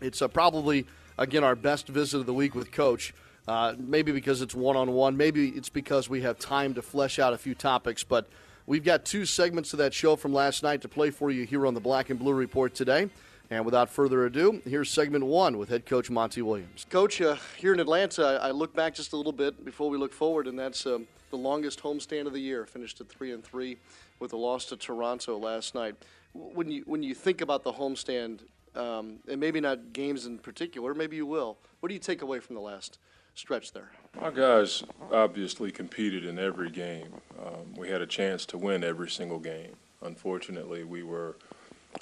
It's 0.00 0.22
uh, 0.22 0.28
probably, 0.28 0.86
again, 1.18 1.42
our 1.42 1.56
best 1.56 1.88
visit 1.88 2.20
of 2.20 2.26
the 2.26 2.32
week 2.32 2.54
with 2.54 2.70
Coach. 2.70 3.12
Uh, 3.48 3.74
maybe 3.76 4.12
because 4.12 4.40
it's 4.40 4.54
one 4.54 4.76
on 4.76 4.92
one. 4.92 5.16
Maybe 5.16 5.48
it's 5.48 5.68
because 5.68 6.08
we 6.08 6.20
have 6.20 6.38
time 6.38 6.74
to 6.74 6.82
flesh 6.82 7.18
out 7.18 7.32
a 7.32 7.36
few 7.36 7.56
topics. 7.56 8.04
But 8.04 8.28
we've 8.66 8.84
got 8.84 9.04
two 9.04 9.26
segments 9.26 9.72
of 9.72 9.80
that 9.80 9.92
show 9.92 10.14
from 10.14 10.32
last 10.32 10.62
night 10.62 10.80
to 10.82 10.88
play 10.88 11.10
for 11.10 11.32
you 11.32 11.44
here 11.44 11.66
on 11.66 11.74
the 11.74 11.80
Black 11.80 12.08
and 12.08 12.20
Blue 12.20 12.34
Report 12.34 12.72
today. 12.72 13.10
And 13.50 13.64
without 13.64 13.90
further 13.90 14.26
ado, 14.26 14.62
here's 14.64 14.88
segment 14.88 15.26
one 15.26 15.58
with 15.58 15.70
head 15.70 15.86
coach 15.86 16.08
Monty 16.08 16.40
Williams. 16.40 16.86
Coach, 16.88 17.20
uh, 17.20 17.34
here 17.56 17.74
in 17.74 17.80
Atlanta, 17.80 18.38
I 18.40 18.52
look 18.52 18.76
back 18.76 18.94
just 18.94 19.12
a 19.12 19.16
little 19.16 19.32
bit 19.32 19.64
before 19.64 19.90
we 19.90 19.98
look 19.98 20.12
forward, 20.12 20.46
and 20.46 20.56
that's 20.56 20.86
um, 20.86 21.08
the 21.34 21.42
longest 21.42 21.82
homestand 21.82 22.26
of 22.26 22.32
the 22.32 22.40
year. 22.40 22.64
Finished 22.64 23.00
at 23.00 23.08
three 23.08 23.32
and 23.32 23.42
three 23.42 23.76
with 24.20 24.32
a 24.32 24.36
loss 24.36 24.66
to 24.66 24.76
Toronto 24.76 25.36
last 25.36 25.74
night. 25.74 25.96
When 26.32 26.70
you 26.70 26.84
when 26.86 27.02
you 27.02 27.14
think 27.14 27.40
about 27.40 27.64
the 27.64 27.72
homestand, 27.72 28.40
um, 28.76 29.18
and 29.28 29.40
maybe 29.40 29.60
not 29.60 29.92
games 29.92 30.26
in 30.26 30.38
particular, 30.38 30.94
maybe 30.94 31.16
you 31.16 31.26
will. 31.26 31.58
What 31.80 31.88
do 31.88 31.94
you 31.94 32.00
take 32.00 32.22
away 32.22 32.38
from 32.38 32.54
the 32.54 32.60
last 32.60 32.98
stretch 33.34 33.72
there? 33.72 33.90
Our 34.20 34.30
guys 34.30 34.84
obviously 35.12 35.72
competed 35.72 36.24
in 36.24 36.38
every 36.38 36.70
game. 36.70 37.08
Um, 37.44 37.74
we 37.76 37.88
had 37.88 38.00
a 38.00 38.06
chance 38.06 38.46
to 38.46 38.58
win 38.58 38.84
every 38.84 39.10
single 39.10 39.40
game. 39.40 39.72
Unfortunately, 40.02 40.84
we 40.84 41.02
were 41.02 41.36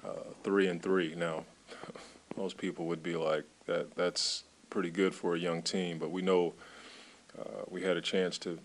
uh, 0.05 0.33
three 0.43 0.69
and 0.69 0.83
three. 0.83 1.15
Now, 1.15 1.45
most 2.37 2.59
people 2.59 2.85
would 2.87 3.03
be 3.03 3.17
like 3.17 3.45
that. 3.65 3.95
That's 3.95 4.45
pretty 4.69 4.91
good 4.91 5.15
for 5.15 5.35
a 5.35 5.39
young 5.39 5.63
team, 5.63 5.99
but 5.99 6.11
we 6.11 6.21
know 6.21 6.53
uh, 7.39 7.63
we 7.69 7.83
had 7.83 7.97
a 7.97 8.03
chance 8.03 8.37
to 8.39 8.59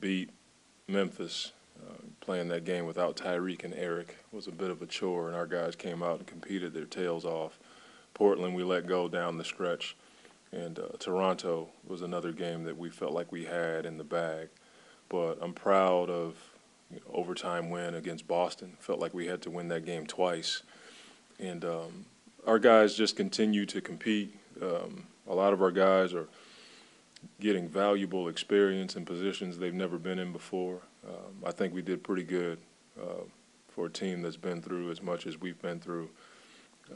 beat 0.00 0.30
Memphis. 0.88 1.52
Uh, 1.80 1.94
playing 2.20 2.48
that 2.48 2.64
game 2.64 2.84
without 2.84 3.16
Tyreke 3.16 3.64
and 3.64 3.72
Eric 3.74 4.18
was 4.32 4.46
a 4.46 4.52
bit 4.52 4.70
of 4.70 4.82
a 4.82 4.86
chore, 4.86 5.28
and 5.28 5.36
our 5.36 5.46
guys 5.46 5.74
came 5.74 6.02
out 6.02 6.18
and 6.18 6.26
competed 6.26 6.74
their 6.74 6.84
tails 6.84 7.24
off. 7.24 7.58
Portland, 8.12 8.54
we 8.54 8.62
let 8.62 8.86
go 8.86 9.08
down 9.08 9.38
the 9.38 9.44
stretch, 9.44 9.96
and 10.52 10.78
uh, 10.78 10.88
Toronto 10.98 11.70
was 11.86 12.02
another 12.02 12.32
game 12.32 12.64
that 12.64 12.76
we 12.76 12.90
felt 12.90 13.12
like 13.12 13.32
we 13.32 13.44
had 13.44 13.86
in 13.86 13.96
the 13.96 14.04
bag. 14.04 14.48
But 15.08 15.38
I'm 15.40 15.54
proud 15.54 16.10
of 16.10 16.36
you 16.90 16.96
know, 16.96 17.14
overtime 17.14 17.70
win 17.70 17.94
against 17.94 18.28
Boston. 18.28 18.76
Felt 18.78 19.00
like 19.00 19.14
we 19.14 19.26
had 19.26 19.40
to 19.42 19.50
win 19.50 19.68
that 19.68 19.86
game 19.86 20.06
twice, 20.06 20.62
and 21.38 21.64
um, 21.64 22.04
our 22.46 22.58
guys 22.58 22.94
just 22.94 23.16
continue 23.16 23.64
to 23.66 23.80
compete. 23.80 24.36
Um, 24.60 25.06
a 25.26 25.34
lot 25.34 25.52
of 25.52 25.62
our 25.62 25.70
guys 25.70 26.12
are 26.12 26.28
getting 27.40 27.68
valuable 27.68 28.28
experience 28.28 28.96
in 28.96 29.04
positions 29.04 29.58
they've 29.58 29.74
never 29.74 29.98
been 29.98 30.18
in 30.18 30.32
before. 30.32 30.80
Um, 31.06 31.44
I 31.44 31.52
think 31.52 31.74
we 31.74 31.82
did 31.82 32.02
pretty 32.02 32.24
good 32.24 32.58
uh, 33.00 33.24
for 33.68 33.86
a 33.86 33.90
team 33.90 34.22
that's 34.22 34.36
been 34.36 34.60
through 34.60 34.90
as 34.90 35.02
much 35.02 35.26
as 35.26 35.40
we've 35.40 35.60
been 35.60 35.80
through, 35.80 36.10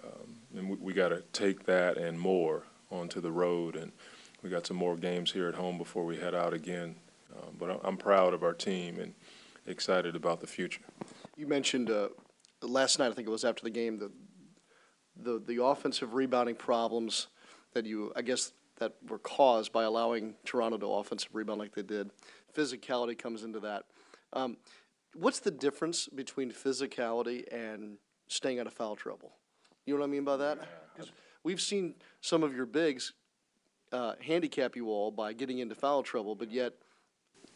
um, 0.02 0.36
and 0.56 0.68
we, 0.68 0.76
we 0.76 0.92
got 0.92 1.08
to 1.08 1.22
take 1.32 1.64
that 1.66 1.96
and 1.96 2.18
more 2.18 2.64
onto 2.90 3.20
the 3.20 3.30
road. 3.30 3.76
And 3.76 3.92
we 4.42 4.50
got 4.50 4.66
some 4.66 4.76
more 4.76 4.96
games 4.96 5.32
here 5.32 5.48
at 5.48 5.54
home 5.54 5.78
before 5.78 6.04
we 6.04 6.16
head 6.16 6.34
out 6.34 6.52
again. 6.52 6.96
Um, 7.34 7.56
but 7.58 7.80
I'm 7.82 7.96
proud 7.96 8.34
of 8.34 8.42
our 8.42 8.52
team 8.52 9.00
and 9.00 9.14
excited 9.66 10.14
about 10.14 10.40
the 10.40 10.46
future. 10.46 10.82
You 11.36 11.46
mentioned 11.46 11.90
uh, 11.90 12.08
last 12.62 12.98
night, 12.98 13.10
I 13.10 13.14
think 13.14 13.26
it 13.26 13.30
was 13.30 13.44
after 13.44 13.64
the 13.64 13.70
game, 13.70 13.98
the 13.98 14.10
the 15.16 15.42
the 15.46 15.62
offensive 15.62 16.14
rebounding 16.14 16.56
problems 16.56 17.28
that 17.72 17.86
you, 17.86 18.12
I 18.16 18.22
guess, 18.22 18.52
that 18.78 18.94
were 19.08 19.18
caused 19.18 19.72
by 19.72 19.84
allowing 19.84 20.34
Toronto 20.44 20.78
to 20.78 20.86
offensive 20.86 21.30
rebound 21.32 21.58
like 21.58 21.74
they 21.74 21.82
did. 21.82 22.10
Physicality 22.54 23.16
comes 23.18 23.44
into 23.44 23.60
that. 23.60 23.84
Um, 24.32 24.56
what's 25.14 25.40
the 25.40 25.50
difference 25.50 26.08
between 26.08 26.50
physicality 26.50 27.44
and 27.52 27.98
staying 28.28 28.58
out 28.58 28.66
of 28.66 28.72
foul 28.72 28.96
trouble? 28.96 29.32
You 29.86 29.94
know 29.94 30.00
what 30.00 30.06
I 30.06 30.10
mean 30.10 30.24
by 30.24 30.36
that? 30.38 30.58
Because 30.94 31.12
we've 31.42 31.60
seen 31.60 31.94
some 32.20 32.42
of 32.42 32.54
your 32.54 32.66
bigs 32.66 33.12
uh, 33.92 34.14
handicap 34.20 34.74
you 34.74 34.88
all 34.88 35.10
by 35.10 35.32
getting 35.32 35.58
into 35.58 35.74
foul 35.74 36.02
trouble, 36.02 36.34
but 36.34 36.50
yet 36.50 36.72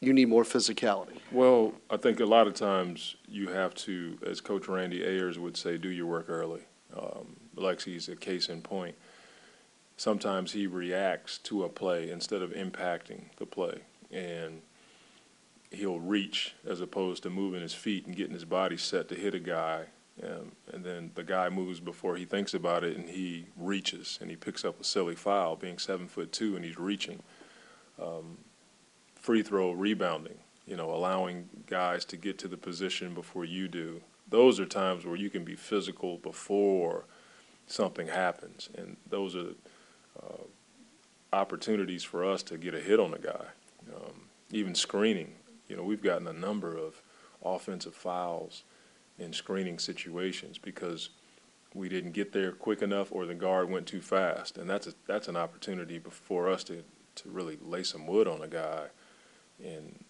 you 0.01 0.13
need 0.13 0.29
more 0.29 0.45
physicality. 0.45 1.19
Well, 1.33 1.73
I 1.91 1.97
think 1.97 2.21
a 2.21 2.27
lot 2.27 2.47
of 2.47 2.55
times 2.55 3.17
you 3.27 3.49
have 3.49 3.75
to, 3.77 4.19
as 4.25 4.41
Coach 4.41 4.69
Randy 4.69 5.03
Ayers 5.03 5.39
would 5.39 5.57
say, 5.57 5.79
do 5.79 5.89
your 5.89 6.07
work 6.07 6.27
early. 6.29 6.63
Um, 6.97 7.37
Lexi's 7.57 8.09
a 8.09 8.15
case 8.15 8.49
in 8.49 8.63
point. 8.63 8.95
Sometimes 9.99 10.53
he 10.53 10.67
reacts 10.67 11.37
to 11.39 11.65
a 11.65 11.69
play 11.69 12.11
instead 12.11 12.41
of 12.41 12.53
impacting 12.53 13.25
the 13.37 13.45
play, 13.45 13.81
and 14.11 14.63
he'll 15.71 16.01
reach 16.01 16.55
as 16.67 16.81
opposed 16.81 17.23
to 17.25 17.31
moving 17.31 17.61
his 17.61 17.75
feet 17.75 18.07
and 18.07 18.17
getting 18.17 18.33
his 18.33 18.47
body 18.47 18.79
set 18.79 19.09
to 19.11 19.15
hit 19.15 19.35
a 19.35 19.41
guy 19.41 19.89
Um, 20.23 20.53
and 20.73 20.85
then 20.85 21.13
the 21.15 21.23
guy 21.23 21.49
moves 21.49 21.79
before 21.81 22.17
he 22.17 22.25
thinks 22.25 22.53
about 22.55 22.83
it, 22.83 22.97
and 22.97 23.09
he 23.09 23.47
reaches 23.57 24.19
and 24.21 24.31
he 24.31 24.37
picks 24.37 24.65
up 24.65 24.81
a 24.81 24.85
silly 24.85 25.15
foul, 25.15 25.57
being 25.57 25.79
seven 25.79 26.09
foot 26.09 26.33
two, 26.33 26.57
and 26.57 26.65
he's 26.65 26.79
reaching. 26.79 27.23
Um, 28.01 28.39
free 29.15 29.43
throw 29.43 29.73
rebounding, 29.73 30.39
you 30.67 30.77
know, 30.77 30.91
allowing 30.91 31.49
guys 31.67 32.05
to 32.07 32.17
get 32.17 32.39
to 32.39 32.49
the 32.49 32.57
position 32.57 33.15
before 33.15 33.45
you 33.45 33.69
do. 33.69 34.01
Those 34.29 34.61
are 34.61 34.67
times 34.67 35.05
where 35.05 35.17
you 35.17 35.31
can 35.31 35.45
be 35.45 35.57
physical 35.57 36.19
before 36.19 37.05
something 37.67 38.09
happens, 38.09 38.69
and 38.77 38.97
those 39.09 39.37
are 39.37 39.55
opportunities 41.33 42.05
for 42.05 42.25
us 42.25 42.43
to 42.45 42.57
get 42.57 42.75
a 42.75 42.81
hit 42.81 42.99
on 42.99 43.15
a 43.15 43.19
guy. 43.19 43.47
Um, 43.95 44.23
even 44.51 44.75
screening, 44.75 45.35
you 45.69 45.77
know, 45.77 45.83
we've 45.83 46.03
gotten 46.03 46.27
a 46.27 46.33
number 46.33 46.77
of 46.77 47.03
offensive 47.45 47.95
fouls 47.95 48.65
in 49.19 49.33
screening 49.33 49.79
situations 49.79 50.59
because 50.59 51.11
we 51.75 51.89
didn't 51.89 52.13
get 52.13 52.33
there 52.33 52.53
quick 52.53 52.83
enough 52.83 53.13
or 53.13 53.27
the 53.27 53.35
guard 53.35 53.71
went 53.71 53.87
too 53.87 54.01
fast. 54.01 54.57
And 54.57 54.69
that's 54.69 54.87
a, 54.87 54.95
that's 55.07 55.29
an 55.29 55.37
opportunity 55.37 55.99
for 55.99 56.49
us 56.49 56.65
to, 56.65 56.83
to 57.17 57.29
really 57.29 57.59
lay 57.63 57.83
some 57.83 58.07
wood 58.07 58.27
on 58.27 58.43
a 58.43 58.49
guy. 58.49 58.87
And 59.63 60.05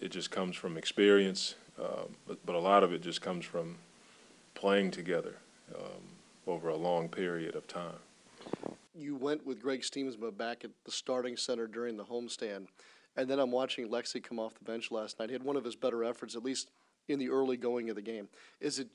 it 0.00 0.10
just 0.10 0.30
comes 0.30 0.56
from 0.56 0.76
experience, 0.76 1.56
uh, 1.80 2.04
but, 2.26 2.44
but 2.46 2.54
a 2.54 2.60
lot 2.60 2.84
of 2.84 2.92
it 2.92 3.02
just 3.02 3.20
comes 3.20 3.44
from 3.44 3.76
playing 4.54 4.92
together 4.92 5.36
um, 5.74 6.02
over 6.46 6.68
a 6.68 6.76
long 6.76 7.08
period 7.08 7.54
of 7.56 7.66
time. 7.66 7.98
You 8.98 9.14
went 9.14 9.46
with 9.46 9.62
Greg 9.62 9.82
Stiemsma 9.82 10.36
back 10.36 10.64
at 10.64 10.70
the 10.84 10.90
starting 10.90 11.36
center 11.36 11.66
during 11.66 11.96
the 11.96 12.04
homestand. 12.04 12.66
And 13.16 13.28
then 13.28 13.38
I'm 13.38 13.50
watching 13.50 13.88
Lexi 13.88 14.22
come 14.22 14.38
off 14.38 14.54
the 14.54 14.64
bench 14.64 14.90
last 14.90 15.18
night. 15.18 15.28
He 15.28 15.32
had 15.32 15.42
one 15.42 15.56
of 15.56 15.64
his 15.64 15.76
better 15.76 16.04
efforts, 16.04 16.34
at 16.34 16.42
least– 16.42 16.70
in 17.08 17.18
the 17.18 17.30
early 17.30 17.56
going 17.56 17.90
of 17.90 17.96
the 17.96 18.02
game. 18.02 18.28
Is 18.60 18.78
it 18.78 18.88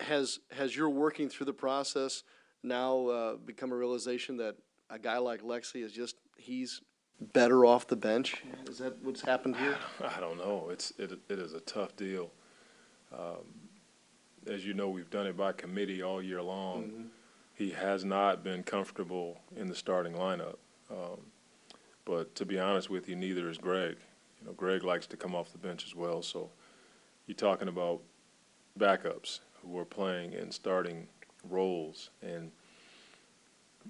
has 0.00 0.40
has 0.50 0.76
your 0.76 0.90
working 0.90 1.28
through 1.28 1.46
the 1.46 1.52
process 1.52 2.22
now 2.62 3.06
uh, 3.06 3.36
become 3.36 3.72
a 3.72 3.76
realization 3.76 4.36
that 4.38 4.56
a 4.90 4.98
guy 4.98 5.18
like 5.18 5.42
Lexi 5.42 5.82
is 5.82 5.92
just 5.92 6.16
he's 6.36 6.82
better 7.32 7.64
off 7.64 7.86
the 7.86 7.96
bench? 7.96 8.42
Is 8.68 8.78
that 8.78 9.02
what's 9.02 9.22
happened 9.22 9.56
here? 9.56 9.76
I 10.16 10.20
don't 10.20 10.38
know. 10.38 10.68
It's 10.70 10.92
it 10.98 11.12
it 11.28 11.38
is 11.38 11.54
a 11.54 11.60
tough 11.60 11.96
deal. 11.96 12.30
Um, 13.16 13.44
as 14.46 14.66
you 14.66 14.74
know, 14.74 14.88
we've 14.88 15.10
done 15.10 15.26
it 15.26 15.36
by 15.36 15.52
committee 15.52 16.02
all 16.02 16.22
year 16.22 16.42
long. 16.42 16.82
Mm-hmm. 16.84 17.02
He 17.56 17.70
has 17.70 18.04
not 18.04 18.44
been 18.44 18.62
comfortable 18.62 19.40
in 19.56 19.68
the 19.68 19.74
starting 19.74 20.12
lineup. 20.12 20.56
Um, 20.90 21.20
but 22.04 22.34
to 22.36 22.44
be 22.44 22.58
honest 22.58 22.90
with 22.90 23.08
you, 23.08 23.16
neither 23.16 23.48
is 23.48 23.58
Greg. 23.58 23.96
You 24.40 24.46
know, 24.46 24.52
Greg 24.52 24.84
likes 24.84 25.06
to 25.08 25.16
come 25.16 25.34
off 25.34 25.52
the 25.52 25.58
bench 25.58 25.84
as 25.84 25.94
well. 25.94 26.22
So 26.22 26.50
you're 27.26 27.34
talking 27.34 27.68
about 27.68 28.02
backups 28.78 29.40
who 29.62 29.78
are 29.78 29.84
playing 29.84 30.34
and 30.34 30.52
starting 30.52 31.08
roles 31.48 32.10
and 32.22 32.50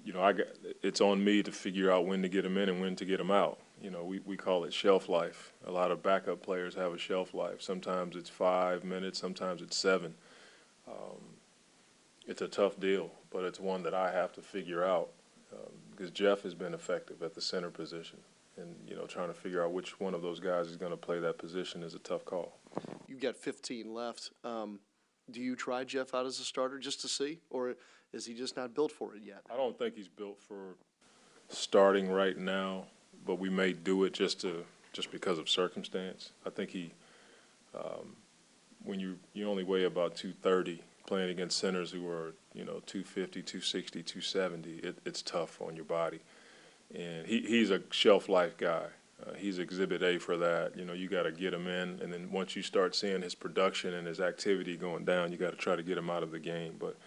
you 0.03 0.13
know 0.13 0.21
I 0.21 0.33
got 0.33 0.47
it's 0.83 1.01
on 1.01 1.23
me 1.23 1.43
to 1.43 1.51
figure 1.51 1.91
out 1.91 2.05
when 2.05 2.21
to 2.21 2.29
get 2.29 2.43
them 2.43 2.57
in 2.57 2.69
and 2.69 2.79
when 2.79 2.95
to 2.97 3.05
get 3.05 3.17
them 3.17 3.31
out 3.31 3.59
you 3.81 3.89
know 3.89 4.03
we, 4.03 4.19
we 4.19 4.37
call 4.37 4.63
it 4.63 4.73
shelf 4.73 5.09
life 5.09 5.53
a 5.65 5.71
lot 5.71 5.91
of 5.91 6.03
backup 6.03 6.41
players 6.41 6.75
have 6.75 6.93
a 6.93 6.97
shelf 6.97 7.33
life 7.33 7.61
sometimes 7.61 8.15
it's 8.15 8.29
five 8.29 8.83
minutes 8.83 9.19
sometimes 9.19 9.61
it's 9.61 9.75
seven 9.75 10.13
um, 10.87 11.26
it's 12.27 12.41
a 12.41 12.47
tough 12.47 12.79
deal 12.79 13.11
but 13.31 13.43
it's 13.43 13.59
one 13.59 13.83
that 13.83 13.93
I 13.93 14.11
have 14.11 14.31
to 14.33 14.41
figure 14.41 14.83
out 14.83 15.09
um, 15.53 15.71
because 15.91 16.11
Jeff 16.11 16.43
has 16.43 16.53
been 16.53 16.73
effective 16.73 17.23
at 17.23 17.33
the 17.33 17.41
center 17.41 17.69
position 17.69 18.19
and 18.57 18.75
you 18.87 18.95
know 18.95 19.05
trying 19.05 19.27
to 19.27 19.33
figure 19.33 19.63
out 19.63 19.71
which 19.71 19.99
one 19.99 20.13
of 20.13 20.21
those 20.21 20.39
guys 20.39 20.67
is 20.67 20.75
going 20.75 20.91
to 20.91 20.97
play 20.97 21.19
that 21.19 21.37
position 21.37 21.83
is 21.83 21.93
a 21.93 21.99
tough 21.99 22.25
call. 22.25 22.57
You've 23.07 23.21
got 23.21 23.35
15 23.35 23.93
left. 23.93 24.31
Um, 24.43 24.79
do 25.31 25.41
you 25.41 25.55
try 25.55 25.83
Jeff 25.83 26.13
out 26.13 26.25
as 26.25 26.39
a 26.39 26.43
starter 26.43 26.79
just 26.79 27.01
to 27.01 27.07
see, 27.07 27.39
or 27.49 27.75
is 28.13 28.25
he 28.25 28.33
just 28.33 28.55
not 28.55 28.73
built 28.73 28.91
for 28.91 29.15
it 29.15 29.21
yet? 29.23 29.41
I 29.51 29.57
don't 29.57 29.77
think 29.77 29.95
he's 29.95 30.07
built 30.07 30.39
for 30.39 30.75
starting 31.49 32.09
right 32.09 32.37
now, 32.37 32.85
but 33.25 33.35
we 33.35 33.49
may 33.49 33.73
do 33.73 34.03
it 34.03 34.13
just 34.13 34.41
to 34.41 34.63
just 34.93 35.11
because 35.11 35.37
of 35.37 35.49
circumstance. 35.49 36.31
I 36.45 36.49
think 36.49 36.71
he, 36.71 36.91
um, 37.75 38.15
when 38.83 38.99
you 38.99 39.17
you 39.33 39.49
only 39.49 39.63
weigh 39.63 39.83
about 39.83 40.15
230, 40.15 40.81
playing 41.07 41.31
against 41.31 41.57
centers 41.57 41.89
who 41.89 42.07
are 42.07 42.35
you 42.53 42.63
know 42.63 42.81
250, 42.85 43.41
260, 43.41 44.03
270, 44.03 44.87
it, 44.87 44.99
it's 45.05 45.23
tough 45.23 45.59
on 45.61 45.75
your 45.75 45.85
body 45.85 46.19
and 46.93 47.27
he, 47.27 47.41
he's 47.41 47.71
a 47.71 47.81
shelf 47.91 48.29
life 48.29 48.57
guy. 48.57 48.85
Uh, 49.25 49.33
he's 49.33 49.57
Exhibit 49.57 50.03
A 50.03 50.19
for 50.19 50.37
that. 50.37 50.77
You 50.77 50.85
know, 50.85 50.93
you 50.93 51.07
got 51.07 51.23
to 51.23 51.31
get 51.31 51.53
him 51.53 51.67
in, 51.67 51.99
and 52.01 52.13
then 52.13 52.31
once 52.31 52.55
you 52.55 52.61
start 52.61 52.95
seeing 52.95 53.21
his 53.21 53.33
production 53.33 53.93
and 53.93 54.07
his 54.07 54.19
activity 54.19 54.77
going 54.77 55.05
down, 55.05 55.31
you 55.31 55.37
got 55.37 55.51
to 55.51 55.57
try 55.57 55.75
to 55.75 55.83
get 55.83 55.97
him 55.97 56.09
out 56.09 56.23
of 56.23 56.31
the 56.31 56.39
game. 56.39 56.75
But 56.79 56.97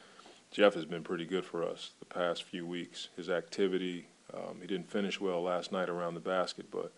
Jeff 0.50 0.74
has 0.74 0.84
been 0.84 1.04
pretty 1.04 1.24
good 1.24 1.44
for 1.44 1.62
us 1.62 1.92
the 2.00 2.06
past 2.06 2.42
few 2.42 2.66
weeks. 2.66 3.08
His 3.16 3.30
activity, 3.30 4.08
um, 4.34 4.56
he 4.60 4.66
didn't 4.66 4.90
finish 4.90 5.20
well 5.20 5.42
last 5.42 5.70
night 5.70 5.88
around 5.88 6.14
the 6.14 6.20
basket, 6.20 6.66
but 6.70 6.92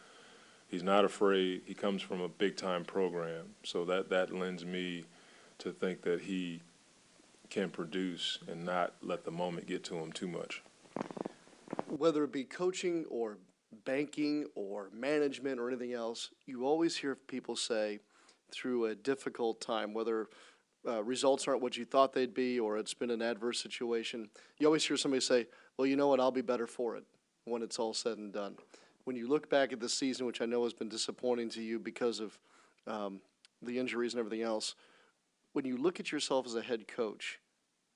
he's 0.66 0.82
not 0.82 1.04
afraid. 1.04 1.62
He 1.66 1.74
comes 1.74 2.00
from 2.00 2.22
a 2.22 2.28
big 2.28 2.56
time 2.56 2.84
program, 2.84 3.54
so 3.64 3.84
that 3.84 4.08
that 4.08 4.34
lends 4.34 4.64
me 4.64 5.04
to 5.58 5.72
think 5.72 6.02
that 6.02 6.22
he 6.22 6.62
can 7.52 7.68
produce 7.70 8.38
and 8.48 8.64
not 8.64 8.94
let 9.02 9.24
the 9.24 9.30
moment 9.30 9.66
get 9.66 9.84
to 9.84 9.94
him 9.96 10.10
too 10.10 10.28
much 10.28 10.62
whether 11.98 12.24
it 12.24 12.32
be 12.32 12.44
coaching 12.44 13.04
or 13.10 13.38
banking 13.84 14.46
or 14.54 14.90
management 14.94 15.60
or 15.60 15.68
anything 15.68 15.92
else, 15.92 16.30
you 16.46 16.64
always 16.64 16.96
hear 16.96 17.14
people 17.14 17.54
say 17.56 17.98
through 18.50 18.86
a 18.86 18.94
difficult 18.94 19.60
time, 19.60 19.92
whether 19.92 20.28
uh, 20.86 21.02
results 21.04 21.46
aren't 21.46 21.62
what 21.62 21.76
you 21.76 21.84
thought 21.84 22.12
they'd 22.12 22.34
be 22.34 22.58
or 22.58 22.78
it's 22.78 22.94
been 22.94 23.10
an 23.10 23.22
adverse 23.22 23.62
situation, 23.62 24.28
you 24.58 24.66
always 24.66 24.84
hear 24.84 24.96
somebody 24.96 25.20
say, 25.20 25.46
Well, 25.76 25.86
you 25.86 25.96
know 25.96 26.08
what, 26.08 26.20
I'll 26.20 26.30
be 26.30 26.42
better 26.42 26.66
for 26.66 26.96
it 26.96 27.04
when 27.44 27.62
it's 27.62 27.78
all 27.78 27.94
said 27.94 28.18
and 28.18 28.32
done. 28.32 28.56
When 29.04 29.16
you 29.16 29.28
look 29.28 29.50
back 29.50 29.72
at 29.72 29.80
this 29.80 29.94
season, 29.94 30.26
which 30.26 30.40
I 30.40 30.46
know 30.46 30.62
has 30.64 30.72
been 30.72 30.88
disappointing 30.88 31.50
to 31.50 31.62
you 31.62 31.78
because 31.78 32.20
of 32.20 32.38
um, 32.86 33.20
the 33.60 33.78
injuries 33.78 34.14
and 34.14 34.20
everything 34.20 34.42
else, 34.42 34.74
when 35.52 35.64
you 35.64 35.76
look 35.76 36.00
at 36.00 36.12
yourself 36.12 36.46
as 36.46 36.54
a 36.54 36.62
head 36.62 36.88
coach, 36.88 37.40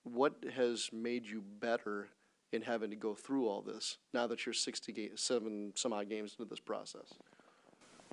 what 0.05 0.35
has 0.55 0.91
made 0.93 1.27
you 1.27 1.43
better 1.61 2.09
in 2.53 2.63
having 2.63 2.91
to 2.91 2.97
go 2.97 3.15
through 3.15 3.49
all 3.49 3.61
this 3.61 3.99
now 4.15 4.27
that 4.27 4.47
you're 4.47 4.53
67 4.53 5.73
some 5.75 5.93
odd 5.93 6.09
games 6.09 6.37
into 6.39 6.49
this 6.49 6.61
process? 6.61 7.15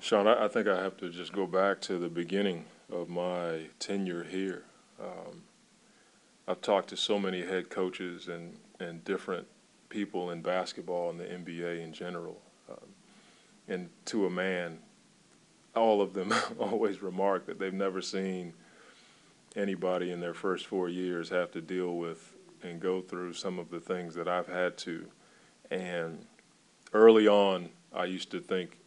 Sean, 0.00 0.26
I, 0.26 0.46
I 0.46 0.48
think 0.48 0.66
I 0.66 0.82
have 0.82 0.96
to 0.98 1.08
just 1.08 1.32
go 1.32 1.46
back 1.46 1.80
to 1.82 1.98
the 1.98 2.08
beginning 2.08 2.64
of 2.90 3.08
my 3.08 3.66
tenure 3.78 4.24
here. 4.24 4.64
Um, 5.00 5.42
I've 6.48 6.60
talked 6.60 6.88
to 6.88 6.96
so 6.96 7.18
many 7.18 7.42
head 7.42 7.70
coaches 7.70 8.28
and, 8.28 8.58
and 8.80 9.04
different 9.04 9.46
people 9.88 10.30
in 10.30 10.42
basketball 10.42 11.10
and 11.10 11.20
the 11.20 11.24
NBA 11.24 11.82
in 11.82 11.92
general. 11.92 12.40
Um, 12.68 12.88
and 13.68 13.88
to 14.06 14.26
a 14.26 14.30
man, 14.30 14.78
all 15.76 16.02
of 16.02 16.12
them 16.12 16.34
always 16.58 17.02
remark 17.02 17.46
that 17.46 17.58
they've 17.58 17.72
never 17.72 18.02
seen 18.02 18.52
anybody 19.56 20.10
in 20.10 20.20
their 20.20 20.34
first 20.34 20.66
four 20.66 20.88
years 20.88 21.28
have 21.28 21.50
to 21.52 21.60
deal 21.60 21.96
with 21.96 22.34
and 22.62 22.80
go 22.80 23.00
through 23.00 23.32
some 23.32 23.58
of 23.58 23.70
the 23.70 23.80
things 23.80 24.14
that 24.14 24.26
I've 24.26 24.46
had 24.46 24.76
to. 24.78 25.06
And 25.70 26.24
early 26.92 27.28
on, 27.28 27.68
I 27.92 28.06
used 28.06 28.30
to 28.32 28.40
think 28.40 28.78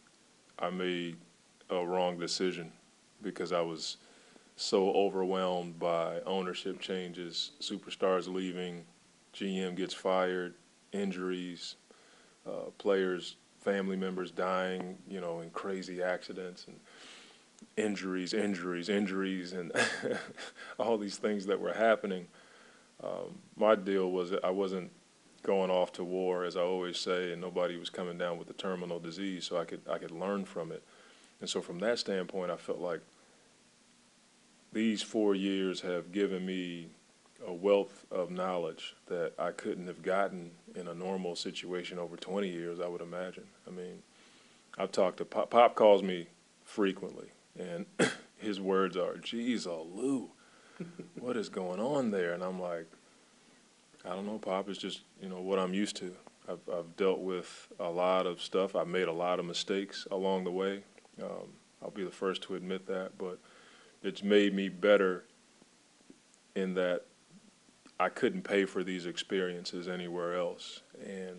I 0.58 0.70
made 0.70 1.16
a 1.70 1.84
wrong 1.84 2.18
decision 2.18 2.72
because 3.22 3.52
I 3.52 3.60
was 3.60 3.98
so 4.56 4.92
overwhelmed 4.92 5.78
by 5.78 6.20
ownership 6.26 6.80
changes, 6.80 7.52
superstars 7.60 8.32
leaving, 8.32 8.84
GM 9.34 9.76
gets 9.76 9.94
fired, 9.94 10.54
injuries, 10.92 11.76
uh, 12.46 12.70
players, 12.78 13.36
family 13.60 13.96
members 13.96 14.30
dying, 14.30 14.98
you 15.08 15.20
know, 15.20 15.40
in 15.40 15.50
crazy 15.50 16.02
accidents 16.02 16.66
and 16.66 16.76
injuries, 17.76 18.34
injuries, 18.34 18.88
injuries, 18.88 19.52
and 19.52 19.72
all 20.78 20.98
these 20.98 21.16
things 21.16 21.46
that 21.46 21.60
were 21.60 21.72
happening. 21.72 22.26
Um, 23.02 23.38
my 23.56 23.74
deal 23.74 24.10
was 24.10 24.30
that 24.30 24.44
I 24.44 24.50
wasn't 24.50 24.90
going 25.42 25.70
off 25.70 25.92
to 25.92 26.04
war, 26.04 26.44
as 26.44 26.56
I 26.56 26.60
always 26.60 26.98
say, 26.98 27.32
and 27.32 27.40
nobody 27.40 27.76
was 27.76 27.90
coming 27.90 28.18
down 28.18 28.38
with 28.38 28.50
a 28.50 28.54
terminal 28.54 28.98
disease, 28.98 29.44
so 29.44 29.56
I 29.56 29.64
could 29.64 29.80
I 29.90 29.98
could 29.98 30.10
learn 30.10 30.44
from 30.44 30.72
it. 30.72 30.82
And 31.40 31.48
so 31.48 31.60
from 31.60 31.78
that 31.80 31.98
standpoint, 31.98 32.50
I 32.50 32.56
felt 32.56 32.80
like 32.80 33.00
these 34.72 35.02
four 35.02 35.34
years 35.34 35.80
have 35.80 36.12
given 36.12 36.44
me 36.44 36.88
a 37.46 37.52
wealth 37.52 38.04
of 38.10 38.30
knowledge 38.30 38.96
that 39.06 39.32
I 39.38 39.52
couldn't 39.52 39.86
have 39.86 40.02
gotten 40.02 40.50
in 40.74 40.88
a 40.88 40.94
normal 40.94 41.36
situation 41.36 41.98
over 41.98 42.16
20 42.16 42.48
years, 42.48 42.80
I 42.80 42.88
would 42.88 43.00
imagine. 43.00 43.44
I 43.66 43.70
mean, 43.70 44.02
I've 44.76 44.92
talked 44.92 45.18
to 45.18 45.24
Pop. 45.24 45.50
Pop 45.50 45.74
calls 45.74 46.02
me 46.02 46.26
frequently, 46.64 47.28
and 47.58 47.86
his 48.38 48.60
words 48.60 48.96
are, 48.96 49.16
geez, 49.16 49.66
Lou, 49.66 50.30
what 51.18 51.36
is 51.36 51.48
going 51.48 51.80
on 51.80 52.10
there? 52.10 52.32
And 52.32 52.42
I'm 52.42 52.60
like, 52.60 52.86
I 54.04 54.10
don't 54.10 54.26
know, 54.26 54.38
Pop. 54.38 54.68
It's 54.68 54.78
just 54.78 55.02
you 55.20 55.28
know 55.28 55.40
what 55.40 55.58
I'm 55.58 55.74
used 55.74 55.96
to. 55.96 56.14
I've 56.48 56.60
I've 56.72 56.96
dealt 56.96 57.20
with 57.20 57.68
a 57.78 57.90
lot 57.90 58.26
of 58.26 58.40
stuff. 58.40 58.76
I've 58.76 58.88
made 58.88 59.08
a 59.08 59.12
lot 59.12 59.38
of 59.38 59.44
mistakes 59.44 60.06
along 60.10 60.44
the 60.44 60.52
way. 60.52 60.82
Um, 61.22 61.52
I'll 61.82 61.90
be 61.90 62.04
the 62.04 62.10
first 62.10 62.42
to 62.44 62.54
admit 62.54 62.86
that, 62.86 63.18
but 63.18 63.38
it's 64.02 64.22
made 64.22 64.54
me 64.54 64.68
better 64.68 65.24
in 66.54 66.74
that 66.74 67.02
I 68.00 68.08
couldn't 68.08 68.42
pay 68.42 68.64
for 68.64 68.84
these 68.84 69.06
experiences 69.06 69.88
anywhere 69.88 70.36
else. 70.36 70.82
And 71.04 71.36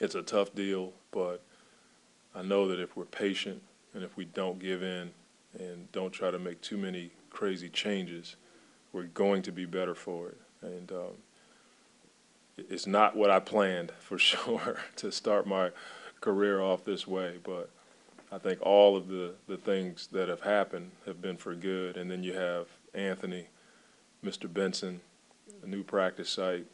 it's 0.00 0.14
a 0.14 0.22
tough 0.22 0.54
deal, 0.54 0.92
but 1.10 1.42
I 2.34 2.42
know 2.42 2.68
that 2.68 2.80
if 2.80 2.96
we're 2.96 3.04
patient 3.04 3.62
and 3.94 4.02
if 4.02 4.16
we 4.16 4.24
don't 4.24 4.58
give 4.58 4.82
in 4.82 5.10
and 5.58 5.90
don't 5.92 6.12
try 6.12 6.30
to 6.30 6.38
make 6.38 6.60
too 6.60 6.76
many 6.76 7.10
crazy 7.30 7.68
changes, 7.68 8.36
we're 8.92 9.04
going 9.04 9.42
to 9.42 9.52
be 9.52 9.64
better 9.64 9.94
for 9.94 10.28
it. 10.28 10.40
And 10.62 10.90
um, 10.92 11.16
it's 12.56 12.86
not 12.86 13.16
what 13.16 13.30
I 13.30 13.40
planned 13.40 13.92
for 14.00 14.18
sure 14.18 14.80
to 14.96 15.12
start 15.12 15.46
my 15.46 15.70
career 16.20 16.60
off 16.60 16.84
this 16.84 17.06
way, 17.06 17.38
but 17.42 17.70
I 18.30 18.38
think 18.38 18.60
all 18.60 18.96
of 18.96 19.08
the, 19.08 19.34
the 19.46 19.56
things 19.56 20.08
that 20.12 20.28
have 20.28 20.42
happened 20.42 20.90
have 21.06 21.22
been 21.22 21.36
for 21.36 21.54
good. 21.54 21.96
And 21.96 22.10
then 22.10 22.22
you 22.22 22.34
have 22.34 22.66
Anthony, 22.92 23.46
Mr. 24.24 24.52
Benson, 24.52 25.00
a 25.62 25.66
new 25.66 25.82
practice 25.82 26.28
site. 26.28 26.66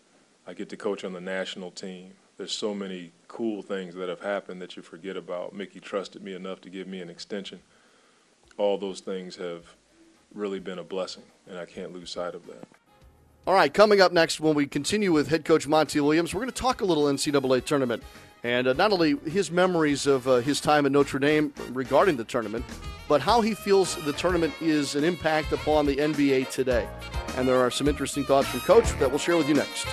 I 0.47 0.55
get 0.55 0.69
to 0.71 0.77
coach 0.77 1.05
on 1.05 1.13
the 1.13 1.21
national 1.21 1.71
team. 1.71 2.13
There's 2.37 2.53
so 2.53 2.75
many 2.75 3.13
cool 3.29 3.63
things 3.63 3.95
that 3.95 4.09
have 4.09 4.21
happened 4.21 4.61
that 4.63 4.77
you 4.77 4.83
forget 4.83 5.17
about. 5.17 5.55
Mickey 5.55 5.81
trusted 5.81 6.23
me 6.23 6.35
enough 6.35 6.61
to 6.63 6.71
give 6.71 6.89
me 6.89 7.01
an 7.01 7.09
extension. 7.09 7.61
All 8.57 8.77
those 8.79 9.01
things 9.01 9.37
have 9.37 9.65
really 10.35 10.59
been 10.59 10.79
a 10.79 10.85
blessing, 10.85 11.23
and 11.49 11.59
I 11.59 11.65
can't 11.65 11.93
lose 11.93 12.11
sight 12.11 12.35
of 12.35 12.47
that. 12.47 12.67
All 13.47 13.55
right, 13.55 13.73
coming 13.73 14.01
up 14.01 14.11
next, 14.11 14.41
when 14.41 14.55
we 14.55 14.67
continue 14.67 15.13
with 15.13 15.29
head 15.29 15.45
coach 15.45 15.69
Monty 15.69 16.01
Williams, 16.01 16.35
we're 16.35 16.41
going 16.41 16.51
to 16.51 16.61
talk 16.61 16.81
a 16.81 16.85
little 16.85 17.05
NCAA 17.05 17.65
tournament 17.65 18.03
and 18.45 18.69
uh, 18.69 18.73
not 18.75 18.93
only 18.93 19.17
his 19.31 19.51
memories 19.51 20.07
of 20.07 20.29
uh, 20.29 20.37
his 20.37 20.61
time 20.61 20.87
at 20.87 20.93
Notre 20.93 21.19
Dame 21.19 21.53
regarding 21.73 22.17
the 22.17 22.25
tournament, 22.25 22.65
but 23.09 23.21
how 23.21 23.41
he 23.41 23.55
feels 23.55 23.97
the 24.05 24.13
tournament 24.13 24.53
is 24.61 24.95
an 24.95 25.03
impact 25.03 25.53
upon 25.53 25.87
the 25.87 25.97
NBA 25.97 26.51
today. 26.51 26.87
And 27.37 27.49
there 27.49 27.59
are 27.59 27.71
some 27.71 27.89
interesting 27.89 28.23
thoughts 28.23 28.49
from 28.49 28.61
Coach 28.61 28.91
that 28.99 29.09
we'll 29.09 29.19
share 29.19 29.37
with 29.37 29.49
you 29.49 29.55
next. 29.55 29.87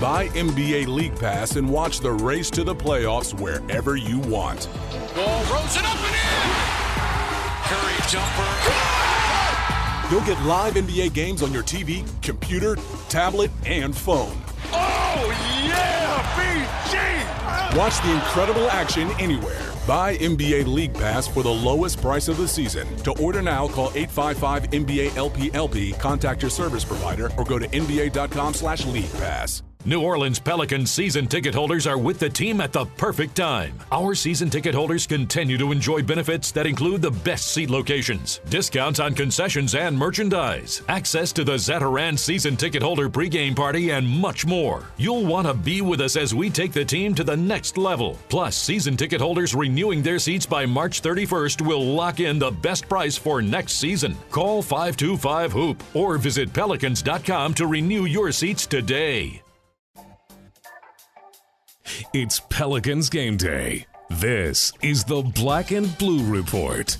Buy 0.00 0.28
NBA 0.28 0.88
League 0.88 1.18
Pass 1.18 1.56
and 1.56 1.66
watch 1.66 2.00
the 2.00 2.12
race 2.12 2.50
to 2.50 2.62
the 2.64 2.74
playoffs 2.74 3.32
wherever 3.40 3.96
you 3.96 4.18
want. 4.18 4.68
Ball 5.14 5.42
rolls 5.44 5.74
it 5.74 5.84
up 5.84 5.96
and 5.96 6.14
in. 6.14 6.66
Curry 7.64 7.96
jumper. 8.10 8.46
You'll 10.10 10.26
get 10.26 10.40
live 10.46 10.74
NBA 10.74 11.14
games 11.14 11.42
on 11.42 11.50
your 11.50 11.62
TV, 11.62 12.04
computer, 12.20 12.76
tablet, 13.08 13.50
and 13.64 13.96
phone. 13.96 14.36
Oh 14.72 15.32
yeah, 15.64 16.20
BG! 16.36 17.76
Watch 17.78 17.98
the 18.02 18.12
incredible 18.12 18.68
action 18.68 19.08
anywhere. 19.18 19.72
Buy 19.86 20.18
NBA 20.18 20.66
League 20.66 20.92
Pass 20.92 21.26
for 21.26 21.42
the 21.42 21.50
lowest 21.50 22.02
price 22.02 22.28
of 22.28 22.36
the 22.36 22.46
season. 22.46 22.86
To 22.98 23.12
order 23.12 23.40
now, 23.40 23.66
call 23.68 23.88
855 23.94 24.70
NBA 24.72 25.08
LPLP, 25.12 25.98
contact 25.98 26.42
your 26.42 26.50
service 26.50 26.84
provider, 26.84 27.30
or 27.38 27.44
go 27.44 27.58
to 27.58 27.66
NBA.com 27.66 28.52
slash 28.52 28.84
League 28.84 29.10
Pass. 29.14 29.62
New 29.86 30.02
Orleans 30.02 30.40
Pelicans 30.40 30.90
season 30.90 31.28
ticket 31.28 31.54
holders 31.54 31.86
are 31.86 31.96
with 31.96 32.18
the 32.18 32.28
team 32.28 32.60
at 32.60 32.72
the 32.72 32.86
perfect 32.96 33.36
time. 33.36 33.78
Our 33.92 34.16
season 34.16 34.50
ticket 34.50 34.74
holders 34.74 35.06
continue 35.06 35.56
to 35.58 35.70
enjoy 35.70 36.02
benefits 36.02 36.50
that 36.52 36.66
include 36.66 37.02
the 37.02 37.12
best 37.12 37.52
seat 37.52 37.70
locations, 37.70 38.40
discounts 38.48 38.98
on 38.98 39.14
concessions 39.14 39.76
and 39.76 39.96
merchandise, 39.96 40.82
access 40.88 41.32
to 41.34 41.44
the 41.44 41.54
Zatarain 41.54 42.18
season 42.18 42.56
ticket 42.56 42.82
holder 42.82 43.08
pregame 43.08 43.54
party, 43.54 43.90
and 43.90 44.08
much 44.08 44.44
more. 44.44 44.82
You'll 44.96 45.24
want 45.24 45.46
to 45.46 45.54
be 45.54 45.82
with 45.82 46.00
us 46.00 46.16
as 46.16 46.34
we 46.34 46.50
take 46.50 46.72
the 46.72 46.84
team 46.84 47.14
to 47.14 47.22
the 47.22 47.36
next 47.36 47.78
level. 47.78 48.18
Plus, 48.28 48.56
season 48.56 48.96
ticket 48.96 49.20
holders 49.20 49.54
renewing 49.54 50.02
their 50.02 50.18
seats 50.18 50.46
by 50.46 50.66
March 50.66 51.00
31st 51.00 51.64
will 51.64 51.84
lock 51.84 52.18
in 52.18 52.40
the 52.40 52.50
best 52.50 52.88
price 52.88 53.16
for 53.16 53.40
next 53.40 53.74
season. 53.74 54.16
Call 54.32 54.62
525 54.62 55.52
Hoop 55.52 55.80
or 55.94 56.18
visit 56.18 56.52
pelicans.com 56.52 57.54
to 57.54 57.68
renew 57.68 58.06
your 58.06 58.32
seats 58.32 58.66
today. 58.66 59.44
It's 62.12 62.40
Pelicans 62.40 63.08
game 63.08 63.36
day. 63.36 63.86
This 64.10 64.72
is 64.82 65.04
the 65.04 65.22
Black 65.22 65.70
and 65.70 65.96
Blue 65.98 66.24
Report. 66.24 66.96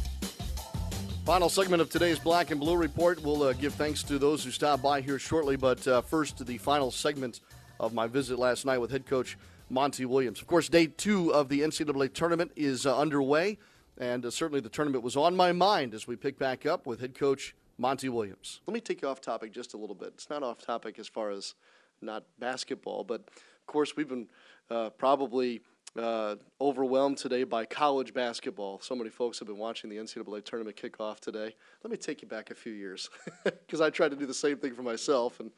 Final 1.24 1.48
segment 1.48 1.82
of 1.82 1.90
today's 1.90 2.20
Black 2.20 2.52
and 2.52 2.60
Blue 2.60 2.76
Report. 2.76 3.20
We'll 3.20 3.42
uh, 3.42 3.52
give 3.52 3.74
thanks 3.74 4.04
to 4.04 4.16
those 4.18 4.44
who 4.44 4.52
stopped 4.52 4.84
by 4.84 5.00
here 5.00 5.18
shortly, 5.18 5.56
but 5.56 5.86
uh, 5.88 6.02
first 6.02 6.38
to 6.38 6.44
the 6.44 6.58
final 6.58 6.92
segment 6.92 7.40
of 7.80 7.94
my 7.94 8.06
visit 8.06 8.38
last 8.38 8.64
night 8.64 8.78
with 8.78 8.92
head 8.92 9.06
coach 9.06 9.36
Monty 9.70 10.04
Williams. 10.04 10.40
Of 10.40 10.46
course, 10.46 10.68
day 10.68 10.86
two 10.86 11.32
of 11.34 11.48
the 11.48 11.62
NCAA 11.62 12.12
tournament 12.12 12.52
is 12.54 12.86
uh, 12.86 12.96
underway, 12.96 13.58
and 13.98 14.24
uh, 14.24 14.30
certainly 14.30 14.60
the 14.60 14.68
tournament 14.68 15.02
was 15.02 15.16
on 15.16 15.34
my 15.34 15.50
mind 15.50 15.94
as 15.94 16.06
we 16.06 16.14
pick 16.14 16.38
back 16.38 16.64
up 16.64 16.86
with 16.86 17.00
head 17.00 17.18
coach 17.18 17.56
Monty 17.76 18.08
Williams. 18.08 18.60
Let 18.68 18.74
me 18.74 18.80
take 18.80 19.02
you 19.02 19.08
off 19.08 19.20
topic 19.20 19.52
just 19.52 19.74
a 19.74 19.76
little 19.76 19.96
bit. 19.96 20.12
It's 20.14 20.30
not 20.30 20.44
off 20.44 20.64
topic 20.64 21.00
as 21.00 21.08
far 21.08 21.30
as 21.30 21.54
not 22.00 22.22
basketball, 22.38 23.02
but 23.02 23.22
of 23.66 23.72
course, 23.72 23.96
we've 23.96 24.08
been 24.08 24.28
uh, 24.70 24.90
probably 24.90 25.62
uh, 25.98 26.36
overwhelmed 26.60 27.16
today 27.16 27.44
by 27.44 27.64
college 27.64 28.12
basketball. 28.12 28.80
So 28.80 28.94
many 28.94 29.10
folks 29.10 29.38
have 29.38 29.48
been 29.48 29.58
watching 29.58 29.90
the 29.90 29.96
NCAA 29.96 30.44
tournament 30.44 30.76
kickoff 30.76 31.20
today. 31.20 31.54
Let 31.82 31.90
me 31.90 31.96
take 31.96 32.22
you 32.22 32.28
back 32.28 32.50
a 32.50 32.54
few 32.54 32.72
years 32.72 33.08
because 33.44 33.80
I 33.80 33.90
tried 33.90 34.10
to 34.10 34.16
do 34.16 34.26
the 34.26 34.34
same 34.34 34.58
thing 34.58 34.74
for 34.74 34.82
myself, 34.82 35.40
and 35.40 35.50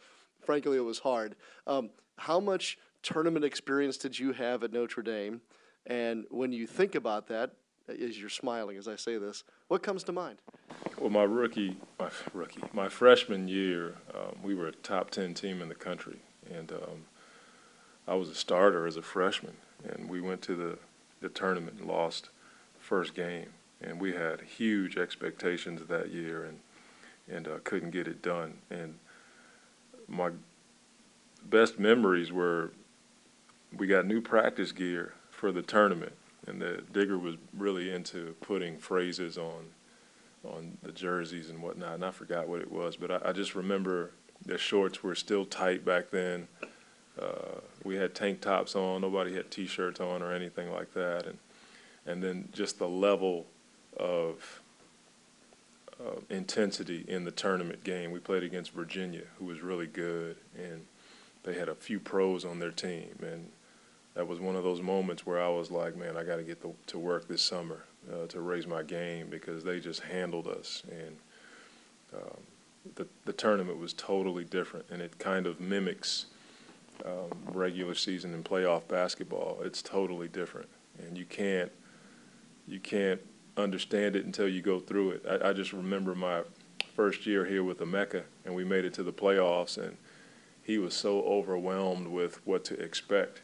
frankly, 0.45 0.77
it 0.77 0.85
was 0.85 0.99
hard. 1.01 1.37
Um, 1.67 1.91
how 2.17 2.41
much 2.41 2.79
tournament 3.03 3.45
experience 3.45 3.97
did 3.97 4.19
you 4.19 4.33
have 4.33 4.63
at 4.63 4.73
Notre 4.73 5.03
Dame? 5.03 5.41
And 5.87 6.25
when 6.31 6.53
you 6.53 6.67
think 6.67 6.95
about 6.95 7.29
that, 7.29 7.53
as 7.89 8.21
you're 8.21 8.29
smiling 8.29 8.77
as 8.77 8.87
I 8.87 8.97
say 8.97 9.17
this, 9.17 9.45
what 9.69 9.83
comes 9.83 10.05
to 10.05 10.13
mind? 10.13 10.41
Well, 10.99 11.11
my 11.11 11.23
rookie, 11.23 11.77
my 11.99 12.11
rookie, 12.35 12.63
my 12.73 12.89
freshman 12.89 13.49
year, 13.49 13.95
um, 14.15 14.37
we 14.43 14.55
were 14.55 14.69
a 14.69 14.73
top 14.73 15.11
ten 15.11 15.33
team 15.33 15.63
in 15.63 15.69
the 15.69 15.75
country, 15.75 16.19
and 16.53 16.71
um, 16.73 17.05
I 18.09 18.15
was 18.15 18.31
a 18.31 18.35
starter 18.35 18.87
as 18.87 18.97
a 18.97 19.03
freshman, 19.03 19.57
and 19.85 20.09
we 20.09 20.21
went 20.21 20.41
to 20.43 20.55
the, 20.55 20.79
the 21.21 21.29
tournament 21.29 21.79
and 21.79 21.89
lost 21.89 22.31
the 22.79 22.85
first 22.85 23.15
game. 23.15 23.51
And 23.81 24.01
we 24.01 24.15
had 24.15 24.41
huge 24.41 24.97
expectations 24.97 25.83
that 25.89 26.11
year 26.11 26.45
and, 26.45 26.59
and 27.29 27.47
uh, 27.47 27.59
couldn't 27.63 27.91
get 27.91 28.09
it 28.09 28.23
done. 28.23 28.55
And 28.71 28.95
my 30.09 30.31
best 31.45 31.79
memories 31.79 32.33
were 32.33 32.73
we 33.77 33.87
got 33.87 34.07
new 34.07 34.21
practice 34.21 34.73
gear 34.73 35.15
for 35.31 35.53
the 35.53 35.63
tournament, 35.63 36.15
and 36.47 36.61
the 36.61 36.83
Digger 36.93 37.19
was 37.19 37.37
really 37.57 37.91
into 37.91 38.35
putting 38.41 38.79
phrases 38.79 39.37
on 39.37 39.67
on 40.45 40.79
the 40.83 40.93
jerseys 40.93 41.51
and 41.51 41.61
whatnot. 41.61 41.95
And 41.95 42.05
I 42.05 42.11
forgot 42.11 42.49
what 42.49 42.61
it 42.61 42.73
was, 42.73 42.97
but 42.97 43.11
I, 43.11 43.31
I 43.31 43.33
just 43.33 43.55
remember 43.55 44.13
the 44.45 44.57
shorts 44.57 45.03
were 45.03 45.15
still 45.15 45.45
tight 45.45 45.85
back 45.85 46.11
then. 46.11 46.49
Uh, 47.21 47.61
we 47.85 47.97
had 47.97 48.15
tank 48.15 48.41
tops 48.41 48.77
on. 48.77 49.01
Nobody 49.01 49.35
had 49.35 49.51
T-shirts 49.51 50.01
on 50.01 50.23
or 50.23 50.33
anything 50.33 50.71
like 50.71 50.93
that, 50.95 51.27
and 51.27 51.39
and 52.07 52.23
then 52.23 52.49
just 52.53 52.79
the 52.79 52.89
level 52.89 53.47
of 53.97 54.61
uh, 56.01 56.21
intensity 56.31 57.05
in 57.07 57.25
the 57.25 57.31
tournament 57.31 57.85
game. 57.85 58.11
We 58.11 58.19
played 58.19 58.43
against 58.43 58.73
Virginia, 58.73 59.25
who 59.39 59.45
was 59.45 59.61
really 59.61 59.87
good, 59.87 60.37
and 60.57 60.87
they 61.43 61.55
had 61.55 61.69
a 61.69 61.75
few 61.75 62.01
pros 62.01 62.45
on 62.45 62.59
their 62.59 62.71
team, 62.71 63.19
and 63.21 63.51
that 64.15 64.27
was 64.27 64.41
one 64.41 64.57
of 64.57 64.65
those 64.65 64.81
moments 64.81 65.27
where 65.27 65.43
I 65.43 65.49
was 65.49 65.71
like, 65.71 65.97
man, 65.97 66.17
I 66.17 66.25
got 66.25 66.37
to 66.37 66.43
get 66.43 66.65
to 66.89 66.99
work 66.99 67.29
this 67.29 67.43
summer 67.43 67.85
uh, 68.13 68.27
to 68.29 68.41
raise 68.41 68.67
my 68.67 68.83
game 68.83 69.29
because 69.29 69.65
they 69.65 69.81
just 69.81 70.01
handled 70.01 70.47
us, 70.47 70.83
and 70.91 71.17
um, 72.15 72.41
the 72.95 73.07
the 73.27 73.33
tournament 73.33 73.79
was 73.79 73.93
totally 73.93 74.45
different, 74.45 74.87
and 74.91 75.03
it 75.03 75.19
kind 75.19 75.47
of 75.47 75.61
mimics 75.61 76.27
um, 77.05 77.31
regular 77.53 77.95
season 77.95 78.35
and 78.35 78.45
playoff 78.45 78.87
basketball. 78.89 79.59
It's 79.63 79.83
totally 79.83 80.29
different, 80.29 80.69
and 80.99 81.17
you 81.17 81.25
can't 81.25 81.73
you 82.67 82.81
can't 82.81 83.21
understand 83.57 84.15
it 84.15 84.25
until 84.25 84.49
you 84.49 84.63
go 84.63 84.79
through 84.79 85.13
it. 85.13 85.25
I, 85.29 85.51
I 85.51 85.53
just 85.53 85.73
remember 85.73 86.15
my 86.15 86.43
first 86.95 87.27
year 87.27 87.45
here 87.45 87.65
with 87.65 87.79
Emeka, 87.79 88.25
and 88.45 88.55
we 88.55 88.65
made 88.65 88.85
it 88.85 88.95
to 88.95 89.03
the 89.03 89.13
playoffs, 89.13 89.79
and 89.79 89.97
he 90.63 90.79
was 90.79 90.95
so 90.95 91.23
overwhelmed 91.23 92.09
with 92.09 92.47
what 92.47 92.65
to 92.67 92.75
expect. 92.81 93.43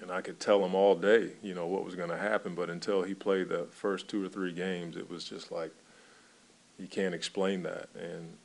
And 0.00 0.10
I 0.10 0.20
could 0.20 0.40
tell 0.40 0.64
him 0.64 0.74
all 0.74 0.94
day, 0.94 1.30
you 1.42 1.54
know, 1.54 1.66
what 1.66 1.84
was 1.84 1.94
going 1.94 2.10
to 2.10 2.16
happen, 2.16 2.54
but 2.54 2.68
until 2.68 3.02
he 3.02 3.14
played 3.14 3.48
the 3.48 3.66
first 3.70 4.08
two 4.08 4.24
or 4.24 4.28
three 4.28 4.52
games, 4.52 4.96
it 4.96 5.08
was 5.08 5.24
just 5.24 5.50
like 5.50 5.72
you 6.78 6.86
can't 6.86 7.14
explain 7.14 7.62
that. 7.62 7.88
And 7.94 8.36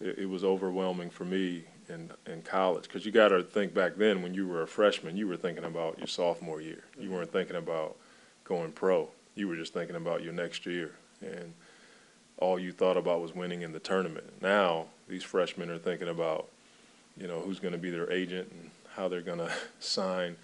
it, 0.00 0.20
it 0.20 0.26
was 0.28 0.44
overwhelming 0.44 1.10
for 1.10 1.24
me 1.24 1.64
in 1.90 2.10
in 2.26 2.42
college 2.42 2.84
because 2.84 3.04
you 3.04 3.12
got 3.12 3.28
to 3.28 3.42
think 3.42 3.74
back 3.74 3.96
then 3.96 4.22
when 4.22 4.34
you 4.34 4.46
were 4.46 4.62
a 4.62 4.66
freshman, 4.66 5.16
you 5.16 5.26
were 5.26 5.36
thinking 5.36 5.64
about 5.64 5.98
your 5.98 6.06
sophomore 6.06 6.60
year. 6.60 6.84
You 6.96 7.04
mm-hmm. 7.04 7.14
weren't 7.14 7.32
thinking 7.32 7.56
about 7.56 7.96
going 8.44 8.72
pro. 8.72 9.08
You 9.34 9.48
were 9.48 9.56
just 9.56 9.72
thinking 9.72 9.96
about 9.96 10.22
your 10.22 10.32
next 10.32 10.66
year, 10.66 10.92
and 11.20 11.52
all 12.38 12.58
you 12.58 12.72
thought 12.72 12.96
about 12.96 13.20
was 13.20 13.34
winning 13.34 13.62
in 13.62 13.72
the 13.72 13.78
tournament. 13.78 14.42
Now 14.42 14.86
these 15.08 15.24
freshmen 15.24 15.70
are 15.70 15.78
thinking 15.78 16.08
about, 16.08 16.48
you 17.16 17.26
know, 17.26 17.40
who's 17.40 17.60
going 17.60 17.72
to 17.72 17.78
be 17.78 17.90
their 17.90 18.10
agent 18.10 18.50
and 18.50 18.70
how 18.94 19.08
they're 19.08 19.20
going 19.20 19.38
to 19.46 19.52
sign, 19.78 20.36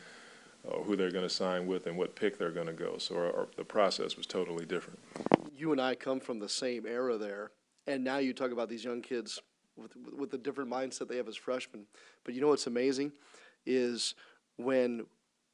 or 0.64 0.82
who 0.84 0.97
they're 0.97 1.12
going 1.12 1.26
to 1.26 1.34
sign 1.34 1.66
with, 1.66 1.86
and 1.86 1.97
what 1.97 2.14
pick 2.14 2.38
they're 2.38 2.51
going 2.51 2.66
to 2.66 2.72
go. 2.72 2.99
So 2.99 3.16
our, 3.16 3.36
our, 3.36 3.49
the 3.57 3.64
process 3.64 4.16
was 4.16 4.26
totally 4.26 4.66
different. 4.66 4.99
you 5.57 5.72
and 5.72 5.80
I 5.80 5.94
come 5.94 6.20
from 6.20 6.38
the 6.38 6.49
same 6.49 6.86
era 6.86 7.16
there, 7.16 7.51
and 7.86 8.05
now 8.05 8.18
you 8.18 8.32
talk 8.32 8.51
about 8.51 8.68
these 8.68 8.84
young 8.84 9.01
kids 9.01 9.40
with 9.77 9.93
with 10.16 10.31
the 10.31 10.39
different 10.39 10.70
mindset 10.70 11.09
they 11.09 11.16
have 11.16 11.29
as 11.29 11.37
freshmen. 11.37 11.87
But 12.24 12.35
you 12.35 12.41
know 12.41 12.49
what's 12.49 12.66
amazing 12.66 13.12
is 13.64 14.14
when 14.57 15.07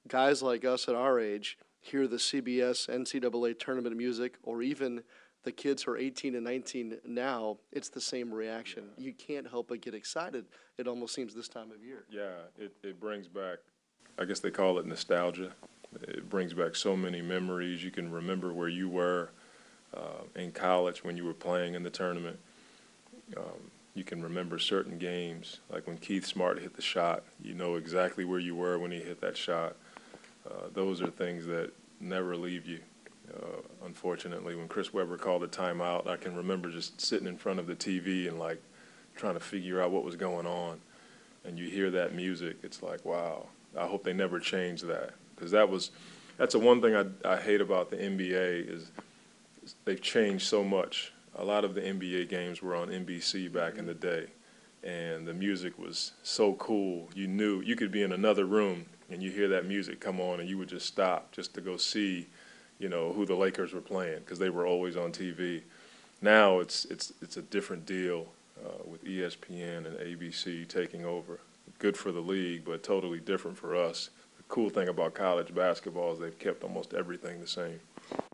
guys 0.09 0.43
like 0.43 0.65
us 0.65 0.89
at 0.89 0.95
our 0.95 1.19
age 1.19 1.59
hear 1.81 2.07
the 2.07 2.17
CBS 2.17 2.89
NCAA 2.89 3.59
tournament 3.59 3.97
music, 3.97 4.39
or 4.45 4.63
even 4.63 5.03
the 5.43 5.53
kids 5.53 5.83
who 5.83 5.93
are 5.93 5.99
18 5.99 6.37
and 6.37 6.45
19 6.45 6.99
now, 7.05 7.59
it's 7.73 7.89
the 7.89 8.01
same 8.01 8.33
reaction. 8.33 8.85
You 8.97 9.13
can't 9.13 9.49
help 9.49 9.69
but 9.69 9.81
get 9.81 9.93
excited. 9.95 10.45
It 10.79 10.87
almost 10.87 11.15
seems 11.15 11.35
this 11.35 11.49
time 11.49 11.73
of 11.73 11.83
year. 11.83 12.05
Yeah, 12.09 12.31
it, 12.57 12.73
it 12.85 13.01
brings 13.01 13.27
back, 13.27 13.59
I 14.19 14.25
guess 14.25 14.39
they 14.39 14.51
call 14.51 14.79
it 14.79 14.87
nostalgia. 14.87 15.53
It 16.03 16.31
brings 16.31 16.55
back 16.55 16.77
so 16.77 16.97
many 16.97 17.21
memories. 17.21 17.83
You 17.83 17.91
can 17.91 18.11
remember 18.11 18.53
where 18.53 18.69
you 18.69 18.89
were 18.89 19.31
uh, 19.95 20.23
in 20.37 20.53
college 20.53 21.05
when 21.05 21.17
you 21.17 21.25
were 21.25 21.35
playing 21.35 21.75
in 21.75 21.83
the 21.83 21.91
tournament. 21.91 22.39
Um, 23.37 23.71
you 23.95 24.05
can 24.05 24.23
remember 24.23 24.59
certain 24.59 24.99
games, 24.99 25.61
like 25.71 25.87
when 25.87 25.99
Keith 25.99 26.27
Smart 26.27 26.61
hit 26.61 26.75
the 26.75 26.83
shot. 26.83 27.25
You 27.43 27.55
know 27.55 27.77
exactly 27.77 28.25
where 28.25 28.39
you 28.39 28.55
were 28.55 28.79
when 28.79 28.91
he 28.91 28.99
hit 28.99 29.21
that 29.21 29.37
shot. 29.37 29.77
Uh, 30.47 30.69
those 30.73 31.03
are 31.03 31.09
things 31.09 31.47
that 31.47 31.73
never 32.01 32.37
leave 32.37 32.67
you. 32.67 32.81
Uh, 33.33 33.61
unfortunately, 33.85 34.57
when 34.57 34.69
Chris 34.69 34.93
Webber 34.93 35.17
called 35.17 35.43
a 35.43 35.49
timeout, 35.49 36.07
I 36.07 36.17
can 36.17 36.35
remember 36.35 36.71
just 36.71 37.01
sitting 37.01 37.27
in 37.27 37.37
front 37.37 37.61
of 37.61 37.67
the 37.67 37.75
TV 37.75 38.29
and 38.29 38.39
like 38.39 38.63
trying 39.15 39.35
to 39.35 39.41
figure 39.41 39.81
out 39.81 39.91
what 39.91 40.05
was 40.05 40.17
going 40.17 40.47
on. 40.47 40.81
And 41.45 41.59
you 41.59 41.69
hear 41.69 41.91
that 41.91 42.15
music, 42.15 42.59
it's 42.63 42.83
like, 42.83 43.05
wow. 43.05 43.47
I 43.77 43.87
hope 43.87 44.05
they 44.05 44.13
never 44.13 44.39
change 44.39 44.83
that 44.83 45.13
because 45.35 45.51
that 45.53 45.69
was 45.69 45.91
that's 46.37 46.53
the 46.53 46.59
one 46.59 46.81
thing 46.81 46.95
I, 46.95 47.35
I 47.35 47.41
hate 47.41 47.61
about 47.61 47.91
the 47.91 47.97
NBA 47.97 48.69
is 48.71 48.91
they've 49.85 50.01
changed 50.01 50.47
so 50.47 50.63
much. 50.63 51.13
A 51.37 51.45
lot 51.45 51.65
of 51.65 51.75
the 51.75 51.81
NBA 51.81 52.29
games 52.29 52.61
were 52.61 52.75
on 52.75 52.89
NBC 52.89 53.51
back 53.51 53.79
in 53.79 53.87
the 53.87 53.95
day, 53.95 54.27
and 54.85 55.27
the 55.27 55.33
music 55.33 55.79
was 55.79 56.13
so 56.23 56.55
cool. 56.55 57.09
You 57.15 57.27
knew 57.27 57.63
you 57.63 57.75
could 57.75 57.91
be 57.91 58.03
in 58.03 58.13
another 58.13 58.45
room 58.45 58.87
and 59.11 59.23
you 59.23 59.31
hear 59.31 59.49
that 59.49 59.67
music 59.67 60.01
come 60.01 60.21
on, 60.21 60.41
and 60.41 60.49
you 60.49 60.59
would 60.59 60.69
just 60.69 60.87
stop 60.87 61.33
just 61.33 61.55
to 61.55 61.61
go 61.61 61.77
see, 61.77 62.27
you 62.79 62.89
know, 62.89 63.13
who 63.13 63.27
the 63.27 63.35
Lakers 63.35 63.73
were 63.73 63.81
playing 63.81 64.21
because 64.21 64.39
they 64.39 64.51
were 64.51 64.67
always 64.67 64.97
on 64.97 65.13
TV. 65.13 65.63
Now 66.21 66.61
it's 66.61 66.85
it's 66.87 67.13
it's 67.21 67.37
a 67.37 67.43
different 67.43 67.87
deal 67.87 68.27
uh, 68.65 68.83
with 68.85 69.05
ESPN 69.05 69.87
and 69.87 69.99
ABC 69.99 70.67
taking 70.69 71.05
over. 71.05 71.41
Good 71.79 71.97
for 71.97 72.13
the 72.13 72.21
league, 72.21 72.65
but 72.65 72.83
totally 72.83 73.21
different 73.21 73.57
for 73.57 73.77
us. 73.77 74.11
The 74.37 74.43
cool 74.45 74.71
thing 74.71 74.89
about 74.89 75.15
college 75.15 75.55
basketball 75.55 76.13
is 76.13 76.19
they've 76.19 76.39
kept 76.39 76.63
almost 76.63 76.95
everything 76.95 77.41
the 77.41 77.47
same. 77.47 77.81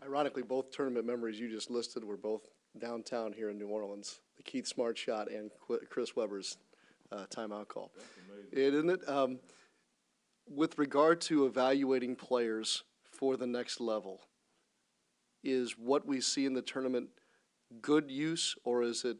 Ironically, 0.03 0.43
both 0.43 0.71
tournament 0.71 1.05
memories 1.05 1.39
you 1.39 1.49
just 1.49 1.69
listed 1.69 2.03
were 2.03 2.17
both 2.17 2.41
downtown 2.79 3.33
here 3.33 3.49
in 3.49 3.57
New 3.57 3.67
Orleans. 3.67 4.21
The 4.37 4.43
Keith 4.43 4.67
Smart 4.67 4.97
shot 4.97 5.29
and 5.29 5.51
Chris 5.89 6.15
Webber's 6.15 6.57
uh, 7.11 7.25
timeout 7.29 7.67
call. 7.67 7.91
Isn't 8.51 8.89
it? 8.89 9.07
Um, 9.07 9.39
with 10.47 10.77
regard 10.77 11.21
to 11.21 11.45
evaluating 11.45 12.15
players 12.15 12.83
for 13.11 13.37
the 13.37 13.47
next 13.47 13.79
level, 13.79 14.21
is 15.43 15.77
what 15.77 16.05
we 16.05 16.21
see 16.21 16.45
in 16.45 16.53
the 16.53 16.61
tournament 16.61 17.09
good 17.81 18.09
use 18.09 18.55
or 18.63 18.81
is 18.83 19.05
it 19.05 19.17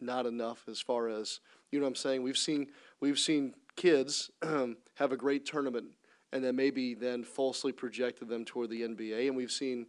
not 0.00 0.26
enough 0.26 0.64
as 0.68 0.80
far 0.80 1.08
as 1.08 1.40
you 1.70 1.78
know 1.78 1.84
what 1.84 1.90
I'm 1.90 1.94
saying? 1.94 2.22
We've 2.22 2.36
seen 2.36 2.68
we've 3.00 3.18
seen 3.18 3.54
kids 3.76 4.30
have 4.42 5.12
a 5.12 5.16
great 5.16 5.46
tournament 5.46 5.86
and 6.32 6.44
then 6.44 6.56
maybe 6.56 6.94
then 6.94 7.24
falsely 7.24 7.72
projected 7.72 8.28
them 8.28 8.44
toward 8.44 8.70
the 8.70 8.82
NBA 8.82 9.28
and 9.28 9.36
we've 9.36 9.50
seen 9.50 9.86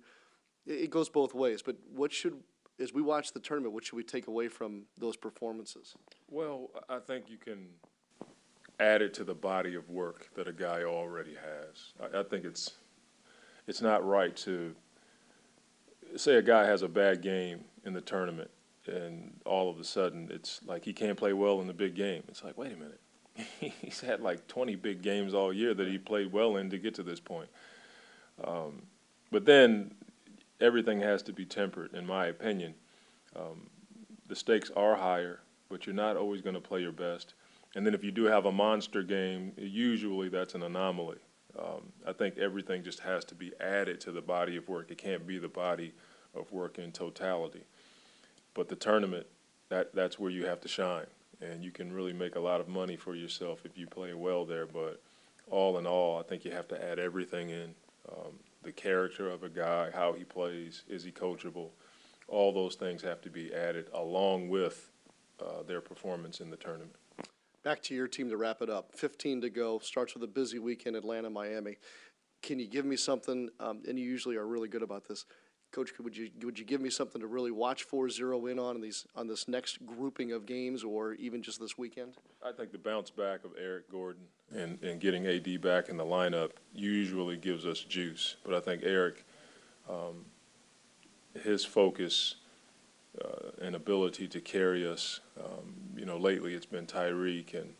it 0.66 0.90
goes 0.90 1.10
both 1.10 1.34
ways. 1.34 1.62
But 1.62 1.76
what 1.94 2.14
should 2.14 2.36
as 2.80 2.94
we 2.94 3.02
watch 3.02 3.34
the 3.34 3.40
tournament, 3.40 3.74
what 3.74 3.86
should 3.86 3.96
we 3.96 4.04
take 4.04 4.28
away 4.28 4.48
from 4.48 4.84
those 4.98 5.16
performances? 5.16 5.96
Well, 6.30 6.70
I 6.90 7.00
think 7.00 7.30
you 7.30 7.38
can 7.38 7.68
add 8.80 9.02
it 9.02 9.14
to 9.16 9.24
the 9.24 9.36
body 9.36 9.76
of 9.76 9.90
work 9.90 10.30
that 10.36 10.48
a 10.48 10.54
guy 10.54 10.84
already 10.84 11.36
has. 11.36 11.94
I, 12.14 12.20
I 12.20 12.24
think 12.24 12.46
it's 12.46 12.72
it's 13.68 13.82
not 13.82 14.06
right 14.06 14.36
to 14.38 14.76
say 16.16 16.36
a 16.36 16.42
guy 16.42 16.66
has 16.66 16.82
a 16.82 16.88
bad 16.88 17.22
game 17.22 17.64
in 17.86 17.94
the 17.94 18.02
tournament 18.02 18.52
and 18.88 19.40
all 19.46 19.70
of 19.70 19.80
a 19.80 19.84
sudden 19.84 20.30
it's 20.32 20.62
like 20.66 20.84
he 20.84 20.94
can't 20.94 21.18
play 21.18 21.34
well 21.34 21.62
in 21.62 21.68
the 21.68 21.74
big 21.74 21.96
game. 21.96 22.24
It's 22.28 22.44
like, 22.44 22.58
wait 22.58 22.74
a 22.74 22.76
minute. 22.76 23.00
He's 23.82 24.02
had 24.02 24.20
like 24.22 24.48
20 24.48 24.76
big 24.76 25.02
games 25.02 25.34
all 25.34 25.54
year 25.54 25.74
that 25.74 25.88
he 25.88 25.98
played 25.98 26.32
well 26.32 26.58
in 26.58 26.70
to 26.70 26.78
get 26.78 26.96
to 26.96 27.04
this 27.04 27.20
point. 27.20 27.50
Um, 28.44 28.84
but 29.32 29.46
then 29.46 29.96
everything 30.64 31.02
has 31.02 31.22
to 31.24 31.34
be 31.34 31.46
tempered, 31.46 31.94
in 31.94 32.08
my 32.08 32.28
opinion. 32.28 32.74
Um, 33.36 33.70
the 34.28 34.36
stakes 34.36 34.72
are 34.76 34.96
higher, 34.96 35.42
but 35.70 35.86
you're 35.86 35.94
not 35.94 36.16
always 36.16 36.42
going 36.42 36.56
to 36.56 36.62
play 36.62 36.82
your 36.82 36.94
best. 36.94 37.34
And 37.76 37.86
then 37.86 37.94
if 37.94 38.04
you 38.04 38.12
do 38.12 38.24
have 38.26 38.46
a 38.46 38.52
monster 38.52 39.04
game, 39.04 39.52
usually 39.58 40.30
that's 40.30 40.56
an 40.56 40.64
anomaly. 40.64 41.18
Um, 41.60 41.92
I 42.08 42.14
think 42.14 42.38
everything 42.38 42.84
just 42.84 43.02
has 43.02 43.26
to 43.26 43.36
be 43.36 43.52
added 43.60 44.00
to 44.02 44.12
the 44.12 44.22
body 44.22 44.56
of 44.56 44.70
work. 44.70 44.90
It 44.90 44.98
can't 44.98 45.28
be 45.28 45.38
the 45.38 45.50
body 45.50 45.94
of 46.34 46.52
work 46.52 46.80
in 46.80 46.92
totality. 46.92 47.64
But 48.54 48.70
the 48.70 48.76
tournament, 48.76 49.28
that 49.70 49.94
that's 49.94 50.18
where 50.18 50.32
you 50.32 50.46
have 50.46 50.62
to 50.62 50.68
shine, 50.68 51.08
and 51.42 51.64
you 51.64 51.72
can 51.72 51.92
really 51.92 52.14
make 52.14 52.36
a 52.36 52.40
lot 52.40 52.62
of 52.62 52.68
money 52.68 52.96
for 52.96 53.16
yourself 53.16 53.66
if 53.66 53.78
you 53.78 53.88
play 53.88 54.14
well 54.14 54.46
there. 54.46 54.66
But 54.66 55.02
all 55.50 55.78
in 55.78 55.86
all, 55.86 56.20
I 56.20 56.24
think 56.24 56.46
you 56.46 56.52
have 56.52 56.68
to 56.70 56.84
add 56.84 57.00
everything 57.00 57.50
in. 57.50 57.76
Um, 58.10 58.40
the 58.64 58.72
character 58.72 59.30
of 59.30 59.44
a 59.44 59.50
guy, 59.50 59.92
how 59.94 60.14
he 60.14 60.24
plays, 60.24 60.84
is 60.88 61.04
he 61.04 61.12
coachable? 61.12 61.70
All 62.28 62.52
those 62.52 62.76
things 62.76 63.02
have 63.02 63.22
to 63.22 63.30
be 63.30 63.54
added 63.54 63.88
along 63.94 64.50
with 64.50 64.90
uh, 65.42 65.64
their 65.68 65.82
performance 65.82 66.40
in 66.40 66.50
the 66.50 66.56
tournament. 66.56 66.96
Back 67.64 67.82
to 67.84 67.96
your 67.96 68.08
team 68.08 68.30
to 68.30 68.38
wrap 68.38 68.62
it 68.62 68.70
up. 68.70 68.92
15 68.96 69.42
to 69.42 69.50
go. 69.50 69.80
Starts 69.80 70.14
with 70.14 70.24
a 70.24 70.28
busy 70.28 70.60
weekend, 70.60 70.96
Atlanta, 70.96 71.30
Miami. 71.30 71.78
Can 72.42 72.60
you 72.60 72.68
give 72.68 72.86
me 72.86 72.98
something? 72.98 73.50
Um, 73.60 73.82
and 73.88 73.98
you 73.98 74.06
usually 74.06 74.36
are 74.36 74.46
really 74.46 74.68
good 74.68 74.84
about 74.84 75.08
this. 75.08 75.26
Coach, 75.74 75.92
would 76.00 76.16
you 76.16 76.30
would 76.44 76.60
you 76.60 76.66
give 76.66 76.82
me 76.82 76.92
something 76.92 77.20
to 77.20 77.26
really 77.26 77.50
watch 77.50 77.84
for, 77.84 78.08
zero 78.08 78.46
in 78.46 78.60
on 78.60 78.80
these 78.80 79.08
on 79.16 79.28
this 79.28 79.48
next 79.48 79.84
grouping 79.86 80.32
of 80.32 80.46
games, 80.46 80.84
or 80.84 81.14
even 81.16 81.42
just 81.42 81.60
this 81.60 81.80
weekend? 81.80 82.14
I 82.46 82.52
think 82.52 82.72
the 82.72 82.78
bounce 82.78 83.10
back 83.10 83.44
of 83.44 83.52
Eric 83.60 83.92
Gordon 83.92 84.22
and, 84.56 84.82
and 84.84 85.02
getting 85.02 85.26
AD 85.26 85.62
back 85.62 85.90
in 85.90 85.98
the 85.98 86.06
lineup 86.06 86.52
usually 86.76 87.38
gives 87.38 87.66
us 87.66 87.80
juice. 87.80 88.36
But 88.46 88.54
I 88.54 88.60
think 88.60 88.84
Eric, 88.86 89.26
um, 89.90 90.26
his 91.44 91.66
focus 91.66 92.36
uh, 93.20 93.50
and 93.60 93.76
ability 93.76 94.28
to 94.28 94.42
carry 94.42 94.88
us, 94.88 95.22
um, 95.40 95.74
you 95.98 96.06
know, 96.06 96.18
lately 96.18 96.54
it's 96.54 96.68
been 96.68 96.86
Tyreke 96.86 97.60
and 97.60 97.74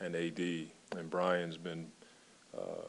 and 0.00 0.16
AD, 0.16 0.98
and 0.98 1.08
Brian's 1.08 1.58
been 1.58 1.86
uh, 2.58 2.88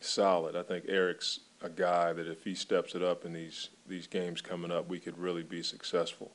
solid. 0.00 0.56
I 0.56 0.62
think 0.62 0.86
Eric's 0.88 1.40
a 1.62 1.68
guy 1.68 2.12
that 2.12 2.26
if 2.26 2.44
he 2.44 2.54
steps 2.54 2.94
it 2.94 3.02
up 3.02 3.24
in 3.24 3.32
these 3.32 3.68
these 3.86 4.06
games 4.06 4.40
coming 4.40 4.70
up, 4.70 4.88
we 4.88 4.98
could 4.98 5.18
really 5.18 5.42
be 5.42 5.62
successful. 5.62 6.30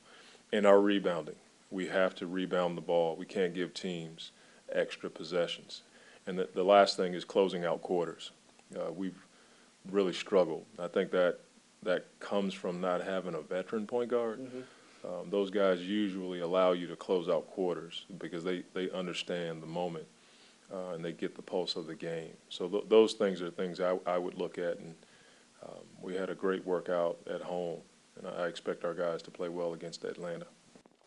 In 0.52 0.64
our 0.66 0.80
rebounding, 0.80 1.36
we 1.70 1.88
have 1.88 2.14
to 2.16 2.26
rebound 2.26 2.76
the 2.76 2.82
ball. 2.82 3.16
We 3.16 3.26
can't 3.26 3.54
give 3.54 3.74
teams 3.74 4.30
extra 4.70 5.10
possessions. 5.10 5.82
And 6.26 6.38
the, 6.38 6.48
the 6.54 6.62
last 6.62 6.96
thing 6.96 7.14
is 7.14 7.24
closing 7.24 7.64
out 7.64 7.82
quarters. 7.82 8.30
Uh, 8.76 8.92
we've 8.92 9.16
really 9.90 10.12
struggled. 10.12 10.64
I 10.78 10.88
think 10.88 11.10
that 11.12 11.38
that 11.82 12.06
comes 12.20 12.52
from 12.52 12.80
not 12.80 13.02
having 13.02 13.34
a 13.34 13.40
veteran 13.40 13.86
point 13.86 14.10
guard. 14.10 14.40
Mm-hmm. 14.40 14.60
Um, 15.06 15.30
those 15.30 15.50
guys 15.50 15.80
usually 15.80 16.40
allow 16.40 16.72
you 16.72 16.86
to 16.88 16.96
close 16.96 17.28
out 17.28 17.46
quarters 17.48 18.06
because 18.18 18.42
they, 18.42 18.64
they 18.74 18.90
understand 18.90 19.62
the 19.62 19.66
moment 19.66 20.06
uh, 20.72 20.94
and 20.94 21.04
they 21.04 21.12
get 21.12 21.36
the 21.36 21.42
pulse 21.42 21.76
of 21.76 21.86
the 21.86 21.94
game. 21.94 22.32
So 22.48 22.68
th- 22.68 22.84
those 22.88 23.12
things 23.12 23.40
are 23.40 23.50
things 23.50 23.80
I, 23.80 23.98
I 24.04 24.18
would 24.18 24.34
look 24.34 24.58
at 24.58 24.78
and– 24.78 24.94
um, 25.62 25.84
we 26.00 26.14
had 26.14 26.30
a 26.30 26.34
great 26.34 26.64
workout 26.66 27.18
at 27.28 27.42
home, 27.42 27.80
and 28.18 28.26
I 28.26 28.46
expect 28.46 28.84
our 28.84 28.94
guys 28.94 29.22
to 29.22 29.30
play 29.30 29.48
well 29.48 29.72
against 29.72 30.04
Atlanta. 30.04 30.46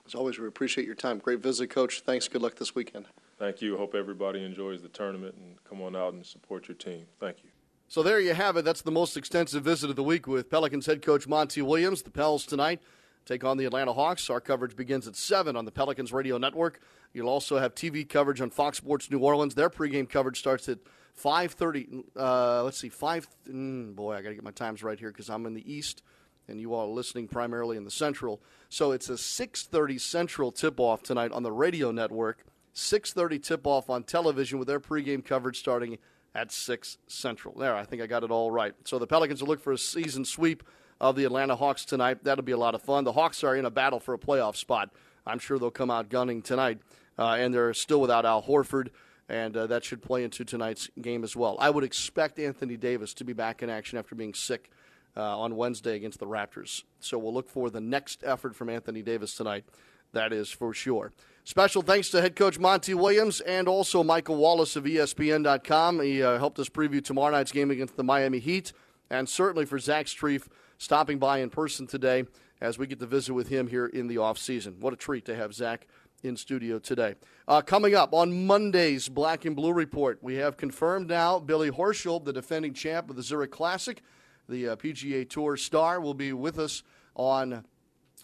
As 0.05 0.15
always, 0.15 0.39
we 0.39 0.47
appreciate 0.47 0.85
your 0.85 0.95
time. 0.95 1.19
Great 1.19 1.39
visit, 1.39 1.69
Coach. 1.69 2.01
Thanks. 2.01 2.27
Good 2.27 2.41
luck 2.41 2.55
this 2.55 2.73
weekend. 2.73 3.05
Thank 3.37 3.61
you. 3.61 3.77
Hope 3.77 3.95
everybody 3.95 4.43
enjoys 4.43 4.81
the 4.81 4.89
tournament 4.89 5.35
and 5.35 5.63
come 5.63 5.81
on 5.81 5.95
out 5.95 6.13
and 6.13 6.25
support 6.25 6.67
your 6.67 6.75
team. 6.75 7.05
Thank 7.19 7.43
you. 7.43 7.49
So 7.87 8.03
there 8.03 8.19
you 8.19 8.33
have 8.33 8.57
it. 8.57 8.65
That's 8.65 8.81
the 8.81 8.91
most 8.91 9.17
extensive 9.17 9.63
visit 9.63 9.89
of 9.89 9.95
the 9.95 10.03
week 10.03 10.27
with 10.27 10.49
Pelicans 10.49 10.85
head 10.85 11.01
coach 11.01 11.27
Monty 11.27 11.61
Williams. 11.61 12.01
The 12.01 12.11
Pels 12.11 12.45
tonight 12.45 12.81
take 13.25 13.43
on 13.43 13.57
the 13.57 13.65
Atlanta 13.65 13.93
Hawks. 13.93 14.29
Our 14.29 14.41
coverage 14.41 14.75
begins 14.75 15.07
at 15.07 15.15
7 15.15 15.55
on 15.55 15.65
the 15.65 15.71
Pelicans 15.71 16.11
radio 16.11 16.37
network. 16.37 16.81
You'll 17.13 17.29
also 17.29 17.57
have 17.57 17.75
TV 17.75 18.07
coverage 18.07 18.41
on 18.41 18.49
Fox 18.49 18.77
Sports 18.77 19.09
New 19.09 19.19
Orleans. 19.19 19.55
Their 19.55 19.69
pregame 19.69 20.09
coverage 20.09 20.39
starts 20.39 20.67
at 20.69 20.79
5.30 21.21 22.03
uh, 22.15 22.63
let's 22.63 22.77
see 22.77 22.89
5 22.89 23.27
mm, 23.49 23.95
boy 23.95 24.15
i 24.15 24.21
gotta 24.21 24.35
get 24.35 24.43
my 24.43 24.51
times 24.51 24.83
right 24.83 24.99
here 24.99 25.09
because 25.09 25.29
i'm 25.29 25.45
in 25.45 25.53
the 25.53 25.71
east 25.71 26.03
and 26.47 26.59
you 26.59 26.73
all 26.73 26.89
are 26.89 26.93
listening 26.93 27.27
primarily 27.27 27.77
in 27.77 27.83
the 27.83 27.91
central 27.91 28.41
so 28.69 28.91
it's 28.91 29.09
a 29.09 29.13
6.30 29.13 29.99
central 29.99 30.51
tip-off 30.51 31.03
tonight 31.03 31.31
on 31.31 31.43
the 31.43 31.51
radio 31.51 31.91
network 31.91 32.45
6.30 32.73 33.41
tip-off 33.41 33.89
on 33.89 34.03
television 34.03 34.59
with 34.59 34.67
their 34.67 34.79
pregame 34.79 35.23
coverage 35.23 35.59
starting 35.59 35.97
at 36.33 36.51
6 36.51 36.97
central 37.07 37.57
there 37.57 37.75
i 37.75 37.83
think 37.83 38.01
i 38.01 38.07
got 38.07 38.23
it 38.23 38.31
all 38.31 38.51
right 38.51 38.73
so 38.85 38.97
the 38.97 39.07
pelicans 39.07 39.41
will 39.41 39.49
look 39.49 39.61
for 39.61 39.73
a 39.73 39.77
season 39.77 40.23
sweep 40.23 40.63
of 41.01 41.15
the 41.15 41.25
Atlanta 41.25 41.55
Hawks 41.55 41.85
tonight. 41.85 42.23
That'll 42.23 42.43
be 42.43 42.51
a 42.51 42.57
lot 42.57 42.75
of 42.75 42.81
fun. 42.81 43.03
The 43.03 43.13
Hawks 43.13 43.43
are 43.43 43.55
in 43.55 43.65
a 43.65 43.71
battle 43.71 43.99
for 43.99 44.13
a 44.13 44.17
playoff 44.17 44.55
spot. 44.55 44.89
I'm 45.25 45.39
sure 45.39 45.59
they'll 45.59 45.71
come 45.71 45.91
out 45.91 46.09
gunning 46.09 46.41
tonight, 46.41 46.79
uh, 47.17 47.37
and 47.39 47.53
they're 47.53 47.73
still 47.73 48.01
without 48.01 48.25
Al 48.25 48.43
Horford, 48.43 48.89
and 49.29 49.55
uh, 49.55 49.67
that 49.67 49.85
should 49.85 50.01
play 50.01 50.23
into 50.23 50.43
tonight's 50.43 50.89
game 50.99 51.23
as 51.23 51.35
well. 51.35 51.55
I 51.59 51.69
would 51.69 51.83
expect 51.83 52.39
Anthony 52.39 52.75
Davis 52.75 53.13
to 53.15 53.23
be 53.23 53.33
back 53.33 53.61
in 53.61 53.69
action 53.69 53.97
after 53.97 54.15
being 54.15 54.33
sick 54.33 54.71
uh, 55.15 55.39
on 55.39 55.55
Wednesday 55.55 55.95
against 55.95 56.19
the 56.19 56.25
Raptors. 56.25 56.83
So 56.99 57.17
we'll 57.17 57.33
look 57.33 57.49
for 57.49 57.69
the 57.69 57.79
next 57.79 58.23
effort 58.25 58.55
from 58.55 58.69
Anthony 58.69 59.03
Davis 59.03 59.35
tonight. 59.35 59.65
That 60.13 60.33
is 60.33 60.49
for 60.49 60.73
sure. 60.73 61.13
Special 61.43 61.83
thanks 61.83 62.09
to 62.09 62.21
head 62.21 62.35
coach 62.35 62.57
Monty 62.57 62.95
Williams 62.95 63.41
and 63.41 63.67
also 63.67 64.03
Michael 64.03 64.37
Wallace 64.37 64.75
of 64.75 64.85
ESPN.com. 64.85 66.01
He 66.01 66.23
uh, 66.23 66.39
helped 66.39 66.57
us 66.59 66.67
preview 66.67 67.03
tomorrow 67.03 67.31
night's 67.31 67.51
game 67.51 67.69
against 67.69 67.95
the 67.95 68.03
Miami 68.03 68.39
Heat, 68.39 68.73
and 69.11 69.29
certainly 69.29 69.65
for 69.65 69.77
Zach 69.77 70.07
Strief 70.07 70.47
stopping 70.79 71.19
by 71.19 71.39
in 71.39 71.49
person 71.49 71.85
today 71.85 72.23
as 72.61 72.77
we 72.77 72.87
get 72.87 72.99
to 72.99 73.05
visit 73.05 73.33
with 73.33 73.49
him 73.49 73.67
here 73.67 73.85
in 73.85 74.07
the 74.07 74.15
offseason. 74.15 74.79
What 74.79 74.93
a 74.93 74.95
treat 74.95 75.25
to 75.25 75.35
have 75.35 75.53
Zach 75.53 75.87
in 76.23 76.35
studio 76.35 76.79
today. 76.79 77.15
Uh, 77.47 77.61
coming 77.61 77.95
up 77.95 78.13
on 78.13 78.45
Monday's 78.45 79.09
Black 79.09 79.45
and 79.45 79.55
Blue 79.55 79.73
Report, 79.73 80.19
we 80.21 80.35
have 80.35 80.57
confirmed 80.57 81.07
now 81.07 81.39
Billy 81.39 81.71
Horschel, 81.71 82.23
the 82.23 82.33
defending 82.33 82.73
champ 82.73 83.09
of 83.09 83.15
the 83.15 83.23
Zurich 83.23 83.51
Classic, 83.51 84.01
the 84.47 84.69
uh, 84.69 84.75
PGA 84.75 85.29
Tour 85.29 85.57
star, 85.57 85.99
will 85.99 86.13
be 86.13 86.33
with 86.33 86.59
us 86.59 86.83
on 87.15 87.65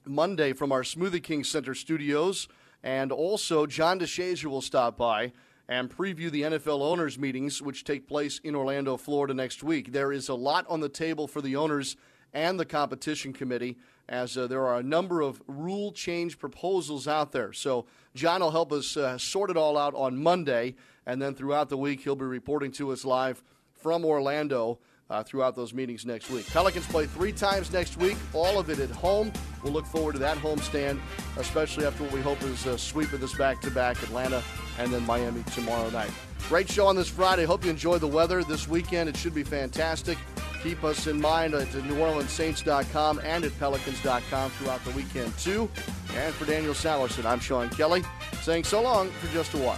Monday 0.05 0.53
from 0.53 0.71
our 0.71 0.83
Smoothie 0.83 1.23
King 1.23 1.43
Center 1.43 1.73
studios. 1.73 2.47
And 2.83 3.11
also, 3.11 3.65
John 3.65 3.99
DeShazier 3.99 4.45
will 4.45 4.61
stop 4.61 4.97
by 4.97 5.33
and 5.67 5.89
preview 5.89 6.29
the 6.29 6.43
NFL 6.43 6.81
owners' 6.81 7.17
meetings, 7.17 7.61
which 7.61 7.83
take 7.83 8.07
place 8.07 8.39
in 8.43 8.55
Orlando, 8.55 8.97
Florida 8.97 9.33
next 9.33 9.63
week. 9.63 9.91
There 9.91 10.11
is 10.11 10.29
a 10.29 10.35
lot 10.35 10.65
on 10.69 10.79
the 10.79 10.89
table 10.89 11.27
for 11.27 11.41
the 11.41 11.55
owners 11.55 11.95
and 12.33 12.59
the 12.59 12.65
competition 12.65 13.33
committee, 13.33 13.77
as 14.07 14.37
uh, 14.37 14.47
there 14.47 14.65
are 14.65 14.79
a 14.79 14.83
number 14.83 15.21
of 15.21 15.41
rule 15.47 15.91
change 15.91 16.37
proposals 16.37 17.07
out 17.07 17.31
there. 17.31 17.53
So, 17.53 17.85
John 18.13 18.41
will 18.41 18.51
help 18.51 18.71
us 18.71 18.95
uh, 18.95 19.17
sort 19.17 19.49
it 19.49 19.57
all 19.57 19.77
out 19.77 19.93
on 19.95 20.21
Monday, 20.21 20.75
and 21.05 21.21
then 21.21 21.35
throughout 21.35 21.69
the 21.69 21.77
week, 21.77 22.01
he'll 22.01 22.15
be 22.15 22.25
reporting 22.25 22.71
to 22.73 22.91
us 22.91 23.03
live 23.03 23.43
from 23.73 24.05
Orlando 24.05 24.79
uh, 25.09 25.23
throughout 25.23 25.55
those 25.55 25.73
meetings 25.73 26.05
next 26.05 26.29
week. 26.29 26.47
Pelicans 26.47 26.87
play 26.87 27.05
three 27.05 27.31
times 27.31 27.71
next 27.71 27.97
week, 27.97 28.17
all 28.33 28.57
of 28.57 28.69
it 28.69 28.79
at 28.79 28.89
home. 28.89 29.31
We'll 29.63 29.73
look 29.73 29.85
forward 29.85 30.13
to 30.13 30.19
that 30.19 30.37
homestand, 30.37 30.99
especially 31.37 31.85
after 31.85 32.03
what 32.03 32.13
we 32.13 32.21
hope 32.21 32.41
is 32.43 32.65
a 32.65 32.77
sweep 32.77 33.13
of 33.13 33.21
this 33.21 33.35
back 33.35 33.61
to 33.61 33.71
back 33.71 34.01
Atlanta 34.03 34.41
and 34.79 34.91
then 34.91 35.05
Miami 35.05 35.43
tomorrow 35.53 35.89
night. 35.89 36.11
Great 36.47 36.69
show 36.69 36.87
on 36.87 36.95
this 36.95 37.09
Friday. 37.09 37.43
Hope 37.43 37.63
you 37.63 37.69
enjoy 37.69 37.97
the 37.97 38.07
weather 38.07 38.43
this 38.43 38.67
weekend. 38.67 39.09
It 39.09 39.17
should 39.17 39.33
be 39.33 39.43
fantastic. 39.43 40.17
Keep 40.65 40.83
us 40.83 41.05
in 41.05 41.21
mind 41.21 41.53
at 41.53 41.67
NewOrleansSaints.com 41.67 43.21
and 43.23 43.45
at 43.45 43.51
Pelicans.com 43.59 44.49
throughout 44.49 44.83
the 44.83 44.89
weekend, 44.91 45.37
too. 45.37 45.69
And 46.15 46.33
for 46.33 46.45
Daniel 46.45 46.73
Sallerson, 46.73 47.23
I'm 47.23 47.39
Sean 47.39 47.69
Kelly, 47.69 48.01
saying 48.41 48.63
so 48.63 48.81
long 48.81 49.11
for 49.11 49.31
just 49.31 49.53
a 49.53 49.57
while. 49.57 49.77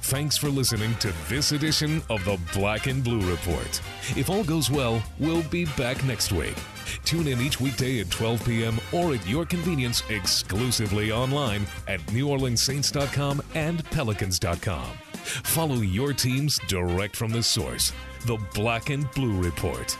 Thanks 0.00 0.38
for 0.38 0.48
listening 0.48 0.94
to 1.00 1.12
this 1.28 1.52
edition 1.52 2.00
of 2.08 2.24
the 2.24 2.40
Black 2.54 2.86
and 2.86 3.04
Blue 3.04 3.20
Report. 3.30 3.82
If 4.16 4.30
all 4.30 4.42
goes 4.42 4.70
well, 4.70 5.02
we'll 5.18 5.42
be 5.42 5.66
back 5.76 6.02
next 6.02 6.32
week. 6.32 6.56
Tune 7.04 7.28
in 7.28 7.38
each 7.38 7.60
weekday 7.60 8.00
at 8.00 8.08
12 8.08 8.46
p.m. 8.46 8.80
or 8.90 9.12
at 9.12 9.26
your 9.28 9.44
convenience 9.44 10.02
exclusively 10.08 11.12
online 11.12 11.66
at 11.88 12.00
NewOrleansSaints.com 12.06 13.42
and 13.54 13.84
Pelicans.com. 13.90 14.96
Follow 15.12 15.76
your 15.76 16.14
teams 16.14 16.58
direct 16.68 17.16
from 17.16 17.32
the 17.32 17.42
source, 17.42 17.92
the 18.24 18.38
Black 18.54 18.88
and 18.88 19.10
Blue 19.10 19.38
Report. 19.38 19.94